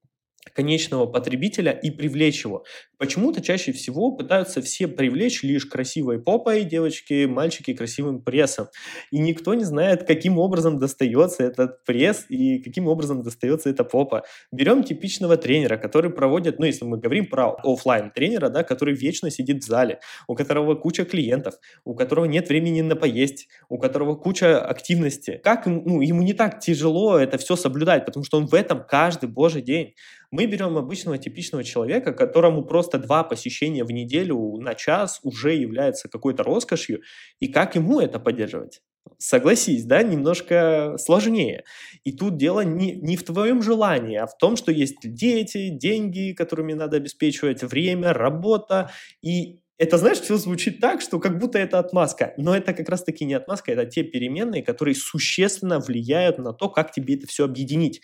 конечного 0.53 1.07
потребителя 1.07 1.73
и 1.73 1.91
привлечь 1.91 2.45
его. 2.45 2.65
Почему-то 2.99 3.41
чаще 3.41 3.73
всего 3.73 4.13
пытаются 4.13 4.63
все 4.63 4.87
привлечь 4.89 5.43
лишь 5.43 5.67
красивой 5.67 6.21
попой 6.21 6.65
девочки, 6.65 7.27
мальчики 7.27 7.75
красивым 7.75 8.23
прессом. 8.23 8.69
И 9.11 9.19
никто 9.19 9.55
не 9.55 9.65
знает, 9.65 10.05
каким 10.05 10.39
образом 10.39 10.79
достается 10.79 11.43
этот 11.43 11.85
пресс 11.85 12.27
и 12.29 12.59
каким 12.61 12.87
образом 12.87 13.23
достается 13.23 13.69
эта 13.71 13.85
попа. 13.85 14.25
Берем 14.53 14.85
типичного 14.85 15.37
тренера, 15.37 15.77
который 15.77 16.11
проводит, 16.11 16.59
ну, 16.59 16.67
если 16.67 16.85
мы 16.85 16.99
говорим 16.99 17.27
про 17.27 17.57
офлайн 17.63 18.11
тренера, 18.11 18.49
да, 18.49 18.63
который 18.63 18.95
вечно 18.95 19.31
сидит 19.31 19.65
в 19.65 19.67
зале, 19.67 20.01
у 20.29 20.35
которого 20.35 20.75
куча 20.75 21.05
клиентов, 21.05 21.55
у 21.85 21.95
которого 21.95 22.27
нет 22.27 22.49
времени 22.49 22.81
на 22.81 22.97
поесть, 22.97 23.49
у 23.69 23.79
которого 23.79 24.15
куча 24.15 24.65
активности. 24.65 25.41
Как 25.43 25.67
ну, 25.67 26.01
ему 26.01 26.23
не 26.23 26.33
так 26.33 26.61
тяжело 26.61 27.19
это 27.19 27.39
все 27.39 27.57
соблюдать, 27.57 28.07
потому 28.07 28.25
что 28.25 28.39
он 28.39 28.47
в 28.47 28.55
этом 28.55 28.85
каждый 28.87 29.29
божий 29.29 29.63
день. 29.63 29.95
Мы 30.35 30.47
берем 30.47 30.77
обычного 30.77 31.17
типичного 31.17 31.63
человека, 31.63 32.13
которому 32.13 32.65
просто 32.65 32.99
два 32.99 33.23
посещения 33.23 33.85
в 33.85 33.93
неделю 33.93 34.57
на 34.59 34.75
час 34.75 35.21
уже 35.23 35.55
является 35.55 36.09
какой-то 36.09 36.43
роскошью, 36.43 37.03
и 37.39 37.47
как 37.47 37.77
ему 37.77 38.01
это 38.01 38.19
поддерживать? 38.19 38.81
Согласись, 39.17 39.85
да, 39.85 40.03
немножко 40.03 40.97
сложнее. 40.99 41.63
И 42.03 42.11
тут 42.11 42.37
дело 42.37 42.63
не, 42.63 42.97
не 42.97 43.17
в 43.17 43.23
твоем 43.23 43.63
желании, 43.63 44.17
а 44.17 44.27
в 44.27 44.37
том, 44.37 44.57
что 44.57 44.73
есть 44.73 44.99
дети, 45.05 45.69
деньги, 45.69 46.33
которыми 46.37 46.73
надо 46.73 46.97
обеспечивать, 46.97 47.63
время, 47.63 48.13
работа. 48.13 48.91
И 49.23 49.61
это, 49.79 49.99
знаешь, 49.99 50.19
все 50.19 50.37
звучит 50.37 50.81
так, 50.81 51.01
что 51.01 51.21
как 51.21 51.39
будто 51.39 51.61
это 51.61 51.79
отмазка. 51.79 52.35
Но 52.39 52.57
это 52.57 52.75
как 52.75 52.89
раз-таки 52.89 53.25
не 53.25 53.35
отмазка, 53.35 53.71
это 53.71 53.87
те 53.87 54.03
переменные, 54.03 54.65
которые 54.65 54.97
существенно 54.97 55.79
влияют 55.79 56.39
на 56.39 56.53
то, 56.53 56.69
как 56.69 56.91
тебе 56.91 57.15
это 57.15 57.29
все 57.29 57.45
объединить 57.45 58.01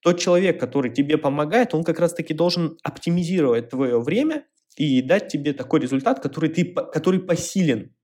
тот 0.00 0.20
человек, 0.20 0.60
который 0.60 0.92
тебе 0.92 1.18
помогает, 1.18 1.74
он 1.74 1.84
как 1.84 1.98
раз-таки 1.98 2.34
должен 2.34 2.78
оптимизировать 2.82 3.70
твое 3.70 4.00
время 4.00 4.44
и 4.76 5.02
дать 5.02 5.28
тебе 5.28 5.52
такой 5.52 5.80
результат, 5.80 6.20
который, 6.20 6.50
ты, 6.50 6.64
который 6.64 7.20
посилен. 7.20 7.94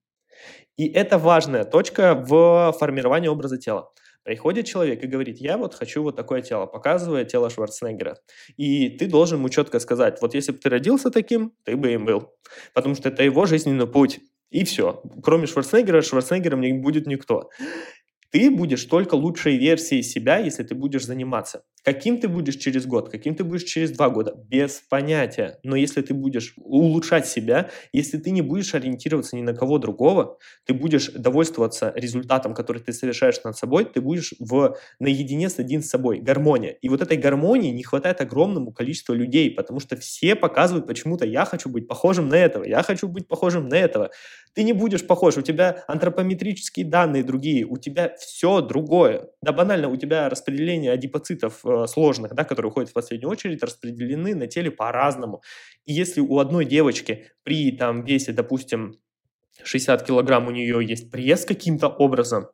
И 0.77 0.89
это 0.89 1.19
важная 1.19 1.65
точка 1.65 2.15
в 2.15 2.75
формировании 2.79 3.29
образа 3.29 3.59
тела. 3.59 3.93
Приходит 4.25 4.67
человек 4.67 5.05
и 5.05 5.07
говорит, 5.07 5.39
я 5.39 5.59
вот 5.59 5.75
хочу 5.75 6.03
вот 6.03 6.17
такое 6.17 6.41
тело, 6.41 6.65
показывая 6.65 7.27
тело 7.27 7.51
Шварценеггера. 7.51 8.17
И 8.57 8.89
ты 8.89 9.07
должен 9.07 9.39
ему 9.39 9.51
четко 9.51 9.79
сказать, 9.79 10.21
вот 10.23 10.35
если 10.35 10.53
бы 10.53 10.59
ты 10.59 10.71
родился 10.71 11.11
таким, 11.11 11.53
ты 11.65 11.77
бы 11.77 11.93
им 11.93 12.07
был. 12.07 12.33
Потому 12.73 12.95
что 12.95 13.11
это 13.11 13.23
его 13.23 13.45
жизненный 13.45 13.87
путь. 13.87 14.21
И 14.51 14.65
все. 14.65 15.03
Кроме 15.23 15.47
Шварценеггера, 15.47 16.01
Шварценеггером 16.01 16.63
не 16.63 16.73
будет 16.73 17.07
никто. 17.07 17.51
Ты 18.31 18.51
будешь 18.51 18.85
только 18.87 19.15
лучшей 19.15 19.59
версией 19.59 20.03
себя, 20.03 20.39
если 20.39 20.65
ты 20.65 20.75
будешь 20.75 21.05
заниматься. 21.05 21.63
Каким 21.85 22.19
ты 22.19 22.29
будешь 22.29 22.57
через 22.57 22.87
год, 22.87 23.11
каким 23.11 23.35
ты 23.35 23.45
будешь 23.45 23.65
через 23.65 23.91
два 23.91 24.09
года, 24.09 24.35
без 24.49 24.83
понятия. 24.89 25.59
Но 25.63 25.77
если 25.77 26.01
ты 26.01 26.15
будешь 26.15 26.55
улучшать 26.57 27.27
себя, 27.27 27.71
если 27.93 28.17
ты 28.17 28.31
не 28.31 28.41
будешь 28.41 28.75
ориентироваться 28.75 29.37
ни 29.37 29.43
на 29.43 29.55
кого 29.55 29.79
другого, 29.79 30.39
ты 30.65 30.73
будешь 30.73 31.11
довольствоваться 31.11 31.93
результатом, 31.95 32.55
который 32.55 32.81
ты 32.81 32.95
совершаешь 32.95 33.43
над 33.45 33.59
собой, 33.59 33.85
ты 33.85 34.01
будешь 34.01 34.33
в, 34.39 34.79
наедине 34.99 35.51
с 35.51 35.59
один 35.59 35.83
с 35.83 35.91
собой. 35.91 36.21
Гармония. 36.21 36.71
И 36.71 36.89
вот 36.89 37.03
этой 37.03 37.19
гармонии 37.19 37.71
не 37.71 37.83
хватает 37.83 38.23
огромному 38.23 38.73
количеству 38.73 39.13
людей, 39.13 39.51
потому 39.51 39.79
что 39.79 39.97
все 39.97 40.35
показывают 40.37 40.87
почему-то, 40.87 41.27
я 41.27 41.45
хочу 41.45 41.69
быть 41.69 41.87
похожим 41.87 42.31
на 42.31 42.37
этого, 42.37 42.65
я 42.65 42.83
хочу 42.83 43.09
быть 43.09 43.29
похожим 43.29 43.69
на 43.69 43.75
этого. 43.75 44.11
Ты 44.55 44.63
не 44.63 44.73
будешь 44.73 45.07
похож, 45.07 45.37
у 45.37 45.43
тебя 45.43 45.85
антропометрические 45.89 46.87
данные 46.87 47.25
другие, 47.25 47.67
у 47.67 47.77
тебя 47.77 48.15
все 48.19 48.61
другое. 48.61 49.29
Да 49.43 49.53
банально, 49.53 49.89
у 49.89 49.97
тебя 49.97 50.29
распределение 50.29 50.93
адипоцитов 50.93 51.61
э, 51.67 51.74
сложных, 51.87 52.35
да, 52.35 52.45
которые 52.45 52.71
уходят 52.71 52.91
в 52.91 52.95
последнюю 52.95 53.31
очередь, 53.31 53.63
распределены 53.63 54.35
на 54.35 54.47
теле 54.47 54.71
по-разному. 54.71 55.43
И 55.85 55.93
если 55.93 56.21
у 56.21 56.39
одной 56.39 56.65
девочки 56.65 57.31
при 57.43 57.73
там 57.73 58.05
весе, 58.05 58.33
допустим, 58.33 58.99
60 59.63 60.05
килограмм 60.07 60.49
у 60.49 60.51
нее 60.51 60.85
есть 60.85 61.11
пресс 61.11 61.45
каким-то 61.45 61.89
образом, 61.89 62.49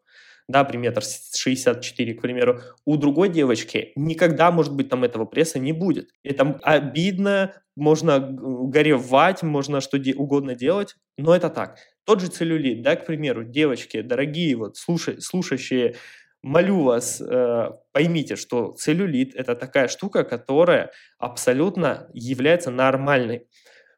да, 0.48 0.64
при 0.64 0.76
метр 0.76 1.02
64, 1.02 2.14
к 2.14 2.22
примеру, 2.22 2.60
у 2.84 2.96
другой 2.96 3.28
девочки 3.28 3.92
никогда, 3.94 4.50
может 4.50 4.74
быть, 4.74 4.88
там 4.88 5.04
этого 5.04 5.24
пресса 5.24 5.58
не 5.58 5.72
будет. 5.72 6.10
Это 6.24 6.58
обидно, 6.62 7.54
можно 7.76 8.18
горевать, 8.18 9.42
можно 9.42 9.80
что 9.80 9.96
угодно 10.16 10.54
делать, 10.54 10.96
но 11.16 11.34
это 11.34 11.50
так. 11.50 11.78
Тот 12.04 12.20
же 12.20 12.28
целлюлит, 12.28 12.82
да, 12.82 12.96
к 12.96 13.06
примеру, 13.06 13.44
девочки, 13.44 14.00
дорогие, 14.00 14.56
вот 14.56 14.76
слушай, 14.76 15.20
слушающие 15.20 15.94
молю 16.42 16.82
вас, 16.82 17.20
э, 17.20 17.70
поймите, 17.92 18.36
что 18.36 18.72
целлюлит– 18.72 19.34
это 19.36 19.54
такая 19.54 19.88
штука, 19.88 20.24
которая 20.24 20.90
абсолютно 21.18 22.08
является 22.12 22.70
нормальной. 22.70 23.46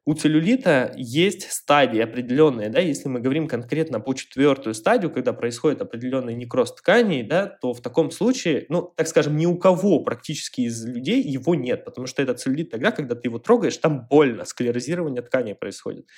У 0.04 0.14
целлюлита 0.14 0.92
есть 0.96 1.48
стадии 1.52 2.00
определенные, 2.00 2.68
да, 2.70 2.80
если 2.80 3.08
мы 3.08 3.20
говорим 3.20 3.46
конкретно 3.46 4.00
по 4.00 4.14
четвертую 4.14 4.74
стадию, 4.74 5.12
когда 5.12 5.32
происходит 5.32 5.80
определенный 5.80 6.34
некроз 6.34 6.74
тканей, 6.74 7.22
да, 7.22 7.46
то 7.46 7.72
в 7.72 7.80
таком 7.80 8.10
случае, 8.10 8.66
ну, 8.68 8.82
так 8.96 9.06
скажем, 9.06 9.36
ни 9.36 9.46
у 9.46 9.56
кого 9.56 10.00
практически 10.00 10.62
из 10.62 10.84
людей 10.84 11.22
его 11.22 11.54
нет, 11.54 11.84
потому 11.84 12.08
что 12.08 12.20
это 12.20 12.34
целлюлит 12.34 12.70
тогда, 12.70 12.90
когда 12.90 13.14
ты 13.14 13.28
его 13.28 13.38
трогаешь, 13.38 13.76
там 13.76 14.08
больно, 14.08 14.44
склерозирование 14.44 15.22
тканей 15.22 15.54
происходит. 15.54 16.08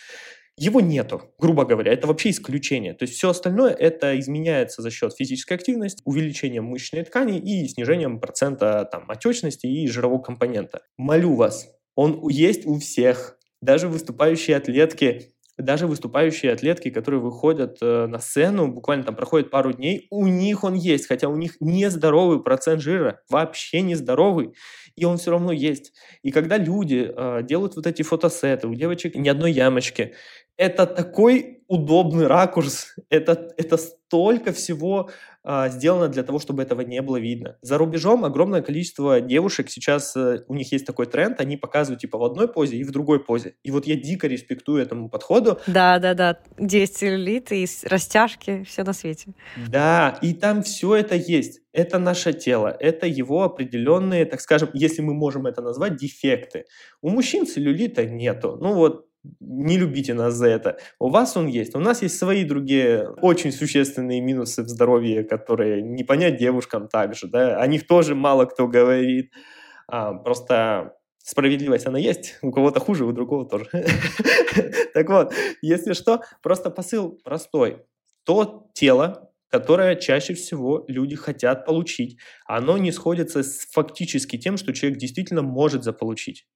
Его 0.57 0.81
нету, 0.81 1.35
грубо 1.39 1.65
говоря, 1.65 1.93
это 1.93 2.07
вообще 2.07 2.31
исключение. 2.31 2.95
То 2.95 3.05
есть 3.05 3.15
все 3.15 3.31
остальное 3.31 3.73
это 3.73 4.19
изменяется 4.21 4.83
за 4.83 4.91
счет 4.91 5.13
физической 5.15 5.55
активности, 5.55 6.01
увеличения 6.05 6.61
мышечной 6.61 7.03
ткани 7.03 7.39
и 7.39 7.67
снижением 7.67 8.21
процента 8.21 8.89
там, 8.91 9.11
отечности 9.11 9.67
и 9.67 9.89
жирового 9.89 10.23
компонента. 10.23 10.83
Молю 10.97 11.35
вас, 11.35 11.69
он 11.97 12.29
есть 12.29 12.67
у 12.67 12.79
всех. 12.79 13.37
Даже 13.61 13.89
выступающие 13.89 14.57
атлетки 14.57 15.35
даже 15.57 15.87
выступающие 15.87 16.53
атлетки, 16.53 16.91
которые 16.91 17.21
выходят 17.21 17.79
э, 17.81 18.07
на 18.07 18.19
сцену, 18.19 18.69
буквально 18.69 19.05
там 19.05 19.15
проходит 19.15 19.51
пару 19.51 19.73
дней, 19.73 20.09
у 20.11 20.27
них 20.27 20.65
он 20.65 20.75
есть, 20.75 21.07
хотя 21.07 21.29
у 21.29 21.37
них 21.37 21.57
нездоровый 21.61 22.43
процент 22.43 22.83
жира, 22.83 23.21
вообще 23.31 23.81
нездоровый, 23.81 24.55
и 24.97 25.05
он 25.05 25.17
все 25.17 25.31
равно 25.31 25.53
есть. 25.53 25.93
И 26.23 26.33
когда 26.33 26.57
люди 26.57 27.09
э, 27.09 27.43
делают 27.45 27.77
вот 27.77 27.87
эти 27.87 28.03
фотосеты, 28.03 28.67
у 28.67 28.75
девочек 28.75 29.15
ни 29.15 29.29
одной 29.29 29.53
ямочки, 29.53 30.15
это 30.57 30.87
такой 30.87 31.55
удобный 31.67 32.27
ракурс, 32.27 32.95
это, 33.09 33.53
это 33.57 33.77
столько 33.77 34.53
всего 34.53 35.11
а, 35.43 35.69
сделано 35.69 36.09
для 36.09 36.23
того, 36.23 36.39
чтобы 36.39 36.63
этого 36.63 36.83
не 36.83 37.01
было 37.03 37.17
видно. 37.17 37.57
За 37.63 37.79
рубежом 37.79 38.25
огромное 38.25 38.63
количество 38.63 39.21
девушек 39.21 39.71
сейчас, 39.71 40.15
а, 40.17 40.45
у 40.47 40.55
них 40.55 40.73
есть 40.73 40.87
такой 40.87 41.07
тренд, 41.07 41.41
они 41.41 41.57
показывают 41.57 42.01
типа 42.01 42.19
в 42.19 42.25
одной 42.25 42.49
позе 42.49 42.77
и 42.77 42.85
в 42.85 42.93
другой 42.93 43.25
позе. 43.25 43.55
И 43.63 43.71
вот 43.71 43.87
я 43.87 43.97
дико 43.97 44.27
респектую 44.27 44.83
этому 44.83 45.09
подходу. 45.09 45.59
Да, 45.67 45.99
да, 45.99 46.15
да. 46.15 46.39
Где 46.59 46.81
есть 46.81 46.97
целлюлит 46.97 47.51
и 47.51 47.67
растяжки, 47.85 48.65
все 48.65 48.85
на 48.85 48.93
свете. 48.93 49.33
Да, 49.69 50.19
и 50.23 50.35
там 50.35 50.63
все 50.63 50.95
это 50.97 51.15
есть. 51.15 51.61
Это 51.73 51.99
наше 51.99 52.33
тело, 52.33 52.77
это 52.79 53.07
его 53.07 53.43
определенные, 53.43 54.27
так 54.27 54.41
скажем, 54.41 54.69
если 54.75 55.03
мы 55.03 55.13
можем 55.13 55.47
это 55.47 55.61
назвать, 55.61 55.97
дефекты. 55.97 56.67
У 57.03 57.09
мужчин 57.09 57.47
целлюлита 57.47 58.05
нету. 58.05 58.57
Ну 58.61 58.75
вот 58.75 59.07
не 59.41 59.79
любите 59.79 60.15
нас 60.15 60.35
за 60.35 60.49
это. 60.49 60.79
У 60.99 61.09
вас 61.09 61.37
он 61.37 61.47
есть. 61.47 61.75
У 61.75 61.79
нас 61.79 62.03
есть 62.03 62.19
свои 62.19 62.45
другие 62.45 63.09
очень 63.23 63.53
существенные 63.53 64.21
минусы 64.21 64.63
в 64.63 64.69
здоровье, 64.69 65.25
которые 65.25 65.83
не 65.83 66.05
понять 66.05 66.37
девушкам 66.37 66.89
также. 66.89 67.29
Да? 67.29 67.61
О 67.61 67.67
них 67.67 67.87
тоже 67.87 68.15
мало 68.15 68.45
кто 68.45 68.69
говорит. 68.69 69.33
А, 69.89 70.15
просто 70.15 70.95
справедливость, 71.19 71.87
она 71.87 71.99
есть. 71.99 72.39
У 72.43 72.53
кого-то 72.53 72.81
хуже, 72.81 73.05
у 73.05 73.13
другого 73.13 73.49
тоже. 73.49 73.69
Так 74.95 75.09
вот, 75.09 75.35
если 75.61 75.93
что, 75.93 76.21
просто 76.41 76.71
посыл 76.71 77.19
простой. 77.25 77.85
То 78.25 78.71
тело, 78.75 79.33
которое 79.49 79.97
чаще 79.97 80.35
всего 80.35 80.85
люди 80.87 81.17
хотят 81.17 81.67
получить, 81.67 82.19
оно 82.47 82.79
не 82.79 82.93
сходится 82.93 83.43
с 83.43 83.67
фактически 83.73 84.39
тем, 84.39 84.57
что 84.57 84.73
человек 84.73 84.99
действительно 84.99 85.43
может 85.43 85.83
заполучить. 85.83 86.47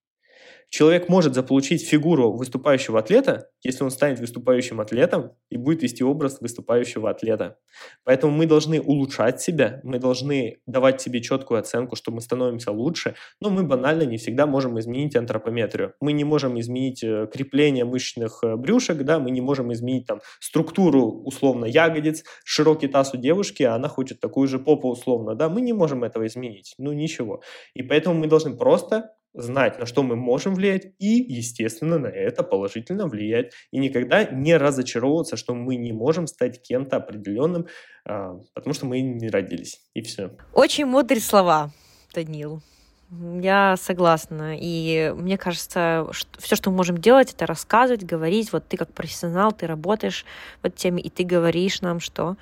Человек 0.71 1.09
может 1.09 1.35
заполучить 1.35 1.87
фигуру 1.87 2.33
выступающего 2.33 2.99
атлета, 2.99 3.49
если 3.63 3.85
он 3.85 3.91
станет 3.91 4.21
выступающим 4.21 4.81
атлетом 4.81 5.33
и 5.51 5.57
будет 5.57 5.83
вести 5.83 6.05
образ 6.05 6.43
выступающего 6.43 7.09
атлета. 7.09 7.57
Поэтому 8.05 8.37
мы 8.37 8.45
должны 8.45 8.81
улучшать 8.81 9.41
себя, 9.41 9.81
мы 9.83 9.99
должны 9.99 10.59
давать 10.67 11.01
себе 11.01 11.23
четкую 11.23 11.61
оценку, 11.61 11.97
что 11.97 12.13
мы 12.13 12.21
становимся 12.21 12.71
лучше, 12.71 13.15
но 13.41 13.49
мы 13.49 13.63
банально 13.63 14.03
не 14.03 14.19
всегда 14.19 14.47
можем 14.47 14.79
изменить 14.79 15.17
антропометрию. 15.17 15.95
Мы 16.01 16.13
не 16.13 16.25
можем 16.25 16.61
изменить 16.61 17.03
э, 17.03 17.27
крепление 17.33 17.87
мышечных 17.87 18.41
э, 18.43 18.57
брюшек, 18.57 18.99
да, 18.99 19.19
мы 19.19 19.31
не 19.31 19.41
можем 19.41 19.73
изменить 19.73 20.07
там 20.07 20.21
структуру 20.39 21.23
условно 21.25 21.65
ягодиц, 21.65 22.25
широкий 22.45 22.89
таз 22.89 23.15
у 23.15 23.17
девушки, 23.17 23.63
а 23.63 23.75
она 23.75 23.89
хочет 23.89 24.21
такую 24.21 24.49
же 24.49 24.59
попу 24.59 24.89
условно, 24.91 25.35
да, 25.35 25.49
мы 25.49 25.63
не 25.63 25.73
можем 25.73 26.05
этого 26.05 26.27
изменить, 26.27 26.75
ну 26.77 26.93
ничего. 26.93 27.43
И 27.73 27.83
поэтому 27.83 28.19
мы 28.21 28.27
должны 28.27 28.55
просто 28.55 29.15
знать, 29.35 29.79
на 29.79 29.87
что 29.87 30.03
мы 30.03 30.17
можем 30.17 30.55
влиять, 30.55 30.93
и, 30.99 31.23
естественно, 31.33 31.99
на 31.99 32.09
это 32.09 32.43
положительно 32.43 33.07
влиять. 33.07 33.53
И 33.71 33.79
никогда 33.79 34.25
не 34.25 34.57
разочаровываться, 34.57 35.37
что 35.37 35.55
мы 35.55 35.77
не 35.77 35.93
можем 35.93 36.27
стать 36.27 36.63
кем-то 36.63 36.97
определенным, 36.97 37.67
а, 38.05 38.39
потому 38.55 38.75
что 38.75 38.87
мы 38.87 39.01
не 39.01 39.29
родились. 39.29 39.81
И 39.95 40.03
все. 40.03 40.31
Очень 40.53 40.87
мудрые 40.87 41.21
слова, 41.21 41.71
Данил. 42.15 42.63
Я 43.11 43.77
согласна. 43.79 44.57
И 44.59 45.15
мне 45.17 45.39
кажется, 45.39 46.09
что 46.11 46.41
все, 46.41 46.57
что 46.57 46.71
мы 46.71 46.77
можем 46.77 46.99
делать, 46.99 47.33
это 47.33 47.47
рассказывать, 47.47 48.05
говорить. 48.05 48.53
Вот 48.53 48.69
ты 48.69 48.77
как 48.77 48.93
профессионал, 48.93 49.53
ты 49.53 49.67
работаешь 49.67 50.27
в 50.63 50.67
этой 50.67 50.77
теме, 50.77 51.03
и 51.03 51.09
ты 51.09 51.25
говоришь 51.25 51.81
нам, 51.81 52.01
что 52.01 52.37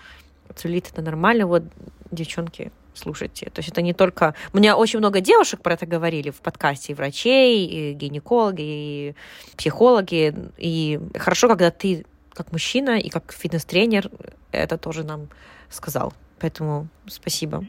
целлюлит 0.56 0.90
это 0.90 1.02
нормально. 1.02 1.46
Вот, 1.46 1.62
девчонки, 2.10 2.72
слушайте. 2.96 3.50
То 3.50 3.60
есть 3.60 3.68
это 3.68 3.82
не 3.82 3.92
только... 3.92 4.34
У 4.52 4.58
меня 4.58 4.76
очень 4.76 4.98
много 4.98 5.20
девушек 5.20 5.60
про 5.60 5.74
это 5.74 5.86
говорили 5.86 6.30
в 6.30 6.40
подкасте, 6.40 6.92
и 6.92 6.94
врачей, 6.94 7.66
и 7.66 7.92
гинекологи, 7.92 8.62
и 8.62 9.14
психологи. 9.56 10.34
И 10.58 10.98
хорошо, 11.14 11.48
когда 11.48 11.70
ты 11.70 12.04
как 12.32 12.52
мужчина 12.52 12.98
и 12.98 13.08
как 13.08 13.32
фитнес-тренер 13.32 14.10
это 14.52 14.78
тоже 14.78 15.04
нам 15.04 15.28
сказал. 15.70 16.12
Поэтому 16.38 16.88
спасибо. 17.06 17.64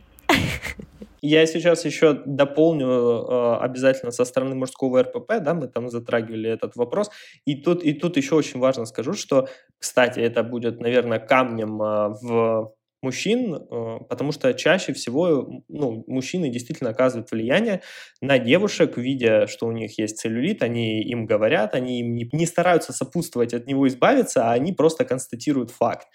Я 1.22 1.46
сейчас 1.48 1.84
еще 1.84 2.14
дополню 2.14 2.88
э, 2.88 3.58
обязательно 3.58 4.12
со 4.12 4.24
стороны 4.24 4.56
мужского 4.56 5.02
РПП, 5.02 5.40
да, 5.42 5.54
мы 5.56 5.68
там 5.68 5.90
затрагивали 5.90 6.50
этот 6.50 6.76
вопрос. 6.76 7.10
И 7.46 7.56
тут, 7.56 7.84
и 7.84 7.94
тут 7.94 8.18
еще 8.18 8.36
очень 8.36 8.60
важно 8.60 8.86
скажу, 8.86 9.14
что, 9.14 9.48
кстати, 9.80 10.20
это 10.20 10.44
будет, 10.44 10.80
наверное, 10.80 11.20
камнем 11.20 11.82
э, 11.82 12.10
в 12.22 12.72
мужчин, 13.02 13.56
э, 13.56 14.00
потому 14.10 14.32
что 14.32 14.54
чаще 14.54 14.94
всего 14.94 15.64
ну, 15.68 16.04
мужчины 16.08 16.50
действительно 16.50 16.90
оказывают 16.90 17.30
влияние 17.32 17.82
на 18.22 18.40
девушек, 18.40 18.98
видя, 18.98 19.48
что 19.48 19.68
у 19.68 19.72
них 19.72 20.00
есть 20.00 20.18
целлюлит, 20.18 20.64
они 20.64 21.04
им 21.04 21.26
говорят, 21.26 21.76
они 21.76 22.00
им 22.00 22.16
не, 22.16 22.30
не 22.32 22.46
стараются 22.46 22.94
сопутствовать 22.94 23.54
от 23.54 23.68
него 23.68 23.88
избавиться, 23.88 24.50
а 24.50 24.54
они 24.54 24.74
просто 24.74 25.06
констатируют 25.06 25.72
факт. 25.72 26.08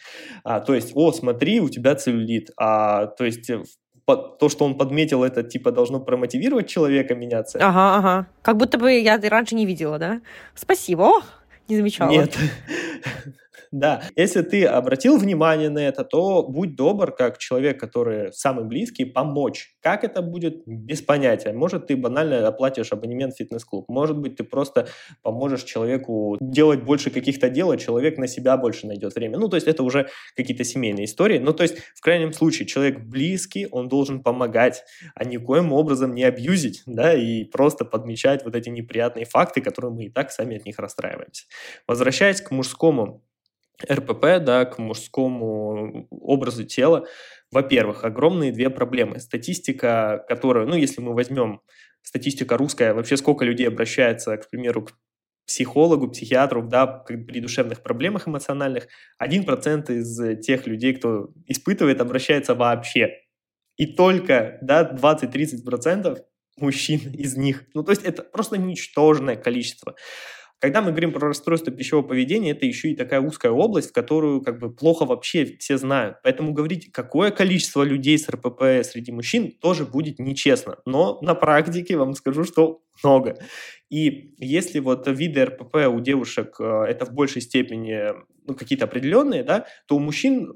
А, 0.45 0.61
то 0.61 0.75
есть, 0.75 0.93
о, 0.95 1.13
смотри, 1.13 1.61
у 1.61 1.69
тебя 1.69 1.95
целлюлит. 1.95 2.51
А, 2.57 3.07
то 3.07 3.25
есть 3.25 3.49
э, 3.49 3.63
то, 4.07 4.49
что 4.49 4.65
он 4.65 4.77
подметил, 4.77 5.23
это 5.23 5.43
типа 5.43 5.71
должно 5.71 6.01
промотивировать 6.01 6.69
человека 6.69 7.15
меняться. 7.15 7.59
Ага, 7.61 7.97
ага. 7.97 8.27
Как 8.43 8.57
будто 8.57 8.79
бы 8.79 8.93
я 8.93 9.19
раньше 9.23 9.55
не 9.55 9.67
видела, 9.67 9.99
да? 9.99 10.21
Спасибо. 10.55 11.23
Не 11.69 11.77
замечала. 11.77 12.11
Нет. 12.11 12.37
Да, 13.73 14.03
если 14.17 14.43
ты 14.43 14.67
обратил 14.67 15.17
внимание 15.17 15.71
на 15.71 15.79
это, 15.79 16.05
то 16.05 16.43
будь 16.43 16.77
добр, 16.77 17.11
как 17.11 17.39
человек, 17.39 17.81
который 17.81 18.31
самый 18.35 18.67
близкий, 18.67 19.07
помочь. 19.07 19.75
Как 19.81 20.05
это 20.05 20.21
будет, 20.21 20.63
без 20.67 21.01
понятия. 21.01 21.55
Может, 21.55 21.87
ты 21.87 21.97
банально 21.97 22.47
оплатишь 22.47 22.93
абонемент 22.93 23.33
в 23.33 23.39
фитнес-клуб. 23.39 23.87
Может 23.89 24.19
быть, 24.19 24.37
ты 24.37 24.45
просто 24.45 24.89
поможешь 25.23 25.63
человеку 25.65 26.37
делать 26.39 26.83
больше 26.83 27.11
каких-то 27.11 27.49
дел, 27.49 27.71
а 27.71 27.79
человек 27.79 28.19
на 28.19 28.27
себя 28.27 28.59
больше 28.59 28.87
найдет 28.87 29.15
время. 29.15 29.39
Ну, 29.39 29.49
то 29.49 29.57
есть 29.57 29.67
это 29.67 29.83
уже 29.83 30.11
какие-то 30.37 30.65
семейные 30.65 31.07
истории. 31.07 31.39
Ну, 31.39 31.55
то 31.55 31.63
есть, 31.63 31.79
в 31.95 32.03
крайнем 32.03 32.35
случае, 32.35 32.67
человек 32.67 33.01
близкий, 33.01 33.69
он 33.71 33.89
должен 33.89 34.23
помогать, 34.23 34.85
а 35.15 35.25
никоим 35.25 35.73
образом 35.73 36.15
не 36.15 36.25
абьюзить, 36.25 36.83
да, 36.85 37.15
и 37.15 37.45
просто 37.45 37.87
подмечать 37.87 38.45
вот 38.45 38.55
эти 38.55 38.69
неприятные 38.69 39.25
факты, 39.25 39.63
которые 39.63 39.93
мы 39.93 40.05
и 40.05 40.11
так 40.11 40.31
сами 40.31 40.57
от 40.57 40.67
них 40.67 40.79
расстраиваемся. 40.79 41.47
Возвращаясь 41.87 42.43
к 42.43 42.51
мужскому 42.51 43.23
РПП, 43.91 44.45
да, 44.45 44.65
к 44.65 44.79
мужскому 44.79 46.07
образу 46.11 46.65
тела, 46.65 47.07
во-первых, 47.51 48.05
огромные 48.05 48.53
две 48.53 48.71
проблемы. 48.71 49.21
Статистика, 49.21 50.25
которую, 50.29 50.67
ну, 50.69 50.75
если 50.75 51.01
мы 51.01 51.15
возьмем 51.15 51.61
статистика 52.03 52.57
русская, 52.57 52.95
вообще 52.95 53.17
сколько 53.17 53.45
людей 53.45 53.69
обращается, 53.69 54.37
к 54.37 54.51
примеру, 54.51 54.83
к 54.83 54.93
психологу, 55.47 56.09
психиатру, 56.09 56.63
да, 56.63 56.87
при 56.87 57.41
душевных 57.41 57.83
проблемах 57.83 58.29
эмоциональных, 58.29 58.87
1% 59.23 59.93
из 59.93 60.41
тех 60.41 60.67
людей, 60.67 60.95
кто 60.95 61.31
испытывает, 61.47 62.01
обращается 62.01 62.55
вообще. 62.55 63.19
И 63.77 63.87
только, 63.87 64.59
да, 64.63 64.91
20-30% 64.91 66.23
мужчин 66.59 67.01
из 67.13 67.37
них. 67.37 67.65
Ну, 67.75 67.83
то 67.83 67.91
есть 67.93 68.03
это 68.05 68.23
просто 68.23 68.57
ничтожное 68.57 69.37
количество. 69.37 69.95
Когда 70.63 70.81
мы 70.81 70.91
говорим 70.91 71.11
про 71.11 71.27
расстройство 71.27 71.73
пищевого 71.73 72.07
поведения, 72.07 72.53
это 72.53 72.67
еще 72.67 72.93
и 72.93 72.95
такая 72.95 73.21
узкая 73.21 73.51
область, 73.51 73.91
которую 73.91 74.43
как 74.43 74.61
бы 74.61 74.73
плохо 74.73 75.05
вообще 75.05 75.45
все 75.59 75.77
знают. 75.77 76.19
Поэтому 76.23 76.53
говорить, 76.53 76.93
какое 76.93 77.33
количество 77.33 77.83
людей 77.83 78.17
с 78.17 78.29
РПП 78.29 78.85
среди 78.85 79.11
мужчин, 79.11 79.51
тоже 79.61 79.85
будет 79.85 80.21
нечестно. 80.21 80.77
Но 80.87 81.19
на 81.21 81.35
практике 81.35 81.97
вам 81.97 82.15
скажу, 82.15 82.45
что 82.45 82.81
много. 83.03 83.39
И 83.91 84.37
если 84.39 84.79
вот 84.79 85.09
виды 85.09 85.47
РПП 85.47 85.89
у 85.89 85.99
девушек 85.99 86.55
э, 86.61 86.85
это 86.89 87.07
в 87.07 87.13
большей 87.13 87.43
степени 87.43 88.13
ну, 88.47 88.55
какие-то 88.55 88.85
определенные, 88.85 89.43
да, 89.43 89.67
то 89.89 89.97
у 89.97 89.99
мужчин 89.99 90.53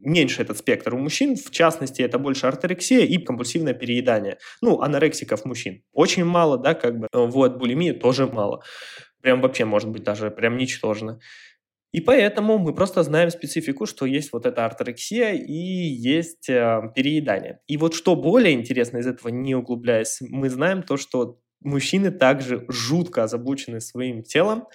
меньше 0.00 0.40
этот 0.40 0.56
спектр. 0.56 0.94
У 0.94 0.98
мужчин, 0.98 1.36
в 1.36 1.50
частности, 1.50 2.00
это 2.00 2.18
больше 2.18 2.46
орторексия 2.46 3.00
и 3.00 3.18
компульсивное 3.18 3.74
переедание. 3.74 4.38
Ну, 4.62 4.80
анорексиков 4.80 5.44
мужчин 5.44 5.82
очень 5.92 6.24
мало, 6.24 6.56
да, 6.56 6.72
как 6.72 6.98
бы. 6.98 7.08
Вот, 7.12 7.58
булимии 7.58 7.90
тоже 7.92 8.26
мало 8.26 8.62
прям 9.26 9.40
вообще 9.40 9.64
может 9.64 9.88
быть 9.88 10.04
даже 10.04 10.30
прям 10.30 10.56
ничтожно. 10.56 11.18
И 11.92 12.00
поэтому 12.00 12.58
мы 12.58 12.72
просто 12.74 13.02
знаем 13.02 13.30
специфику, 13.30 13.84
что 13.86 14.06
есть 14.06 14.32
вот 14.32 14.46
эта 14.46 14.64
орторексия 14.64 15.32
и 15.32 15.52
есть 15.52 16.48
э, 16.48 16.92
переедание. 16.94 17.58
И 17.66 17.76
вот 17.76 17.94
что 17.94 18.14
более 18.14 18.52
интересно 18.52 18.98
из 18.98 19.06
этого, 19.08 19.30
не 19.30 19.56
углубляясь, 19.56 20.18
мы 20.20 20.48
знаем 20.48 20.84
то, 20.84 20.96
что 20.96 21.40
мужчины 21.60 22.10
также 22.10 22.64
жутко 22.68 23.24
озабочены 23.24 23.80
своим 23.80 24.22
телом. 24.22 24.66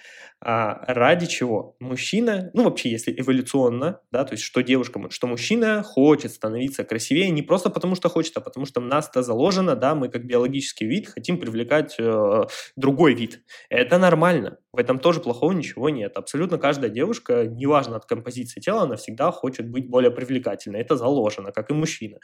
А 0.44 0.84
ради 0.92 1.26
чего? 1.26 1.76
Мужчина, 1.78 2.50
ну 2.52 2.64
вообще, 2.64 2.90
если 2.90 3.14
эволюционно, 3.16 4.00
да, 4.10 4.24
то 4.24 4.32
есть 4.32 4.42
что 4.42 4.60
девушка, 4.60 5.00
что 5.10 5.28
мужчина 5.28 5.84
хочет 5.84 6.32
становиться 6.32 6.82
красивее 6.82 7.30
не 7.30 7.42
просто 7.42 7.70
потому, 7.70 7.94
что 7.94 8.08
хочет, 8.08 8.36
а 8.36 8.40
потому 8.40 8.66
что 8.66 8.80
в 8.80 8.84
нас 8.84 9.08
это 9.08 9.22
заложено, 9.22 9.76
да, 9.76 9.94
мы 9.94 10.08
как 10.08 10.24
биологический 10.26 10.86
вид 10.86 11.08
хотим 11.08 11.38
привлекать 11.38 11.94
э, 11.98 12.42
другой 12.76 13.14
вид. 13.14 13.40
Это 13.68 13.98
нормально. 13.98 14.58
В 14.72 14.78
этом 14.78 14.98
тоже 14.98 15.20
плохого 15.20 15.52
ничего 15.52 15.90
нет. 15.90 16.16
Абсолютно 16.16 16.58
каждая 16.58 16.90
девушка, 16.90 17.46
неважно 17.46 17.96
от 17.96 18.06
композиции 18.06 18.60
тела, 18.60 18.82
она 18.82 18.96
всегда 18.96 19.30
хочет 19.30 19.70
быть 19.70 19.88
более 19.88 20.10
привлекательной. 20.10 20.80
Это 20.80 20.96
заложено, 20.96 21.52
как 21.52 21.70
и 21.70 21.74
мужчина. 21.74 22.18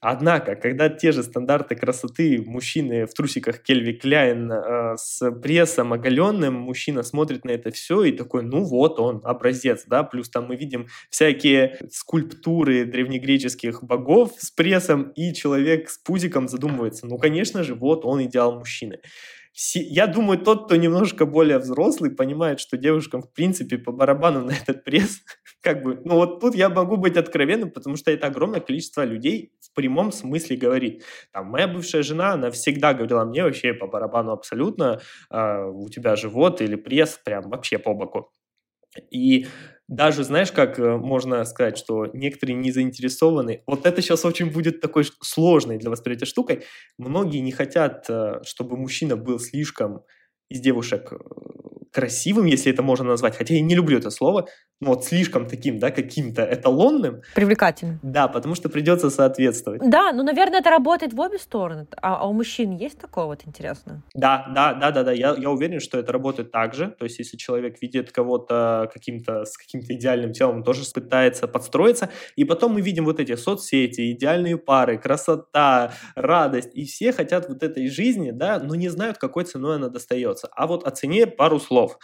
Однако, 0.00 0.56
когда 0.56 0.88
те 0.88 1.12
же 1.12 1.22
стандарты 1.22 1.74
красоты 1.74 2.42
мужчины 2.44 3.06
в 3.06 3.14
трусиках 3.14 3.62
Кельви 3.62 3.94
Кляйн 3.94 4.52
э, 4.52 4.94
с 4.96 5.30
прессом 5.30 5.92
оголенным, 5.92 6.54
мужчина 6.54 7.02
смотрит 7.02 7.44
на 7.44 7.50
это 7.50 7.70
все 7.70 8.04
и 8.04 8.12
такой, 8.12 8.42
ну 8.42 8.62
вот 8.62 9.00
он, 9.00 9.20
образец, 9.24 9.84
да, 9.86 10.02
плюс 10.02 10.28
там 10.28 10.46
мы 10.46 10.56
видим 10.56 10.88
всякие 11.10 11.78
скульптуры 11.90 12.84
древнегреческих 12.84 13.82
богов 13.82 14.32
с 14.38 14.50
прессом, 14.50 15.12
и 15.16 15.32
человек 15.32 15.88
с 15.88 15.98
пузиком 15.98 16.48
задумывается, 16.48 17.06
ну, 17.06 17.18
конечно 17.18 17.62
же, 17.62 17.74
вот 17.74 18.04
он 18.04 18.24
идеал 18.24 18.58
мужчины 18.58 19.00
я 19.74 20.06
думаю, 20.06 20.38
тот, 20.38 20.66
кто 20.66 20.76
немножко 20.76 21.24
более 21.24 21.58
взрослый, 21.58 22.10
понимает, 22.10 22.60
что 22.60 22.76
девушкам, 22.76 23.22
в 23.22 23.32
принципе, 23.32 23.78
по 23.78 23.90
барабану 23.92 24.40
на 24.44 24.52
этот 24.52 24.84
пресс, 24.84 25.22
как 25.62 25.82
бы, 25.82 26.00
ну 26.04 26.16
вот 26.16 26.40
тут 26.40 26.54
я 26.54 26.68
могу 26.68 26.96
быть 26.96 27.16
откровенным, 27.16 27.70
потому 27.70 27.96
что 27.96 28.10
это 28.10 28.26
огромное 28.26 28.60
количество 28.60 29.04
людей 29.04 29.52
в 29.60 29.72
прямом 29.74 30.12
смысле 30.12 30.56
говорит. 30.56 31.04
Там, 31.32 31.46
моя 31.46 31.68
бывшая 31.68 32.02
жена, 32.02 32.32
она 32.32 32.50
всегда 32.50 32.94
говорила 32.94 33.24
мне 33.24 33.42
вообще 33.44 33.72
по 33.72 33.86
барабану 33.86 34.32
абсолютно, 34.32 35.00
э, 35.30 35.64
у 35.64 35.88
тебя 35.88 36.16
живот 36.16 36.60
или 36.60 36.76
пресс 36.76 37.18
прям 37.24 37.48
вообще 37.48 37.78
по 37.78 37.94
боку. 37.94 38.30
И 39.10 39.46
даже, 39.88 40.24
знаешь, 40.24 40.50
как 40.50 40.78
э, 40.78 40.96
можно 40.96 41.44
сказать, 41.44 41.78
что 41.78 42.06
некоторые 42.12 42.56
не 42.56 42.72
заинтересованы. 42.72 43.62
Вот 43.66 43.86
это 43.86 44.02
сейчас 44.02 44.24
очень 44.24 44.50
будет 44.50 44.80
такой 44.80 45.04
сложной 45.22 45.78
для 45.78 45.90
восприятия 45.90 46.26
штукой. 46.26 46.64
Многие 46.98 47.38
не 47.38 47.52
хотят, 47.52 48.06
э, 48.08 48.40
чтобы 48.44 48.76
мужчина 48.76 49.16
был 49.16 49.38
слишком 49.38 50.02
из 50.48 50.60
девушек 50.60 51.12
э, 51.12 51.16
красивым, 51.96 52.44
если 52.44 52.70
это 52.70 52.82
можно 52.82 53.06
назвать, 53.06 53.38
хотя 53.38 53.54
я 53.54 53.62
не 53.62 53.74
люблю 53.74 53.96
это 53.96 54.10
слово, 54.10 54.48
но 54.80 54.90
вот 54.90 55.04
слишком 55.06 55.46
таким, 55.46 55.78
да, 55.78 55.90
каким-то 55.90 56.42
эталонным. 56.42 57.22
Привлекательным. 57.34 57.98
Да, 58.02 58.28
потому 58.28 58.54
что 58.54 58.68
придется 58.68 59.08
соответствовать. 59.08 59.80
Да, 59.82 60.12
ну, 60.12 60.22
наверное, 60.22 60.60
это 60.60 60.68
работает 60.68 61.14
в 61.14 61.20
обе 61.20 61.38
стороны. 61.38 61.86
А, 62.02 62.16
а 62.16 62.28
у 62.28 62.34
мужчин 62.34 62.72
есть 62.76 62.98
такое 62.98 63.24
вот 63.24 63.40
интересно? 63.46 64.02
Да, 64.14 64.46
да, 64.54 64.74
да, 64.74 64.90
да, 64.90 65.02
да. 65.02 65.12
Я, 65.12 65.34
я 65.38 65.50
уверен, 65.50 65.80
что 65.80 65.98
это 65.98 66.12
работает 66.12 66.52
так 66.52 66.74
же. 66.74 66.94
То 66.98 67.04
есть, 67.04 67.18
если 67.18 67.38
человек 67.38 67.80
видит 67.80 68.12
кого-то 68.12 68.90
каким-то 68.92 69.46
с 69.46 69.56
каким-то 69.56 69.94
идеальным 69.94 70.32
телом, 70.32 70.62
тоже 70.62 70.82
пытается 70.92 71.48
подстроиться. 71.48 72.10
И 72.36 72.44
потом 72.44 72.74
мы 72.74 72.82
видим 72.82 73.06
вот 73.06 73.18
эти 73.18 73.34
соцсети, 73.34 74.12
идеальные 74.12 74.58
пары, 74.58 74.98
красота, 74.98 75.92
радость. 76.14 76.72
И 76.74 76.84
все 76.84 77.12
хотят 77.12 77.48
вот 77.48 77.62
этой 77.62 77.88
жизни, 77.88 78.30
да, 78.30 78.58
но 78.58 78.74
не 78.74 78.90
знают, 78.90 79.16
какой 79.16 79.44
ценой 79.44 79.76
она 79.76 79.88
достается. 79.88 80.48
А 80.54 80.66
вот 80.66 80.86
о 80.86 80.90
цене 80.90 81.26
пару 81.26 81.58
слов 81.58 81.85
слов. 81.86 81.98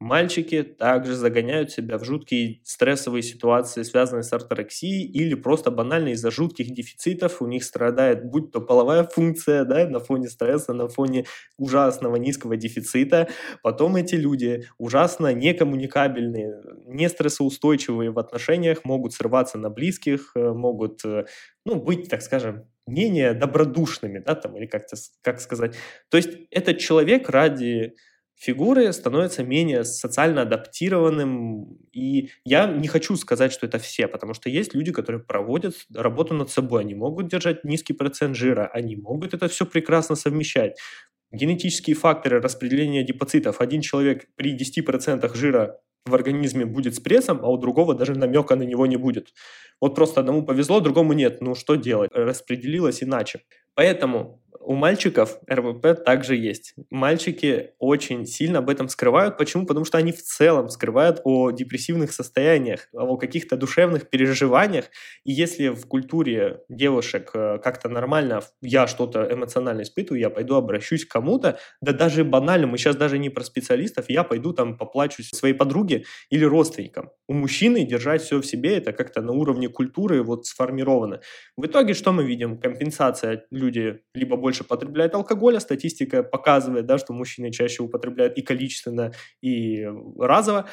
Мальчики 0.00 0.62
также 0.62 1.16
загоняют 1.16 1.72
себя 1.72 1.98
в 1.98 2.04
жуткие 2.04 2.60
стрессовые 2.62 3.22
ситуации, 3.24 3.82
связанные 3.82 4.22
с 4.22 4.32
орторексией, 4.32 5.04
или 5.04 5.34
просто 5.34 5.72
банально 5.72 6.10
из-за 6.10 6.30
жутких 6.30 6.72
дефицитов 6.72 7.42
у 7.42 7.48
них 7.48 7.64
страдает 7.64 8.24
будь 8.24 8.52
то 8.52 8.60
половая 8.60 9.02
функция 9.02 9.64
да, 9.64 9.88
на 9.88 9.98
фоне 9.98 10.28
стресса, 10.28 10.72
на 10.72 10.86
фоне 10.86 11.24
ужасного 11.56 12.14
низкого 12.14 12.56
дефицита. 12.56 13.28
Потом 13.64 13.96
эти 13.96 14.14
люди 14.14 14.68
ужасно 14.78 15.34
некоммуникабельные, 15.34 16.62
не 16.86 17.08
стрессоустойчивые 17.08 18.12
в 18.12 18.20
отношениях, 18.20 18.84
могут 18.84 19.14
срываться 19.14 19.58
на 19.58 19.68
близких, 19.68 20.30
э, 20.36 20.52
могут 20.52 21.04
э, 21.04 21.24
ну, 21.64 21.74
быть, 21.74 22.08
так 22.08 22.22
скажем, 22.22 22.68
менее 22.86 23.34
добродушными, 23.34 24.20
да, 24.20 24.36
там, 24.36 24.56
или 24.56 24.66
как-то, 24.66 24.96
как 25.22 25.40
сказать. 25.40 25.74
То 26.08 26.18
есть 26.18 26.30
этот 26.52 26.78
человек 26.78 27.28
ради 27.28 27.94
фигуры 28.38 28.92
становятся 28.92 29.42
менее 29.42 29.84
социально 29.84 30.42
адаптированным. 30.42 31.76
И 31.92 32.30
я 32.44 32.66
не 32.66 32.88
хочу 32.88 33.16
сказать, 33.16 33.52
что 33.52 33.66
это 33.66 33.78
все, 33.78 34.06
потому 34.06 34.32
что 34.34 34.48
есть 34.48 34.74
люди, 34.74 34.92
которые 34.92 35.22
проводят 35.22 35.74
работу 35.94 36.34
над 36.34 36.48
собой. 36.50 36.82
Они 36.82 36.94
могут 36.94 37.28
держать 37.28 37.64
низкий 37.64 37.92
процент 37.92 38.36
жира, 38.36 38.70
они 38.72 38.96
могут 38.96 39.34
это 39.34 39.48
все 39.48 39.66
прекрасно 39.66 40.14
совмещать. 40.14 40.78
Генетические 41.32 41.94
факторы 41.94 42.40
распределения 42.40 43.02
депоцитов. 43.02 43.60
Один 43.60 43.82
человек 43.82 44.28
при 44.36 44.56
10% 44.56 45.34
жира 45.34 45.78
в 46.06 46.14
организме 46.14 46.64
будет 46.64 46.94
с 46.94 47.00
прессом, 47.00 47.40
а 47.42 47.50
у 47.50 47.58
другого 47.58 47.94
даже 47.94 48.14
намека 48.14 48.56
на 48.56 48.62
него 48.62 48.86
не 48.86 48.96
будет. 48.96 49.34
Вот 49.80 49.94
просто 49.94 50.20
одному 50.20 50.42
повезло, 50.42 50.80
другому 50.80 51.12
нет. 51.12 51.42
Ну 51.42 51.54
что 51.54 51.74
делать? 51.74 52.10
Распределилось 52.14 53.02
иначе. 53.02 53.40
Поэтому 53.74 54.42
у 54.68 54.74
мальчиков 54.74 55.38
РВП 55.50 56.04
также 56.04 56.36
есть. 56.36 56.74
Мальчики 56.90 57.70
очень 57.78 58.26
сильно 58.26 58.58
об 58.58 58.68
этом 58.68 58.90
скрывают. 58.90 59.38
Почему? 59.38 59.64
Потому 59.64 59.86
что 59.86 59.96
они 59.96 60.12
в 60.12 60.22
целом 60.22 60.68
скрывают 60.68 61.22
о 61.24 61.50
депрессивных 61.52 62.12
состояниях, 62.12 62.86
о 62.92 63.16
каких-то 63.16 63.56
душевных 63.56 64.10
переживаниях. 64.10 64.90
И 65.24 65.32
если 65.32 65.68
в 65.68 65.86
культуре 65.86 66.60
девушек 66.68 67.30
э, 67.32 67.58
как-то 67.64 67.88
нормально 67.88 68.42
я 68.60 68.86
что-то 68.86 69.26
эмоционально 69.32 69.82
испытываю, 69.82 70.20
я 70.20 70.28
пойду 70.28 70.56
обращусь 70.56 71.06
к 71.06 71.12
кому-то, 71.12 71.58
да 71.80 71.94
даже 71.94 72.22
банально, 72.22 72.66
мы 72.66 72.76
сейчас 72.76 72.94
даже 72.94 73.16
не 73.16 73.30
про 73.30 73.44
специалистов, 73.44 74.10
я 74.10 74.22
пойду 74.22 74.52
там 74.52 74.76
поплачусь 74.76 75.30
своей 75.30 75.54
подруге 75.54 76.04
или 76.28 76.44
родственникам. 76.44 77.08
У 77.26 77.32
мужчины 77.32 77.86
держать 77.86 78.20
все 78.20 78.38
в 78.38 78.44
себе, 78.44 78.76
это 78.76 78.92
как-то 78.92 79.22
на 79.22 79.32
уровне 79.32 79.70
культуры 79.70 80.22
вот 80.22 80.44
сформировано. 80.44 81.22
В 81.56 81.64
итоге 81.64 81.94
что 81.94 82.12
мы 82.12 82.24
видим? 82.24 82.58
Компенсация. 82.58 83.46
Люди 83.50 84.00
либо 84.12 84.36
больше 84.36 84.57
больше 84.58 84.64
потребляют 84.64 85.14
алкоголя. 85.14 85.60
Статистика 85.60 86.22
показывает, 86.22 86.86
да, 86.86 86.98
что 86.98 87.12
мужчины 87.12 87.50
чаще 87.50 87.82
употребляют 87.82 88.36
и 88.38 88.42
количественно, 88.42 89.12
и 89.42 89.86
разово. 90.18 90.68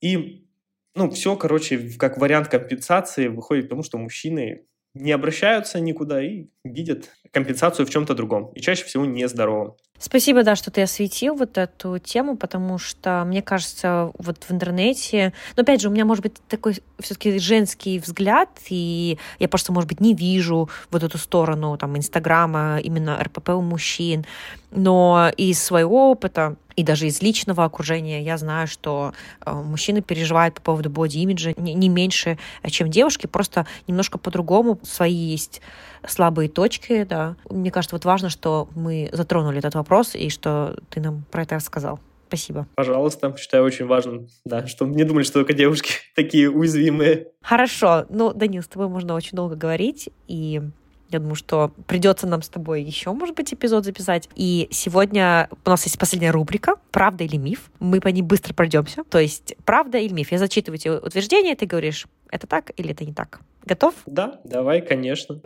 И, 0.00 0.46
ну, 0.94 1.10
все, 1.10 1.36
короче, 1.36 1.90
как 1.98 2.18
вариант 2.18 2.48
компенсации 2.48 3.28
выходит 3.28 3.66
к 3.66 3.68
тому, 3.68 3.82
что 3.82 3.98
мужчины 3.98 4.66
не 4.94 5.12
обращаются 5.12 5.80
никуда 5.80 6.22
и 6.22 6.48
видят 6.64 7.10
компенсацию 7.30 7.86
в 7.86 7.90
чем-то 7.90 8.14
другом. 8.14 8.52
И 8.54 8.60
чаще 8.60 8.84
всего 8.84 9.06
нездоровом. 9.06 9.76
Спасибо, 9.98 10.42
да, 10.42 10.56
что 10.56 10.72
ты 10.72 10.82
осветил 10.82 11.36
вот 11.36 11.56
эту 11.56 11.98
тему, 11.98 12.36
потому 12.36 12.76
что, 12.78 13.22
мне 13.24 13.40
кажется, 13.40 14.10
вот 14.18 14.42
в 14.42 14.50
интернете... 14.50 15.32
Но, 15.56 15.62
опять 15.62 15.80
же, 15.80 15.88
у 15.88 15.92
меня, 15.92 16.04
может 16.04 16.24
быть, 16.24 16.34
такой 16.48 16.78
все-таки 16.98 17.38
женский 17.38 18.00
взгляд, 18.00 18.48
и 18.68 19.16
я 19.38 19.48
просто, 19.48 19.72
может 19.72 19.88
быть, 19.88 20.00
не 20.00 20.14
вижу 20.14 20.68
вот 20.90 21.04
эту 21.04 21.18
сторону 21.18 21.76
там 21.78 21.96
Инстаграма, 21.96 22.80
именно 22.82 23.22
РПП 23.22 23.50
у 23.50 23.60
мужчин. 23.60 24.24
Но 24.72 25.30
из 25.36 25.62
своего 25.62 26.10
опыта 26.10 26.56
и 26.76 26.82
даже 26.82 27.06
из 27.06 27.22
личного 27.22 27.64
окружения 27.64 28.22
я 28.22 28.38
знаю, 28.38 28.66
что 28.66 29.12
э, 29.44 29.52
мужчины 29.52 30.00
переживают 30.00 30.54
по 30.56 30.62
поводу 30.62 30.90
боди-имиджа 30.90 31.52
не, 31.56 31.74
не 31.74 31.88
меньше, 31.88 32.38
чем 32.68 32.90
девушки, 32.90 33.26
просто 33.26 33.66
немножко 33.86 34.18
по-другому. 34.18 34.78
Свои 34.82 35.14
есть 35.14 35.60
слабые 36.06 36.48
точки, 36.48 37.04
да. 37.04 37.36
Мне 37.50 37.70
кажется, 37.70 37.94
вот 37.94 38.04
важно, 38.04 38.28
что 38.28 38.68
мы 38.74 39.08
затронули 39.12 39.58
этот 39.58 39.74
вопрос 39.74 40.14
и 40.14 40.28
что 40.30 40.76
ты 40.90 41.00
нам 41.00 41.24
про 41.30 41.42
это 41.42 41.56
рассказал. 41.56 42.00
Спасибо. 42.28 42.66
Пожалуйста, 42.76 43.36
считаю 43.38 43.62
очень 43.64 43.86
важным, 43.86 44.26
да, 44.46 44.66
чтобы 44.66 44.94
не 44.94 45.04
думали, 45.04 45.22
что 45.22 45.34
только 45.34 45.52
девушки 45.52 45.92
такие 46.14 46.50
уязвимые. 46.50 47.28
Хорошо. 47.42 48.06
Ну, 48.08 48.32
Данил, 48.32 48.62
с 48.62 48.68
тобой 48.68 48.88
можно 48.88 49.14
очень 49.14 49.36
долго 49.36 49.54
говорить, 49.54 50.08
и 50.28 50.62
я 51.10 51.18
думаю, 51.18 51.34
что 51.34 51.72
придется 51.86 52.26
нам 52.26 52.40
с 52.40 52.48
тобой 52.48 52.82
еще, 52.82 53.12
может 53.12 53.36
быть, 53.36 53.52
эпизод 53.52 53.84
записать. 53.84 54.30
И 54.34 54.66
сегодня 54.70 55.50
у 55.66 55.68
нас 55.68 55.84
есть 55.84 55.98
последняя 55.98 56.30
рубрика 56.30 56.76
«Правда 56.90 57.22
или 57.24 57.36
миф?». 57.36 57.70
Мы 57.80 58.00
по 58.00 58.08
ней 58.08 58.22
быстро 58.22 58.54
пройдемся. 58.54 59.04
То 59.04 59.18
есть 59.18 59.54
«Правда 59.66 59.98
или 59.98 60.14
миф?». 60.14 60.32
Я 60.32 60.38
зачитываю 60.38 60.78
тебе 60.78 60.94
утверждение, 60.94 61.54
ты 61.54 61.66
говоришь, 61.66 62.06
это 62.30 62.46
так 62.46 62.70
или 62.78 62.92
это 62.92 63.04
не 63.04 63.12
так. 63.12 63.40
Готов? 63.66 63.94
Да, 64.06 64.40
давай, 64.44 64.80
конечно. 64.80 65.42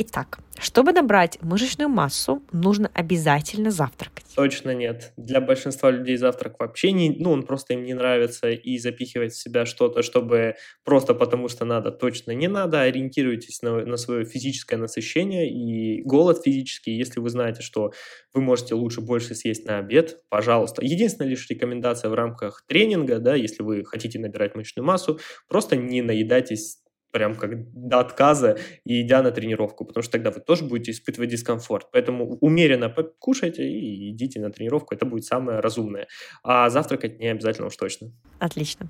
Итак, 0.00 0.38
чтобы 0.60 0.92
набрать 0.92 1.42
мышечную 1.42 1.88
массу, 1.88 2.40
нужно 2.52 2.88
обязательно 2.94 3.72
завтракать. 3.72 4.24
Точно 4.36 4.72
нет. 4.72 5.12
Для 5.16 5.40
большинства 5.40 5.90
людей 5.90 6.16
завтрак 6.16 6.60
вообще 6.60 6.92
не, 6.92 7.10
ну, 7.10 7.32
он 7.32 7.42
просто 7.42 7.74
им 7.74 7.82
не 7.82 7.94
нравится, 7.94 8.48
и 8.48 8.78
запихивать 8.78 9.32
в 9.32 9.42
себя 9.42 9.66
что-то, 9.66 10.04
чтобы 10.04 10.54
просто 10.84 11.14
потому 11.14 11.48
что 11.48 11.64
надо, 11.64 11.90
точно 11.90 12.30
не 12.30 12.46
надо. 12.46 12.82
Ориентируйтесь 12.82 13.60
на, 13.62 13.84
на 13.84 13.96
свое 13.96 14.24
физическое 14.24 14.76
насыщение 14.76 15.50
и 15.50 16.00
голод 16.04 16.44
физический. 16.44 16.96
Если 16.96 17.18
вы 17.18 17.28
знаете, 17.28 17.62
что 17.62 17.92
вы 18.32 18.40
можете 18.40 18.76
лучше 18.76 19.00
больше 19.00 19.34
съесть 19.34 19.66
на 19.66 19.78
обед, 19.78 20.18
пожалуйста. 20.28 20.84
Единственная 20.84 21.30
лишь 21.30 21.50
рекомендация 21.50 22.08
в 22.08 22.14
рамках 22.14 22.64
тренинга, 22.68 23.18
да, 23.18 23.34
если 23.34 23.64
вы 23.64 23.84
хотите 23.84 24.20
набирать 24.20 24.54
мышечную 24.54 24.86
массу, 24.86 25.18
просто 25.48 25.74
не 25.74 26.02
наедайтесь 26.02 26.78
прям 27.18 27.34
как 27.34 27.50
до 27.72 27.98
отказа 27.98 28.58
и 28.84 29.02
идя 29.02 29.22
на 29.22 29.32
тренировку, 29.32 29.84
потому 29.84 30.04
что 30.04 30.12
тогда 30.12 30.30
вы 30.30 30.40
тоже 30.40 30.64
будете 30.64 30.92
испытывать 30.92 31.30
дискомфорт. 31.30 31.88
Поэтому 31.92 32.38
умеренно 32.40 32.88
покушайте 32.88 33.68
и 33.68 34.10
идите 34.10 34.40
на 34.40 34.50
тренировку, 34.50 34.94
это 34.94 35.04
будет 35.04 35.24
самое 35.24 35.58
разумное. 35.58 36.06
А 36.44 36.70
завтракать 36.70 37.18
не 37.18 37.26
обязательно 37.26 37.66
уж 37.66 37.76
точно. 37.76 38.12
Отлично. 38.38 38.88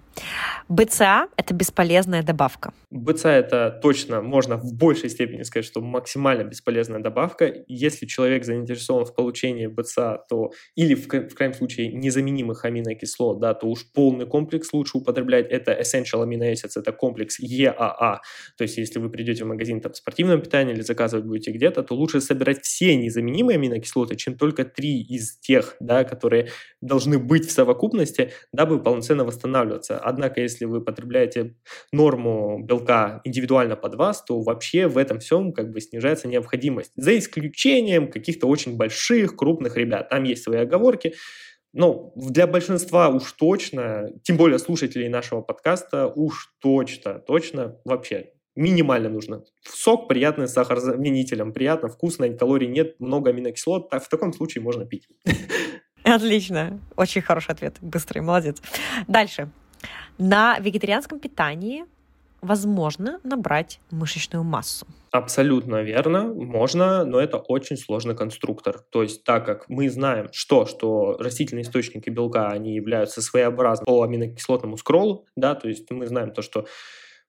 БЦА– 0.69 1.29
это 1.37 1.55
бесполезная 1.55 2.23
добавка. 2.23 2.75
БЦА– 2.91 3.31
это 3.31 3.79
точно, 3.83 4.21
можно 4.21 4.59
в 4.59 4.75
большей 4.75 5.09
степени 5.09 5.43
сказать, 5.45 5.65
что 5.65 5.81
максимально 5.81 6.45
бесполезная 6.45 7.01
добавка. 7.01 7.51
Если 7.67 8.05
человек 8.05 8.45
заинтересован 8.45 9.07
в 9.07 9.15
получении 9.15 9.69
БЦА, 9.69 10.25
то 10.29 10.51
или 10.75 10.95
в, 10.95 11.07
в 11.07 11.35
крайнем 11.35 11.55
случае 11.55 11.93
незаменимых 11.93 12.67
аминокислот, 12.67 13.41
да, 13.41 13.55
то 13.55 13.69
уж 13.69 13.91
полный 13.95 14.27
комплекс 14.27 14.71
лучше 14.75 14.99
употреблять. 14.99 15.47
Это 15.49 15.73
Essential 15.73 16.23
Amino 16.27 16.53
Acids, 16.53 16.73
это 16.77 16.93
комплекс 16.93 17.41
То 18.57 18.63
есть 18.63 18.79
если 18.79 18.99
вы 18.99 19.11
придете 19.11 19.45
в 19.45 19.49
магазин 19.49 19.81
там, 19.81 19.95
спортивного 19.95 20.41
питания 20.41 20.73
или 20.73 20.83
заказывать 20.83 21.27
будете 21.27 21.51
где-то, 21.51 21.83
то 21.83 21.95
лучше 21.95 22.21
собирать 22.21 22.63
все 22.63 22.97
незаменимые 22.97 23.57
аминокислоты, 23.57 24.17
чем 24.17 24.37
только 24.37 24.65
три 24.65 25.03
из 25.03 25.39
тех, 25.39 25.77
да, 25.81 26.05
которые 26.05 26.51
должны 26.81 27.19
быть 27.19 27.47
в 27.47 27.53
совокупности, 27.53 28.33
дабы 28.53 28.83
полноценно 28.83 29.25
восстанавливаться. 29.25 29.99
Однако, 29.99 30.41
если 30.41 30.65
вы 30.65 30.83
потребляете 30.83 31.57
норму 31.93 32.63
белка 32.65 33.21
индивидуально 33.25 33.77
под 33.77 33.95
вас, 33.95 34.25
то 34.25 34.41
вообще 34.41 34.87
в 34.87 34.99
этом 34.99 35.21
всем 35.21 35.53
как 35.53 35.71
бы 35.71 35.81
снижается 35.81 36.29
необходимость. 36.29 36.93
За 36.97 37.17
исключением 37.17 38.11
каких-то 38.11 38.47
очень 38.47 38.77
больших, 38.77 39.37
крупных 39.37 39.77
ребят. 39.77 40.09
Там 40.09 40.25
есть 40.25 40.43
свои 40.43 40.59
оговорки. 40.59 41.15
Но 41.79 42.11
для 42.17 42.49
большинства 42.49 43.09
уж 43.09 43.31
точно, 43.35 44.11
тем 44.25 44.37
более 44.37 44.59
слушателей 44.59 45.09
нашего 45.09 45.43
подкаста, 45.43 46.09
уж 46.09 46.53
точно, 46.61 47.21
точно 47.21 47.77
вообще 47.85 48.33
минимально 48.57 49.09
нужно. 49.09 49.45
Сок 49.63 50.09
приятный 50.09 50.49
с 50.49 50.55
сахарозаменителем, 50.55 51.53
приятно, 51.53 51.89
вкусно, 51.89 52.29
калорий 52.31 52.67
нет, 52.67 52.99
много 52.99 53.31
аминокислот. 53.31 53.93
В 53.93 54.09
таком 54.09 54.33
случае 54.33 54.65
можно 54.65 54.87
пить. 54.87 55.07
Отлично. 56.03 56.81
Очень 56.97 57.23
хороший 57.23 57.53
ответ. 57.53 57.77
Быстрый, 57.81 58.23
молодец. 58.23 58.61
Дальше. 59.07 59.49
На 60.19 60.59
вегетарианском 60.59 61.21
питании 61.21 61.85
возможно 62.41 63.21
набрать 63.25 63.81
мышечную 63.91 64.45
массу. 64.45 64.87
Абсолютно 65.11 65.83
верно, 65.83 66.25
можно, 66.35 67.05
но 67.05 67.19
это 67.19 67.39
очень 67.39 67.77
сложный 67.77 68.15
конструктор. 68.15 68.81
То 68.91 69.03
есть, 69.03 69.25
так 69.25 69.47
как 69.47 69.69
мы 69.69 69.89
знаем, 69.89 70.29
что, 70.33 70.67
что 70.67 71.17
растительные 71.19 71.63
источники 71.63 72.11
белка, 72.11 72.49
они 72.49 72.75
являются 72.75 73.23
своеобразным 73.23 73.87
по 73.87 74.03
аминокислотному 74.03 74.77
скроллу, 74.77 75.27
да, 75.35 75.55
то 75.55 75.69
есть 75.69 75.91
мы 75.91 76.07
знаем 76.07 76.33
то, 76.33 76.43
что 76.43 76.67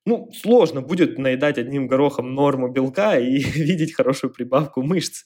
ну, 0.06 0.30
сложно 0.34 0.82
будет 0.82 1.18
наедать 1.18 1.58
одним 1.58 1.88
горохом 1.88 2.34
норму 2.34 2.70
белка 2.70 3.18
и 3.18 3.40
видеть 3.40 3.94
хорошую 3.94 4.34
прибавку 4.34 4.82
мышц. 4.82 5.26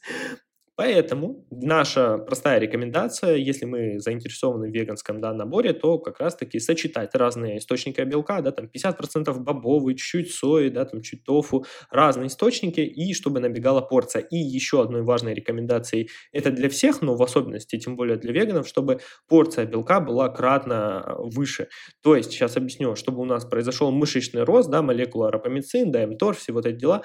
Поэтому 0.76 1.46
наша 1.52 2.18
простая 2.18 2.60
рекомендация, 2.60 3.36
если 3.36 3.66
мы 3.66 4.00
заинтересованы 4.00 4.72
в 4.72 4.74
веганском 4.74 5.22
да, 5.22 5.32
наборе, 5.32 5.72
то 5.74 6.00
как 6.00 6.20
раз-таки 6.20 6.60
сочетать 6.60 7.14
разные 7.14 7.60
источники 7.60 8.02
белка, 8.02 8.42
да, 8.42 8.52
там 8.52 8.68
50% 8.74 9.32
бобовый, 9.38 9.94
чуть-чуть 9.96 10.34
сои, 10.34 10.70
да, 10.70 10.86
там 10.86 11.02
чуть 11.02 11.24
тофу, 11.24 11.66
разные 11.92 12.28
источники, 12.28 12.80
и 12.80 13.14
чтобы 13.14 13.40
набегала 13.40 13.82
порция. 13.82 14.24
И 14.24 14.38
еще 14.38 14.82
одной 14.82 15.04
важной 15.04 15.36
рекомендацией, 15.36 16.10
это 16.32 16.50
для 16.50 16.70
всех, 16.70 17.04
но 17.04 17.16
в 17.16 17.22
особенности, 17.22 17.78
тем 17.78 17.96
более 17.96 18.18
для 18.18 18.34
веганов, 18.34 18.68
чтобы 18.68 19.00
порция 19.28 19.66
белка 19.66 20.00
была 20.00 20.30
кратно 20.30 21.16
выше. 21.20 21.68
То 22.02 22.16
есть, 22.16 22.32
сейчас 22.32 22.58
объясню, 22.58 22.96
чтобы 22.96 23.22
у 23.22 23.26
нас 23.26 23.46
произошел 23.46 23.92
мышечный 23.92 24.44
рост, 24.44 24.72
да, 24.72 24.82
молекула 24.82 25.30
рапамицин, 25.32 25.92
да, 25.92 26.08
МТОР, 26.08 26.36
все 26.36 26.52
вот 26.52 26.66
эти 26.66 26.78
дела, 26.78 27.04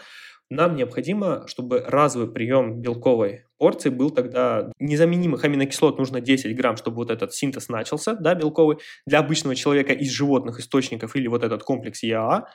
нам 0.50 0.76
необходимо, 0.76 1.46
чтобы 1.46 1.84
разовый 1.86 2.30
прием 2.30 2.80
белковой 2.80 3.44
порции 3.58 3.90
был 3.90 4.10
тогда 4.10 4.70
незаменимых 4.78 5.44
аминокислот 5.44 5.98
нужно 5.98 6.20
10 6.20 6.56
грамм, 6.56 6.76
чтобы 6.76 6.96
вот 6.96 7.10
этот 7.10 7.34
синтез 7.34 7.68
начался, 7.68 8.14
да, 8.14 8.34
белковый. 8.34 8.78
Для 9.06 9.18
обычного 9.18 9.54
человека 9.56 9.92
из 9.92 10.10
животных 10.10 10.60
источников 10.60 11.16
или 11.16 11.26
вот 11.26 11.42
этот 11.44 11.62
комплекс 11.64 12.02
ЕАА 12.02 12.46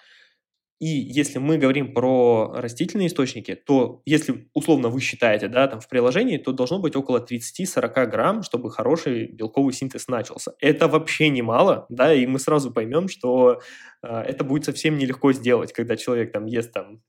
и 0.80 0.88
если 0.88 1.40
мы 1.40 1.58
говорим 1.58 1.94
про 1.94 2.52
растительные 2.56 3.08
источники, 3.08 3.56
то 3.56 4.02
если 4.06 4.50
условно 4.54 4.90
вы 4.90 5.00
считаете, 5.00 5.48
да, 5.48 5.68
там 5.68 5.80
в 5.80 5.88
приложении, 5.88 6.38
то 6.38 6.52
должно 6.52 6.80
быть 6.80 6.96
около 6.96 7.20
30-40 7.26 8.06
грамм, 8.08 8.44
чтобы 8.44 8.70
хороший 8.72 9.28
белковый 9.28 9.74
синтез 9.74 10.08
начался. 10.08 10.54
Это 10.60 10.88
вообще 10.88 11.30
немало, 11.30 11.86
да, 11.90 12.14
и 12.14 12.26
мы 12.26 12.40
сразу 12.40 12.72
поймем, 12.72 13.08
что 13.08 13.62
э, 14.02 14.08
это 14.08 14.44
будет 14.44 14.66
совсем 14.66 14.98
нелегко 14.98 15.32
сделать, 15.34 15.72
когда 15.74 15.96
человек 15.96 16.32
там 16.32 16.46
ест 16.46 16.74
там 16.74 17.02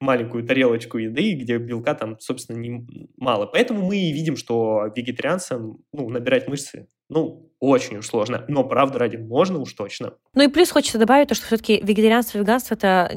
маленькую 0.00 0.44
тарелочку 0.44 0.98
еды, 0.98 1.32
где 1.34 1.58
белка 1.58 1.94
там, 1.94 2.18
собственно, 2.20 2.58
не 2.58 2.86
мало. 3.16 3.46
Поэтому 3.46 3.86
мы 3.86 3.96
и 3.96 4.12
видим, 4.12 4.36
что 4.36 4.92
вегетарианцам, 4.94 5.78
ну, 5.92 6.08
набирать 6.10 6.48
мышцы 6.48 6.88
ну, 7.12 7.52
очень 7.62 7.98
уж 7.98 8.08
сложно, 8.08 8.44
но 8.48 8.64
правда 8.64 8.98
ради 8.98 9.16
можно 9.16 9.60
уж 9.60 9.72
точно. 9.74 10.14
Ну 10.34 10.42
и 10.42 10.48
плюс 10.48 10.72
хочется 10.72 10.98
добавить 10.98 11.28
то, 11.28 11.36
что 11.36 11.46
все-таки 11.46 11.80
вегетарианство 11.80 12.38
и 12.38 12.40
веганство 12.40 12.74
это 12.74 13.08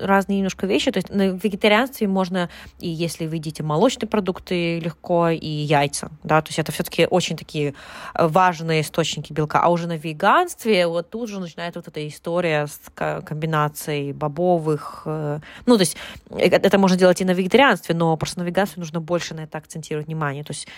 разные 0.00 0.38
немножко 0.38 0.66
вещи. 0.66 0.90
То 0.90 1.00
есть 1.00 1.10
на 1.10 1.28
вегетарианстве 1.28 2.08
можно, 2.08 2.48
и 2.80 2.88
если 2.88 3.26
вы 3.26 3.36
едите 3.36 3.62
молочные 3.62 4.08
продукты 4.08 4.78
легко, 4.78 5.28
и 5.28 5.46
яйца, 5.46 6.10
да, 6.22 6.40
то 6.40 6.48
есть 6.48 6.58
это 6.58 6.72
все-таки 6.72 7.06
очень 7.10 7.36
такие 7.36 7.74
э, 8.14 8.26
важные 8.26 8.80
источники 8.80 9.34
белка. 9.34 9.60
А 9.60 9.68
уже 9.68 9.86
на 9.86 9.98
веганстве 9.98 10.86
вот 10.86 11.10
тут 11.10 11.28
же 11.28 11.38
начинает 11.38 11.76
вот 11.76 11.86
эта 11.86 12.08
история 12.08 12.66
с 12.66 12.80
комбинацией 12.94 14.12
бобовых. 14.12 15.02
Э, 15.04 15.40
ну, 15.66 15.74
то 15.74 15.82
есть 15.82 15.98
э, 16.30 16.46
это 16.46 16.78
можно 16.78 16.96
делать 16.96 17.20
и 17.20 17.26
на 17.26 17.32
вегетарианстве, 17.32 17.94
но 17.94 18.16
просто 18.16 18.40
на 18.40 18.44
веганстве 18.44 18.80
нужно 18.80 19.02
больше 19.02 19.34
на 19.34 19.40
это 19.40 19.58
акцентировать 19.58 20.06
внимание. 20.06 20.42
То 20.42 20.52
есть 20.52 20.68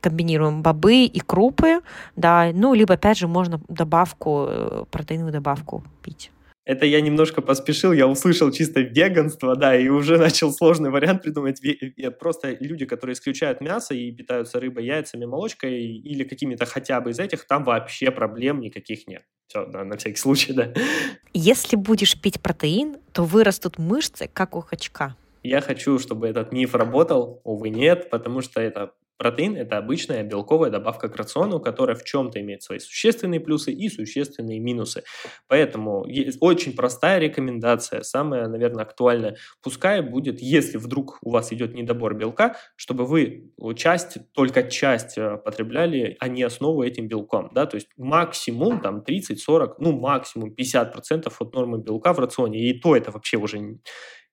комбинируем 0.00 0.62
бобы 0.62 1.06
и 1.06 1.18
крупы, 1.18 1.80
да, 2.16 2.50
ну, 2.52 2.74
либо, 2.74 2.94
опять 2.94 3.18
же, 3.18 3.28
можно 3.28 3.60
добавку, 3.68 4.46
э, 4.48 4.84
протеиновую 4.90 5.32
добавку 5.32 5.84
пить. 6.02 6.30
Это 6.64 6.86
я 6.86 7.00
немножко 7.00 7.42
поспешил, 7.42 7.92
я 7.92 8.06
услышал 8.06 8.52
чисто 8.52 8.80
веганство, 8.80 9.56
да, 9.56 9.76
и 9.76 9.88
уже 9.88 10.16
начал 10.18 10.52
сложный 10.52 10.90
вариант 10.90 11.22
придумать. 11.22 11.60
Просто 12.20 12.56
люди, 12.60 12.84
которые 12.86 13.14
исключают 13.14 13.60
мясо 13.60 13.94
и 13.94 14.12
питаются 14.12 14.60
рыбой, 14.60 14.86
яйцами, 14.86 15.24
молочкой 15.24 15.82
или 15.82 16.22
какими-то 16.22 16.66
хотя 16.66 17.00
бы 17.00 17.10
из 17.10 17.18
этих, 17.18 17.46
там 17.46 17.64
вообще 17.64 18.10
проблем 18.12 18.60
никаких 18.60 19.08
нет. 19.08 19.24
Все, 19.48 19.66
да, 19.66 19.84
на 19.84 19.96
всякий 19.96 20.16
случай, 20.16 20.52
да. 20.52 20.72
Если 21.34 21.76
будешь 21.76 22.20
пить 22.20 22.40
протеин, 22.40 22.96
то 23.12 23.24
вырастут 23.24 23.78
мышцы, 23.78 24.30
как 24.32 24.54
у 24.54 24.62
качка. 24.62 25.16
Я 25.42 25.60
хочу, 25.60 25.98
чтобы 25.98 26.28
этот 26.28 26.52
миф 26.52 26.76
работал, 26.76 27.40
увы, 27.42 27.70
нет, 27.70 28.08
потому 28.08 28.40
что 28.40 28.60
это 28.60 28.92
Протеин– 29.22 29.54
это 29.56 29.78
обычная 29.78 30.24
белковая 30.24 30.68
добавка 30.68 31.08
к 31.08 31.14
рациону, 31.14 31.60
которая 31.60 31.94
в 31.94 32.02
чем-то 32.02 32.40
имеет 32.40 32.64
свои 32.64 32.80
существенные 32.80 33.38
плюсы 33.38 33.70
и 33.70 33.88
существенные 33.88 34.58
минусы. 34.58 35.04
Поэтому 35.46 36.04
очень 36.40 36.74
простая 36.74 37.20
рекомендация, 37.20 38.02
самая, 38.02 38.48
наверное, 38.48 38.82
актуальная. 38.82 39.36
Пускай 39.62 40.00
будет, 40.00 40.42
если 40.42 40.76
вдруг 40.76 41.18
у 41.22 41.30
вас 41.30 41.52
идет 41.52 41.72
недобор 41.72 42.14
белка, 42.14 42.56
чтобы 42.74 43.06
вы 43.06 43.52
часть, 43.76 44.18
только 44.32 44.64
часть 44.64 45.16
э, 45.16 45.36
потребляли, 45.36 46.16
а 46.18 46.26
не 46.26 46.42
основу 46.42 46.82
этим 46.82 47.06
белком. 47.06 47.52
Да? 47.54 47.66
То 47.66 47.76
есть 47.76 47.90
максимум 47.96 48.80
там 48.80 49.04
30-40, 49.06 49.74
ну 49.78 49.92
максимум 49.92 50.52
50% 50.52 51.32
от 51.38 51.54
нормы 51.54 51.78
белка 51.78 52.12
в 52.12 52.18
рационе. 52.18 52.58
И 52.58 52.76
то 52.76 52.96
это 52.96 53.12
вообще 53.12 53.36
уже 53.36 53.78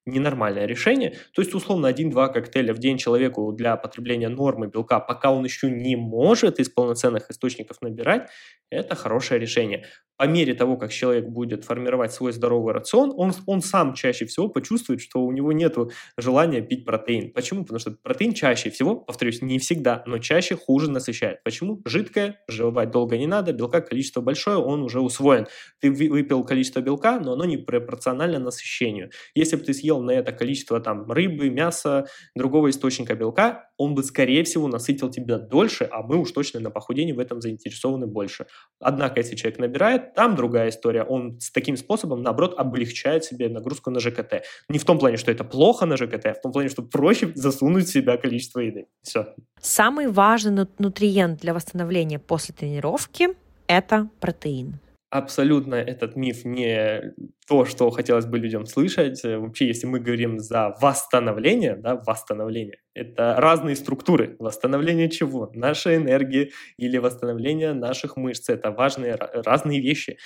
ненормальное 0.10 0.66
решение. 0.66 1.16
То 1.34 1.42
есть, 1.42 1.54
условно, 1.54 1.88
1-2 1.88 2.34
коктейля 2.34 2.74
в 2.74 2.80
день 2.80 2.98
человеку 2.98 3.52
для 3.52 3.76
потребления 3.78 4.30
нормы 4.30 4.68
белка, 4.68 5.00
пока 5.00 5.32
он 5.32 5.44
еще 5.44 5.70
не 5.70 5.96
может 5.96 6.60
из 6.60 6.70
полноценных 6.70 7.30
источников 7.30 7.82
набирать, 7.82 8.30
это 8.70 8.96
хорошее 8.96 9.40
решение 9.40 9.86
по 10.20 10.26
мере 10.26 10.54
того, 10.54 10.76
как 10.76 10.92
человек 10.92 11.30
будет 11.30 11.64
формировать 11.64 12.12
свой 12.12 12.34
здоровый 12.34 12.74
рацион, 12.74 13.14
он, 13.16 13.32
он 13.46 13.62
сам 13.62 13.94
чаще 13.94 14.26
всего 14.26 14.50
почувствует, 14.50 15.00
что 15.00 15.22
у 15.22 15.32
него 15.32 15.54
нет 15.54 15.78
желания 16.18 16.62
пить 16.62 16.84
протеин. 16.84 17.32
Почему? 17.32 17.62
Потому 17.62 17.80
что 17.80 17.92
протеин 17.92 18.34
чаще 18.34 18.70
всего, 18.70 18.98
повторюсь, 18.98 19.42
не 19.42 19.60
всегда, 19.60 20.04
но 20.06 20.18
чаще 20.18 20.58
хуже 20.58 20.92
насыщает. 20.92 21.42
Почему? 21.44 21.82
Жидкое, 21.86 22.42
жевать 22.50 22.92
долго 22.92 23.18
не 23.18 23.28
надо, 23.28 23.54
белка 23.54 23.80
количество 23.80 24.20
большое, 24.20 24.58
он 24.58 24.84
уже 24.84 25.00
усвоен. 25.00 25.48
Ты 25.80 25.90
выпил 25.90 26.44
количество 26.44 26.82
белка, 26.82 27.18
но 27.22 27.32
оно 27.32 27.46
не 27.46 27.56
пропорционально 27.56 28.40
насыщению. 28.40 29.12
Если 29.36 29.56
бы 29.56 29.64
ты 29.64 29.74
съел 29.74 30.02
на 30.02 30.12
это 30.12 30.34
количество 30.34 30.82
там 30.82 31.10
рыбы, 31.10 31.50
мяса, 31.50 32.08
другого 32.36 32.72
источника 32.72 33.16
белка, 33.16 33.69
он 33.80 33.96
бы, 33.96 34.04
скорее 34.04 34.44
всего, 34.44 34.68
насытил 34.68 35.10
тебя 35.10 35.40
дольше, 35.40 35.88
а 35.90 36.04
мы 36.04 36.18
уж 36.18 36.32
точно 36.34 36.60
на 36.60 36.70
похудении 36.70 37.14
в 37.14 37.20
этом 37.20 37.42
заинтересованы 37.42 38.08
больше. 38.08 38.46
Однако, 38.80 39.22
если 39.22 39.38
человек 39.38 39.58
набирает, 39.58 40.14
там 40.14 40.36
другая 40.36 40.70
история. 40.70 41.04
Он 41.04 41.40
с 41.40 41.50
таким 41.50 41.78
способом, 41.78 42.22
наоборот, 42.22 42.56
облегчает 42.58 43.24
себе 43.24 43.48
нагрузку 43.48 43.90
на 43.90 44.02
ЖКТ. 44.02 44.44
Не 44.68 44.80
в 44.80 44.86
том 44.86 45.00
плане, 45.00 45.16
что 45.16 45.32
это 45.32 45.46
плохо 45.46 45.86
на 45.86 45.96
ЖКТ, 45.96 46.26
а 46.26 46.34
в 46.34 46.42
том 46.42 46.52
плане, 46.52 46.68
что 46.68 46.82
проще 46.82 47.32
засунуть 47.36 47.88
в 47.88 47.92
себя 47.92 48.18
количество 48.18 48.60
еды. 48.60 48.88
Все. 49.02 49.34
Самый 49.62 50.08
важный 50.08 50.68
нутриент 50.78 51.40
для 51.40 51.54
восстановления 51.54 52.20
после 52.20 52.54
тренировки– 52.54 53.30
это 53.68 54.10
протеин 54.20 54.80
абсолютно 55.10 55.76
этот 55.76 56.16
миф 56.16 56.46
не 56.46 57.14
то, 57.48 57.66
что 57.66 57.90
хотелось 57.90 58.26
бы 58.26 58.38
людям 58.38 58.66
слышать. 58.66 59.24
Вообще, 59.24 59.68
если 59.68 59.88
мы 59.88 60.00
говорим 60.00 60.40
за 60.40 60.76
восстановление, 60.80 61.76
да, 61.76 61.96
восстановление, 61.96 62.80
это 62.94 63.36
разные 63.38 63.76
структуры. 63.76 64.36
Восстановление 64.40 65.10
чего? 65.10 65.50
Нашей 65.54 65.98
энергии 65.98 66.52
или 66.78 66.98
восстановление 66.98 67.74
наших 67.74 68.18
мышц. 68.18 68.50
Это 68.50 68.72
важные 68.72 69.16
разные 69.16 69.82
вещи. 69.82 70.18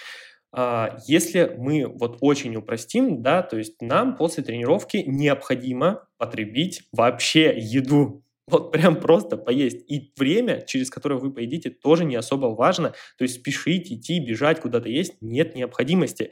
А, 0.55 0.97
если 1.07 1.55
мы 1.57 1.87
вот 1.87 2.17
очень 2.21 2.55
упростим, 2.55 3.23
да, 3.23 3.41
то 3.41 3.57
есть 3.57 3.81
нам 3.81 4.15
после 4.15 4.43
тренировки 4.43 4.97
необходимо 4.97 6.07
потребить 6.17 6.83
вообще 6.91 7.53
еду, 7.57 8.22
вот 8.47 8.71
прям 8.71 8.99
просто 8.99 9.37
поесть. 9.37 9.83
И 9.89 10.11
время, 10.17 10.61
через 10.65 10.89
которое 10.89 11.15
вы 11.15 11.31
поедите, 11.33 11.69
тоже 11.69 12.05
не 12.05 12.15
особо 12.15 12.47
важно. 12.47 12.89
То 13.17 13.23
есть 13.23 13.35
спешить, 13.35 13.91
идти, 13.91 14.19
бежать 14.19 14.59
куда-то 14.59 14.89
есть 14.89 15.15
нет 15.21 15.55
необходимости. 15.55 16.31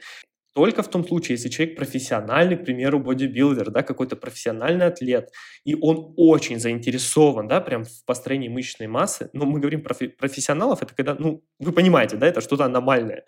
Только 0.54 0.82
в 0.82 0.88
том 0.88 1.06
случае, 1.06 1.36
если 1.36 1.48
человек 1.48 1.76
профессиональный, 1.76 2.56
к 2.56 2.64
примеру, 2.64 3.00
бодибилдер, 3.00 3.70
да, 3.70 3.82
какой-то 3.82 4.16
профессиональный 4.16 4.86
атлет, 4.86 5.30
и 5.64 5.74
он 5.74 6.12
очень 6.16 6.60
заинтересован, 6.60 7.48
да, 7.48 7.60
прям 7.62 7.84
в 7.84 8.04
построении 8.04 8.48
мышечной 8.48 8.86
массы, 8.86 9.30
но 9.32 9.46
мы 9.46 9.60
говорим 9.60 9.82
про 9.82 9.94
профессионалов, 9.94 10.82
это 10.82 10.94
когда, 10.94 11.14
ну, 11.14 11.42
вы 11.58 11.72
понимаете, 11.72 12.16
да, 12.18 12.26
это 12.26 12.42
что-то 12.42 12.66
аномальное, 12.66 13.24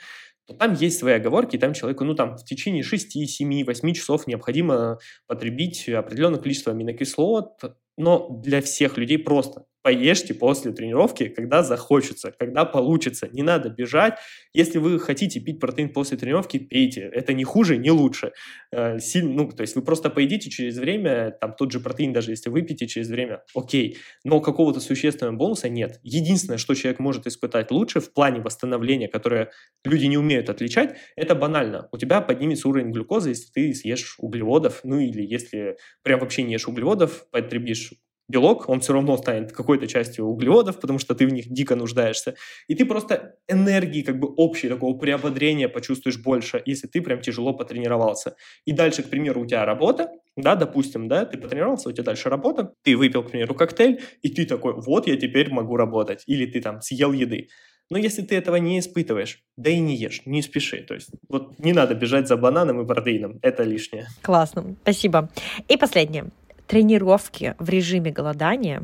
то 0.47 0.52
там 0.55 0.74
есть 0.74 0.98
свои 0.98 1.15
оговорки, 1.15 1.56
и 1.56 1.59
там 1.59 1.73
человеку, 1.73 2.05
ну, 2.05 2.15
там 2.15 2.36
в 2.36 2.44
течение 2.44 2.82
6, 2.82 3.12
7, 3.12 3.65
8 3.65 3.93
часов 3.94 4.27
необходимо 4.27 4.98
потребить 5.27 5.89
определенное 5.89 6.40
количество 6.40 6.73
аминокислот, 6.73 7.59
но 7.97 8.29
для 8.29 8.61
всех 8.61 8.99
людей 8.99 9.19
просто 9.19 9.65
поешьте 9.85 10.33
после 10.33 10.73
тренировки, 10.73 11.29
когда 11.29 11.62
захочется, 11.62 12.33
когда 12.39 12.65
получится. 12.65 13.29
Не 13.31 13.43
надо 13.43 13.69
бежать. 13.69 14.15
Если 14.55 14.79
вы 14.79 14.99
хотите 14.99 15.41
пить 15.41 15.61
протеин 15.61 15.91
после 15.91 16.16
тренировки, 16.16 16.59
пейте. 16.59 17.03
Это 17.03 17.35
не 17.35 17.45
хуже, 17.45 17.77
не 17.77 17.91
лучше. 17.91 18.33
Э, 18.73 18.99
сильно, 18.99 19.35
ну, 19.35 19.53
то 19.53 19.61
есть 19.61 19.77
вы 19.77 19.83
просто 19.83 20.09
поедите 20.09 20.49
через 20.49 20.79
время, 20.79 21.37
там 21.39 21.55
тот 21.55 21.71
же 21.71 21.81
протеин, 21.81 22.15
даже 22.15 22.31
если 22.31 22.49
выпьете 22.49 22.87
через 22.87 23.11
время, 23.11 23.43
окей. 23.55 23.99
Но 24.25 24.41
какого-то 24.41 24.81
существенного 24.81 25.37
бонуса 25.37 25.69
нет. 25.69 26.01
Единственное, 26.03 26.57
что 26.57 26.73
человек 26.75 26.99
может 26.99 27.27
испытать 27.27 27.71
лучше 27.71 28.01
в 28.01 28.11
плане 28.15 28.41
восстановления, 28.41 29.09
которое 29.09 29.51
люди 29.85 30.07
не 30.07 30.16
умеют 30.16 30.49
отличать, 30.49 30.97
это 31.15 31.35
банально. 31.35 31.91
У 31.93 31.99
тебя 31.99 32.23
поднимется 32.23 32.71
уровень 32.71 32.91
глюкозы, 32.91 33.31
если 33.31 33.51
ты 33.53 33.75
съешь 33.75 34.15
углеводов, 34.19 34.81
ну 34.83 34.99
или 34.99 35.23
если 35.23 35.77
прям 36.03 36.21
вообще 36.21 36.43
не 36.43 36.55
ешь 36.55 36.66
углеводов, 36.69 37.27
потребишь 37.31 37.84
белок, 38.28 38.68
он 38.68 38.80
все 38.80 38.92
равно 38.92 39.16
станет 39.16 39.52
какой-то 39.52 39.86
частью 39.86 40.24
углеводов, 40.26 40.80
потому 40.80 40.98
что 40.98 41.14
ты 41.14 41.26
в 41.26 41.32
них 41.32 41.48
дико 41.48 41.76
нуждаешься. 41.76 42.34
И 42.68 42.74
ты 42.74 42.84
просто 42.84 43.36
энергии 43.48 44.02
как 44.02 44.18
бы 44.18 44.28
общей, 44.28 44.68
такого 44.68 44.96
приободрения 44.96 45.68
почувствуешь 45.68 46.18
больше, 46.22 46.62
если 46.64 46.86
ты 46.86 47.02
прям 47.02 47.20
тяжело 47.20 47.52
потренировался. 47.52 48.36
И 48.64 48.72
дальше, 48.72 49.02
к 49.02 49.10
примеру, 49.10 49.42
у 49.42 49.46
тебя 49.46 49.64
работа, 49.64 50.09
да, 50.36 50.56
допустим, 50.56 51.09
да, 51.09 51.24
ты 51.24 51.38
потренировался, 51.38 51.88
у 51.88 51.92
тебя 51.92 52.05
дальше 52.05 52.28
работа, 52.28 52.72
ты 52.82 52.96
выпил, 52.96 53.22
к 53.22 53.30
примеру, 53.30 53.55
коктейль, 53.55 54.01
и 54.22 54.28
ты 54.28 54.46
такой, 54.46 54.74
вот 54.74 55.06
я 55.06 55.16
теперь 55.16 55.51
могу 55.51 55.76
работать. 55.76 56.22
Или 56.26 56.46
ты 56.46 56.60
там 56.60 56.80
съел 56.80 57.12
еды. 57.12 57.48
Но 57.90 57.98
если 57.98 58.22
ты 58.22 58.34
этого 58.36 58.56
не 58.56 58.78
испытываешь, 58.78 59.42
да 59.56 59.70
и 59.70 59.78
не 59.78 59.94
ешь, 59.94 60.22
не 60.24 60.40
спеши. 60.40 60.78
То 60.78 60.94
есть 60.94 61.10
вот 61.28 61.59
не 61.59 61.72
надо 61.72 61.94
бежать 61.94 62.26
за 62.26 62.36
бананом 62.36 62.80
и 62.80 62.86
протеином, 62.86 63.38
это 63.42 63.62
лишнее. 63.62 64.06
Классно, 64.22 64.74
спасибо. 64.82 65.28
И 65.68 65.76
последнее 65.76 66.30
тренировки 66.74 67.55
в 67.60 67.68
режиме 67.68 68.10
голодания 68.10 68.82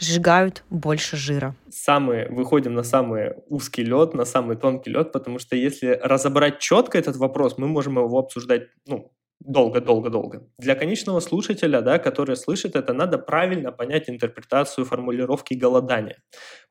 сжигают 0.00 0.64
больше 0.70 1.16
жира. 1.16 1.54
Самый, 1.70 2.28
выходим 2.28 2.74
на 2.74 2.82
самый 2.82 3.34
узкий 3.48 3.84
лед, 3.84 4.12
на 4.14 4.24
самый 4.24 4.56
тонкий 4.56 4.90
лед, 4.90 5.12
потому 5.12 5.38
что 5.38 5.54
если 5.54 6.00
разобрать 6.02 6.58
четко 6.58 6.98
этот 6.98 7.14
вопрос, 7.14 7.58
мы 7.58 7.68
можем 7.68 7.96
его 7.98 8.18
обсуждать 8.18 8.62
ну, 8.88 9.12
долго-долго-долго. 9.38 10.48
Для 10.58 10.74
конечного 10.74 11.20
слушателя, 11.20 11.80
да, 11.80 12.00
который 12.00 12.34
слышит 12.34 12.74
это, 12.74 12.92
надо 12.92 13.18
правильно 13.18 13.70
понять 13.70 14.10
интерпретацию 14.10 14.84
формулировки 14.84 15.54
голодания. 15.54 16.16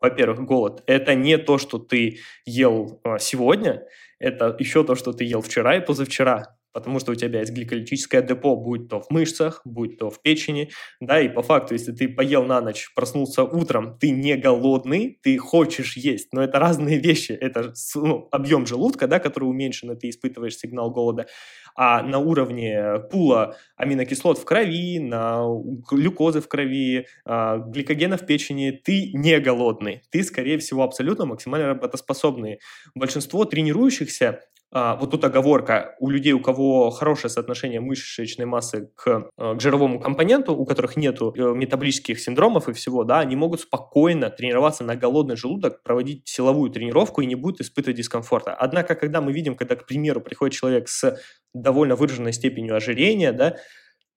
Во-первых, 0.02 0.42
голод– 0.42 0.84
это 0.86 1.16
не 1.16 1.38
то, 1.38 1.60
что 1.60 1.78
ты 1.78 2.18
ел 2.46 3.00
а, 3.06 3.20
сегодня, 3.20 3.84
это 4.20 4.54
еще 4.60 4.84
то, 4.84 4.96
что 4.96 5.14
ты 5.14 5.24
ел 5.24 5.42
вчера 5.42 5.78
и 5.78 5.86
позавчера 5.86 6.58
потому 6.74 7.00
что 7.00 7.12
у 7.12 7.16
тебя 7.16 7.40
есть 7.40 7.52
гликолитическое 7.52 8.22
депо, 8.22 8.56
будь 8.56 8.88
то 8.90 9.02
в 9.02 9.10
мышцах, 9.10 9.62
будь 9.66 9.98
то 9.98 10.10
в 10.10 10.22
печени, 10.22 10.72
да, 11.00 11.20
и 11.20 11.30
по 11.30 11.42
факту, 11.42 11.74
если 11.74 11.92
ты 11.92 12.08
поел 12.08 12.44
на 12.44 12.62
ночь, 12.62 12.92
проснулся 12.96 13.44
утром, 13.44 13.98
ты 14.00 14.12
не 14.12 14.36
голодный, 14.36 15.20
ты 15.22 15.38
хочешь 15.38 15.98
есть, 15.98 16.34
но 16.34 16.44
это 16.44 16.60
разные 16.60 17.00
вещи, 17.08 17.32
это 17.32 17.74
ну, 17.96 18.28
объем 18.32 18.66
желудка, 18.66 19.08
да, 19.08 19.20
который 19.20 19.46
уменьшен, 19.46 19.92
и 19.92 19.96
ты 19.96 20.10
испытываешь 20.10 20.58
сигнал 20.58 20.92
голода, 20.92 21.28
а 21.76 22.04
на 22.04 22.20
уровне 22.20 23.00
пула 23.12 23.56
аминокислот 23.78 24.38
в 24.38 24.46
крови, 24.46 25.00
на 25.00 25.44
глюкозы 25.90 26.42
в 26.42 26.48
крови, 26.48 27.08
а, 27.26 27.58
гликогена 27.58 28.18
в 28.18 28.26
печени, 28.26 28.72
ты 28.72 29.12
не 29.14 29.40
голодный, 29.40 30.02
ты, 30.10 30.24
скорее 30.24 30.58
всего, 30.58 30.84
абсолютно 30.84 31.26
максимально 31.26 31.68
работоспособный. 31.68 32.60
Большинство 32.96 33.46
тренирующихся 33.46 34.42
вот 34.72 35.12
тут 35.12 35.24
оговорка, 35.26 35.96
у 36.00 36.10
людей, 36.10 36.32
у 36.32 36.40
кого 36.40 36.92
хорошее 36.92 37.30
соотношение 37.30 37.82
мышечной 37.82 38.46
массы 38.46 38.90
к, 38.96 39.30
э, 39.38 39.56
к 39.56 39.60
жировому 39.60 40.00
компоненту, 40.00 40.56
у 40.56 40.66
которых 40.66 40.96
нет 40.96 41.22
э, 41.22 41.26
метаболических 41.36 42.20
синдромов 42.20 42.70
и 42.70 42.74
всего, 42.74 43.04
да, 43.04 43.20
они 43.20 43.36
могут 43.36 43.62
спокойно 43.62 44.30
тренироваться 44.30 44.86
на 44.86 44.96
голодный 44.96 45.36
желудок, 45.36 45.84
проводить 45.84 46.28
силовую 46.28 46.72
тренировку 46.72 47.22
и 47.22 47.26
не 47.26 47.36
будут 47.36 47.60
испытывать 47.60 47.98
дискомфорта. 47.98 48.54
Однако, 48.54 48.96
когда 48.96 49.20
мы 49.20 49.34
видим, 49.34 49.56
когда, 49.56 49.76
к 49.76 49.86
примеру, 49.86 50.22
приходит 50.22 50.56
человек 50.56 50.88
с 50.88 51.20
довольно 51.54 51.96
выраженной 51.98 52.32
степенью 52.32 52.76
ожирения, 52.78 53.34
да, 53.34 53.58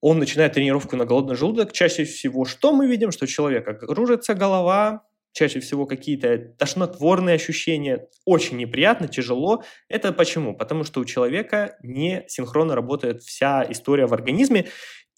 он 0.01 0.19
начинает 0.19 0.53
тренировку 0.53 0.97
на 0.97 1.05
голодный 1.05 1.35
желудок, 1.35 1.73
чаще 1.73 2.05
всего 2.05 2.45
что 2.45 2.73
мы 2.73 2.87
видим? 2.87 3.11
Что 3.11 3.25
у 3.25 3.29
человека 3.29 3.75
кружится 3.75 4.35
голова, 4.35 5.05
чаще 5.35 5.61
всего 5.61 5.85
какие-то 5.85 6.39
тошнотворные 6.39 7.35
ощущения, 7.35 8.09
очень 8.25 8.57
неприятно, 8.57 9.09
тяжело. 9.09 9.63
Это 9.89 10.13
почему? 10.13 10.57
Потому 10.57 10.85
что 10.85 11.01
у 11.01 11.05
человека 11.05 11.77
не 11.83 12.25
синхронно 12.29 12.75
работает 12.75 13.23
вся 13.23 13.67
история 13.69 14.07
в 14.07 14.15
организме, 14.15 14.69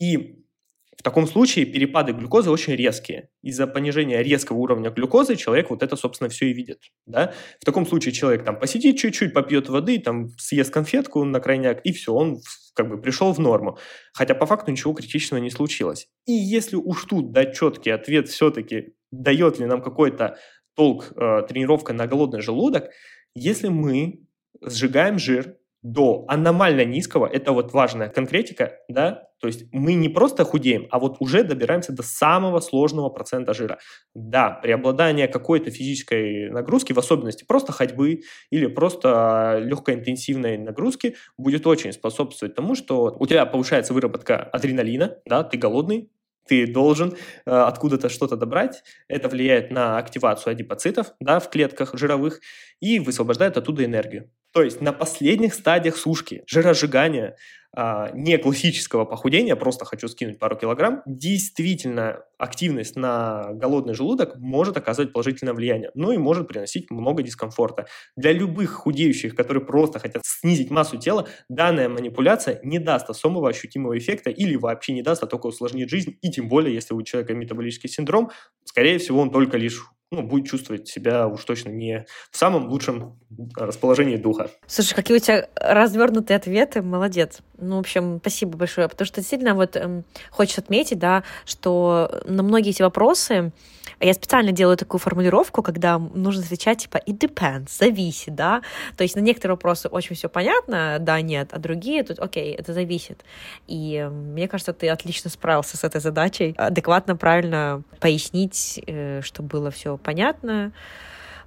и 0.00 0.42
в 0.96 1.02
таком 1.02 1.26
случае 1.26 1.66
перепады 1.66 2.12
глюкозы 2.12 2.50
очень 2.50 2.74
резкие. 2.74 3.28
Из-за 3.42 3.66
понижения 3.66 4.22
резкого 4.22 4.56
уровня 4.56 4.90
глюкозы 4.90 5.36
человек 5.36 5.68
вот 5.68 5.82
это, 5.82 5.94
собственно, 5.94 6.30
все 6.30 6.46
и 6.46 6.54
видит. 6.54 6.80
Да? 7.04 7.34
В 7.60 7.64
таком 7.66 7.86
случае 7.86 8.12
человек 8.12 8.44
там 8.44 8.58
посидит 8.58 8.96
чуть-чуть, 8.96 9.34
попьет 9.34 9.68
воды, 9.68 9.98
там 9.98 10.30
съест 10.38 10.72
конфетку 10.72 11.22
на 11.24 11.40
крайняк, 11.40 11.82
и 11.84 11.92
все, 11.92 12.14
он 12.14 12.40
как 12.74 12.88
бы 12.88 13.00
пришел 13.00 13.32
в 13.32 13.38
норму. 13.38 13.78
Хотя 14.14 14.34
по 14.34 14.46
факту 14.46 14.70
ничего 14.70 14.94
критичного 14.94 15.40
не 15.40 15.50
случилось. 15.50 16.08
И 16.24 16.32
если 16.32 16.76
уж 16.76 17.04
тут 17.04 17.30
дать 17.30 17.54
четкий 17.54 17.90
ответ 17.90 18.28
все-таки, 18.28 18.94
дает 19.22 19.58
ли 19.58 19.66
нам 19.66 19.82
какой-то 19.82 20.36
толк 20.74 21.12
э, 21.16 21.42
тренировка 21.48 21.92
на 21.92 22.06
голодный 22.06 22.40
желудок, 22.40 22.90
если 23.34 23.68
мы 23.68 24.20
сжигаем 24.62 25.18
жир, 25.18 25.56
до 25.86 26.24
аномально 26.26 26.84
низкого, 26.84 27.26
это 27.26 27.52
вот 27.52 27.72
важная 27.72 28.08
конкретика, 28.08 28.72
да, 28.88 29.28
то 29.40 29.46
есть 29.46 29.66
мы 29.70 29.94
не 29.94 30.08
просто 30.08 30.42
худеем, 30.44 30.88
а 30.90 30.98
вот 30.98 31.16
уже 31.20 31.44
добираемся 31.44 31.92
до 31.92 32.02
самого 32.02 32.58
сложного 32.58 33.08
процента 33.08 33.54
жира. 33.54 33.78
Да, 34.12 34.50
преобладание 34.50 35.28
какой-то 35.28 35.70
физической 35.70 36.50
нагрузки, 36.50 36.92
в 36.92 36.98
особенности 36.98 37.44
просто 37.44 37.70
ходьбы 37.70 38.22
или 38.50 38.66
просто 38.66 39.60
легкоинтенсивной 39.62 40.58
нагрузки, 40.58 41.14
будет 41.38 41.66
очень 41.68 41.92
способствовать 41.92 42.56
тому, 42.56 42.74
что 42.74 43.16
у 43.20 43.26
тебя 43.26 43.46
повышается 43.46 43.94
выработка 43.94 44.42
адреналина, 44.42 45.18
да, 45.24 45.44
ты 45.44 45.56
голодный, 45.56 46.10
ты 46.46 46.66
должен 46.66 47.12
э, 47.12 47.50
откуда-то 47.50 48.08
что-то 48.08 48.36
добрать. 48.36 48.82
Это 49.08 49.28
влияет 49.28 49.70
на 49.70 49.98
активацию 49.98 50.52
адипоцитов 50.52 51.12
да, 51.20 51.40
в 51.40 51.50
клетках 51.50 51.96
жировых 51.98 52.40
и 52.80 52.98
высвобождает 53.00 53.56
оттуда 53.56 53.84
энергию. 53.84 54.30
То 54.56 54.62
есть 54.62 54.80
на 54.80 54.94
последних 54.94 55.52
стадиях 55.52 55.98
сушки, 55.98 56.42
жиросжигания, 56.46 57.36
а, 57.76 58.10
не 58.14 58.38
классического 58.38 59.04
похудения, 59.04 59.54
просто 59.54 59.84
хочу 59.84 60.08
скинуть 60.08 60.38
пару 60.38 60.56
килограмм, 60.56 61.02
действительно 61.04 62.24
активность 62.38 62.96
на 62.96 63.52
голодный 63.52 63.92
желудок 63.92 64.36
может 64.38 64.78
оказывать 64.78 65.12
положительное 65.12 65.52
влияние, 65.52 65.90
ну 65.94 66.10
и 66.10 66.16
может 66.16 66.48
приносить 66.48 66.90
много 66.90 67.22
дискомфорта. 67.22 67.86
Для 68.16 68.32
любых 68.32 68.70
худеющих, 68.72 69.34
которые 69.34 69.62
просто 69.62 69.98
хотят 69.98 70.22
снизить 70.24 70.70
массу 70.70 70.96
тела, 70.96 71.28
данная 71.50 71.90
манипуляция 71.90 72.58
не 72.62 72.78
даст 72.78 73.10
особого 73.10 73.50
ощутимого 73.50 73.98
эффекта 73.98 74.30
или 74.30 74.56
вообще 74.56 74.94
не 74.94 75.02
даст, 75.02 75.22
а 75.22 75.26
только 75.26 75.48
усложнит 75.48 75.90
жизнь, 75.90 76.16
и 76.22 76.30
тем 76.30 76.48
более, 76.48 76.74
если 76.74 76.94
у 76.94 77.02
человека 77.02 77.34
метаболический 77.34 77.90
синдром, 77.90 78.30
скорее 78.64 78.96
всего, 78.96 79.20
он 79.20 79.30
только 79.30 79.58
лишь 79.58 79.82
ну, 80.10 80.22
будет 80.22 80.46
чувствовать 80.46 80.88
себя 80.88 81.26
уж 81.26 81.44
точно 81.44 81.70
не 81.70 82.06
в 82.30 82.36
самом 82.36 82.68
лучшем 82.68 83.18
расположении 83.56 84.16
духа. 84.16 84.50
Слушай, 84.66 84.94
какие 84.94 85.16
у 85.16 85.20
тебя 85.20 85.48
развернутые 85.56 86.36
ответы, 86.36 86.82
молодец. 86.82 87.40
Ну, 87.58 87.76
в 87.76 87.80
общем, 87.80 88.18
спасибо 88.20 88.56
большое, 88.56 88.88
потому 88.88 89.06
что 89.06 89.20
действительно 89.20 89.54
вот 89.54 89.76
эм, 89.76 90.04
хочется 90.30 90.60
отметить, 90.60 90.98
да, 90.98 91.24
что 91.44 92.22
на 92.24 92.42
многие 92.42 92.70
эти 92.70 92.82
вопросы 92.82 93.52
я 94.00 94.14
специально 94.14 94.52
делаю 94.52 94.76
такую 94.76 95.00
формулировку, 95.00 95.62
когда 95.62 95.98
нужно 95.98 96.42
отвечать 96.42 96.78
типа 96.78 96.98
it 97.06 97.18
depends, 97.18 97.68
зависит, 97.68 98.34
да. 98.34 98.62
То 98.96 99.02
есть 99.02 99.16
на 99.16 99.20
некоторые 99.20 99.54
вопросы 99.54 99.88
очень 99.88 100.16
все 100.16 100.28
понятно, 100.28 100.98
да, 101.00 101.20
нет, 101.20 101.48
а 101.52 101.58
другие 101.58 102.02
тут, 102.02 102.18
окей, 102.18 102.54
это 102.54 102.72
зависит. 102.72 103.24
И 103.66 104.08
мне 104.10 104.48
кажется, 104.48 104.72
ты 104.72 104.88
отлично 104.88 105.30
справился 105.30 105.76
с 105.76 105.84
этой 105.84 106.00
задачей, 106.00 106.54
адекватно, 106.56 107.16
правильно 107.16 107.82
пояснить, 108.00 108.80
э, 108.86 109.20
чтобы 109.22 109.48
было 109.48 109.70
все 109.70 109.96
понятно 109.96 110.72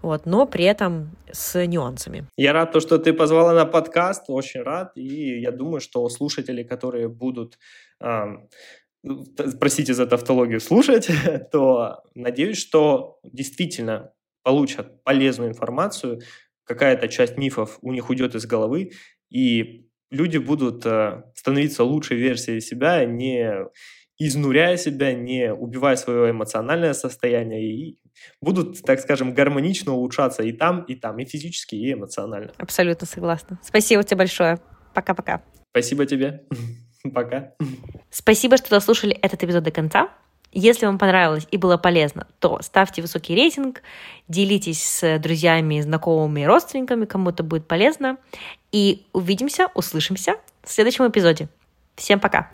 вот, 0.01 0.25
но 0.25 0.45
при 0.45 0.65
этом 0.65 1.11
с 1.31 1.65
нюансами. 1.65 2.25
Я 2.37 2.53
рад, 2.53 2.71
то, 2.71 2.79
что 2.79 2.97
ты 2.97 3.13
позвала 3.13 3.53
на 3.53 3.65
подкаст, 3.65 4.25
очень 4.27 4.61
рад, 4.61 4.91
и 4.95 5.39
я 5.39 5.51
думаю, 5.51 5.81
что 5.81 6.07
слушатели, 6.09 6.63
которые 6.63 7.09
будут 7.09 7.57
простите 9.59 9.93
за 9.93 10.05
тавтологию, 10.05 10.59
слушать, 10.59 11.09
то 11.51 12.03
надеюсь, 12.15 12.57
что 12.57 13.19
действительно 13.23 14.13
получат 14.43 15.03
полезную 15.03 15.49
информацию, 15.49 16.21
какая-то 16.63 17.07
часть 17.07 17.37
мифов 17.37 17.77
у 17.81 17.91
них 17.91 18.09
уйдет 18.09 18.35
из 18.35 18.45
головы, 18.45 18.91
и 19.29 19.87
люди 20.11 20.37
будут 20.37 20.85
э, 20.85 21.23
становиться 21.35 21.83
лучшей 21.83 22.17
версией 22.17 22.61
себя, 22.61 23.05
не 23.05 23.65
изнуряя 24.17 24.75
себя, 24.77 25.13
не 25.13 25.53
убивая 25.53 25.95
свое 25.95 26.31
эмоциональное 26.31 26.93
состояние, 26.93 27.73
и 27.73 27.99
будут, 28.41 28.81
так 28.83 28.99
скажем, 28.99 29.33
гармонично 29.33 29.93
улучшаться 29.93 30.43
и 30.43 30.51
там, 30.51 30.83
и 30.83 30.95
там, 30.95 31.17
и 31.19 31.25
физически, 31.25 31.75
и 31.75 31.93
эмоционально. 31.93 32.51
Абсолютно 32.57 33.07
согласна. 33.07 33.59
Спасибо 33.63 34.03
тебе 34.03 34.17
большое. 34.17 34.59
Пока-пока. 34.93 35.41
Спасибо 35.71 36.05
тебе. 36.05 36.45
Пока. 37.13 37.51
Спасибо, 38.09 38.57
что 38.57 38.69
дослушали 38.69 39.13
этот 39.13 39.43
эпизод 39.43 39.63
до 39.63 39.71
конца. 39.71 40.09
Если 40.51 40.87
вам 40.87 40.97
понравилось 40.97 41.47
и 41.51 41.57
было 41.57 41.77
полезно, 41.77 42.25
то 42.39 42.59
ставьте 42.61 43.03
высокий 43.03 43.35
рейтинг, 43.35 43.83
делитесь 44.27 44.83
с 44.83 45.19
друзьями, 45.19 45.79
знакомыми 45.79 46.43
родственниками, 46.43 47.05
кому 47.05 47.29
это 47.29 47.43
будет 47.43 47.67
полезно. 47.67 48.17
И 48.71 49.05
увидимся, 49.13 49.67
услышимся 49.75 50.37
в 50.63 50.71
следующем 50.71 51.07
эпизоде. 51.07 51.49
Всем 51.95 52.19
пока! 52.19 52.49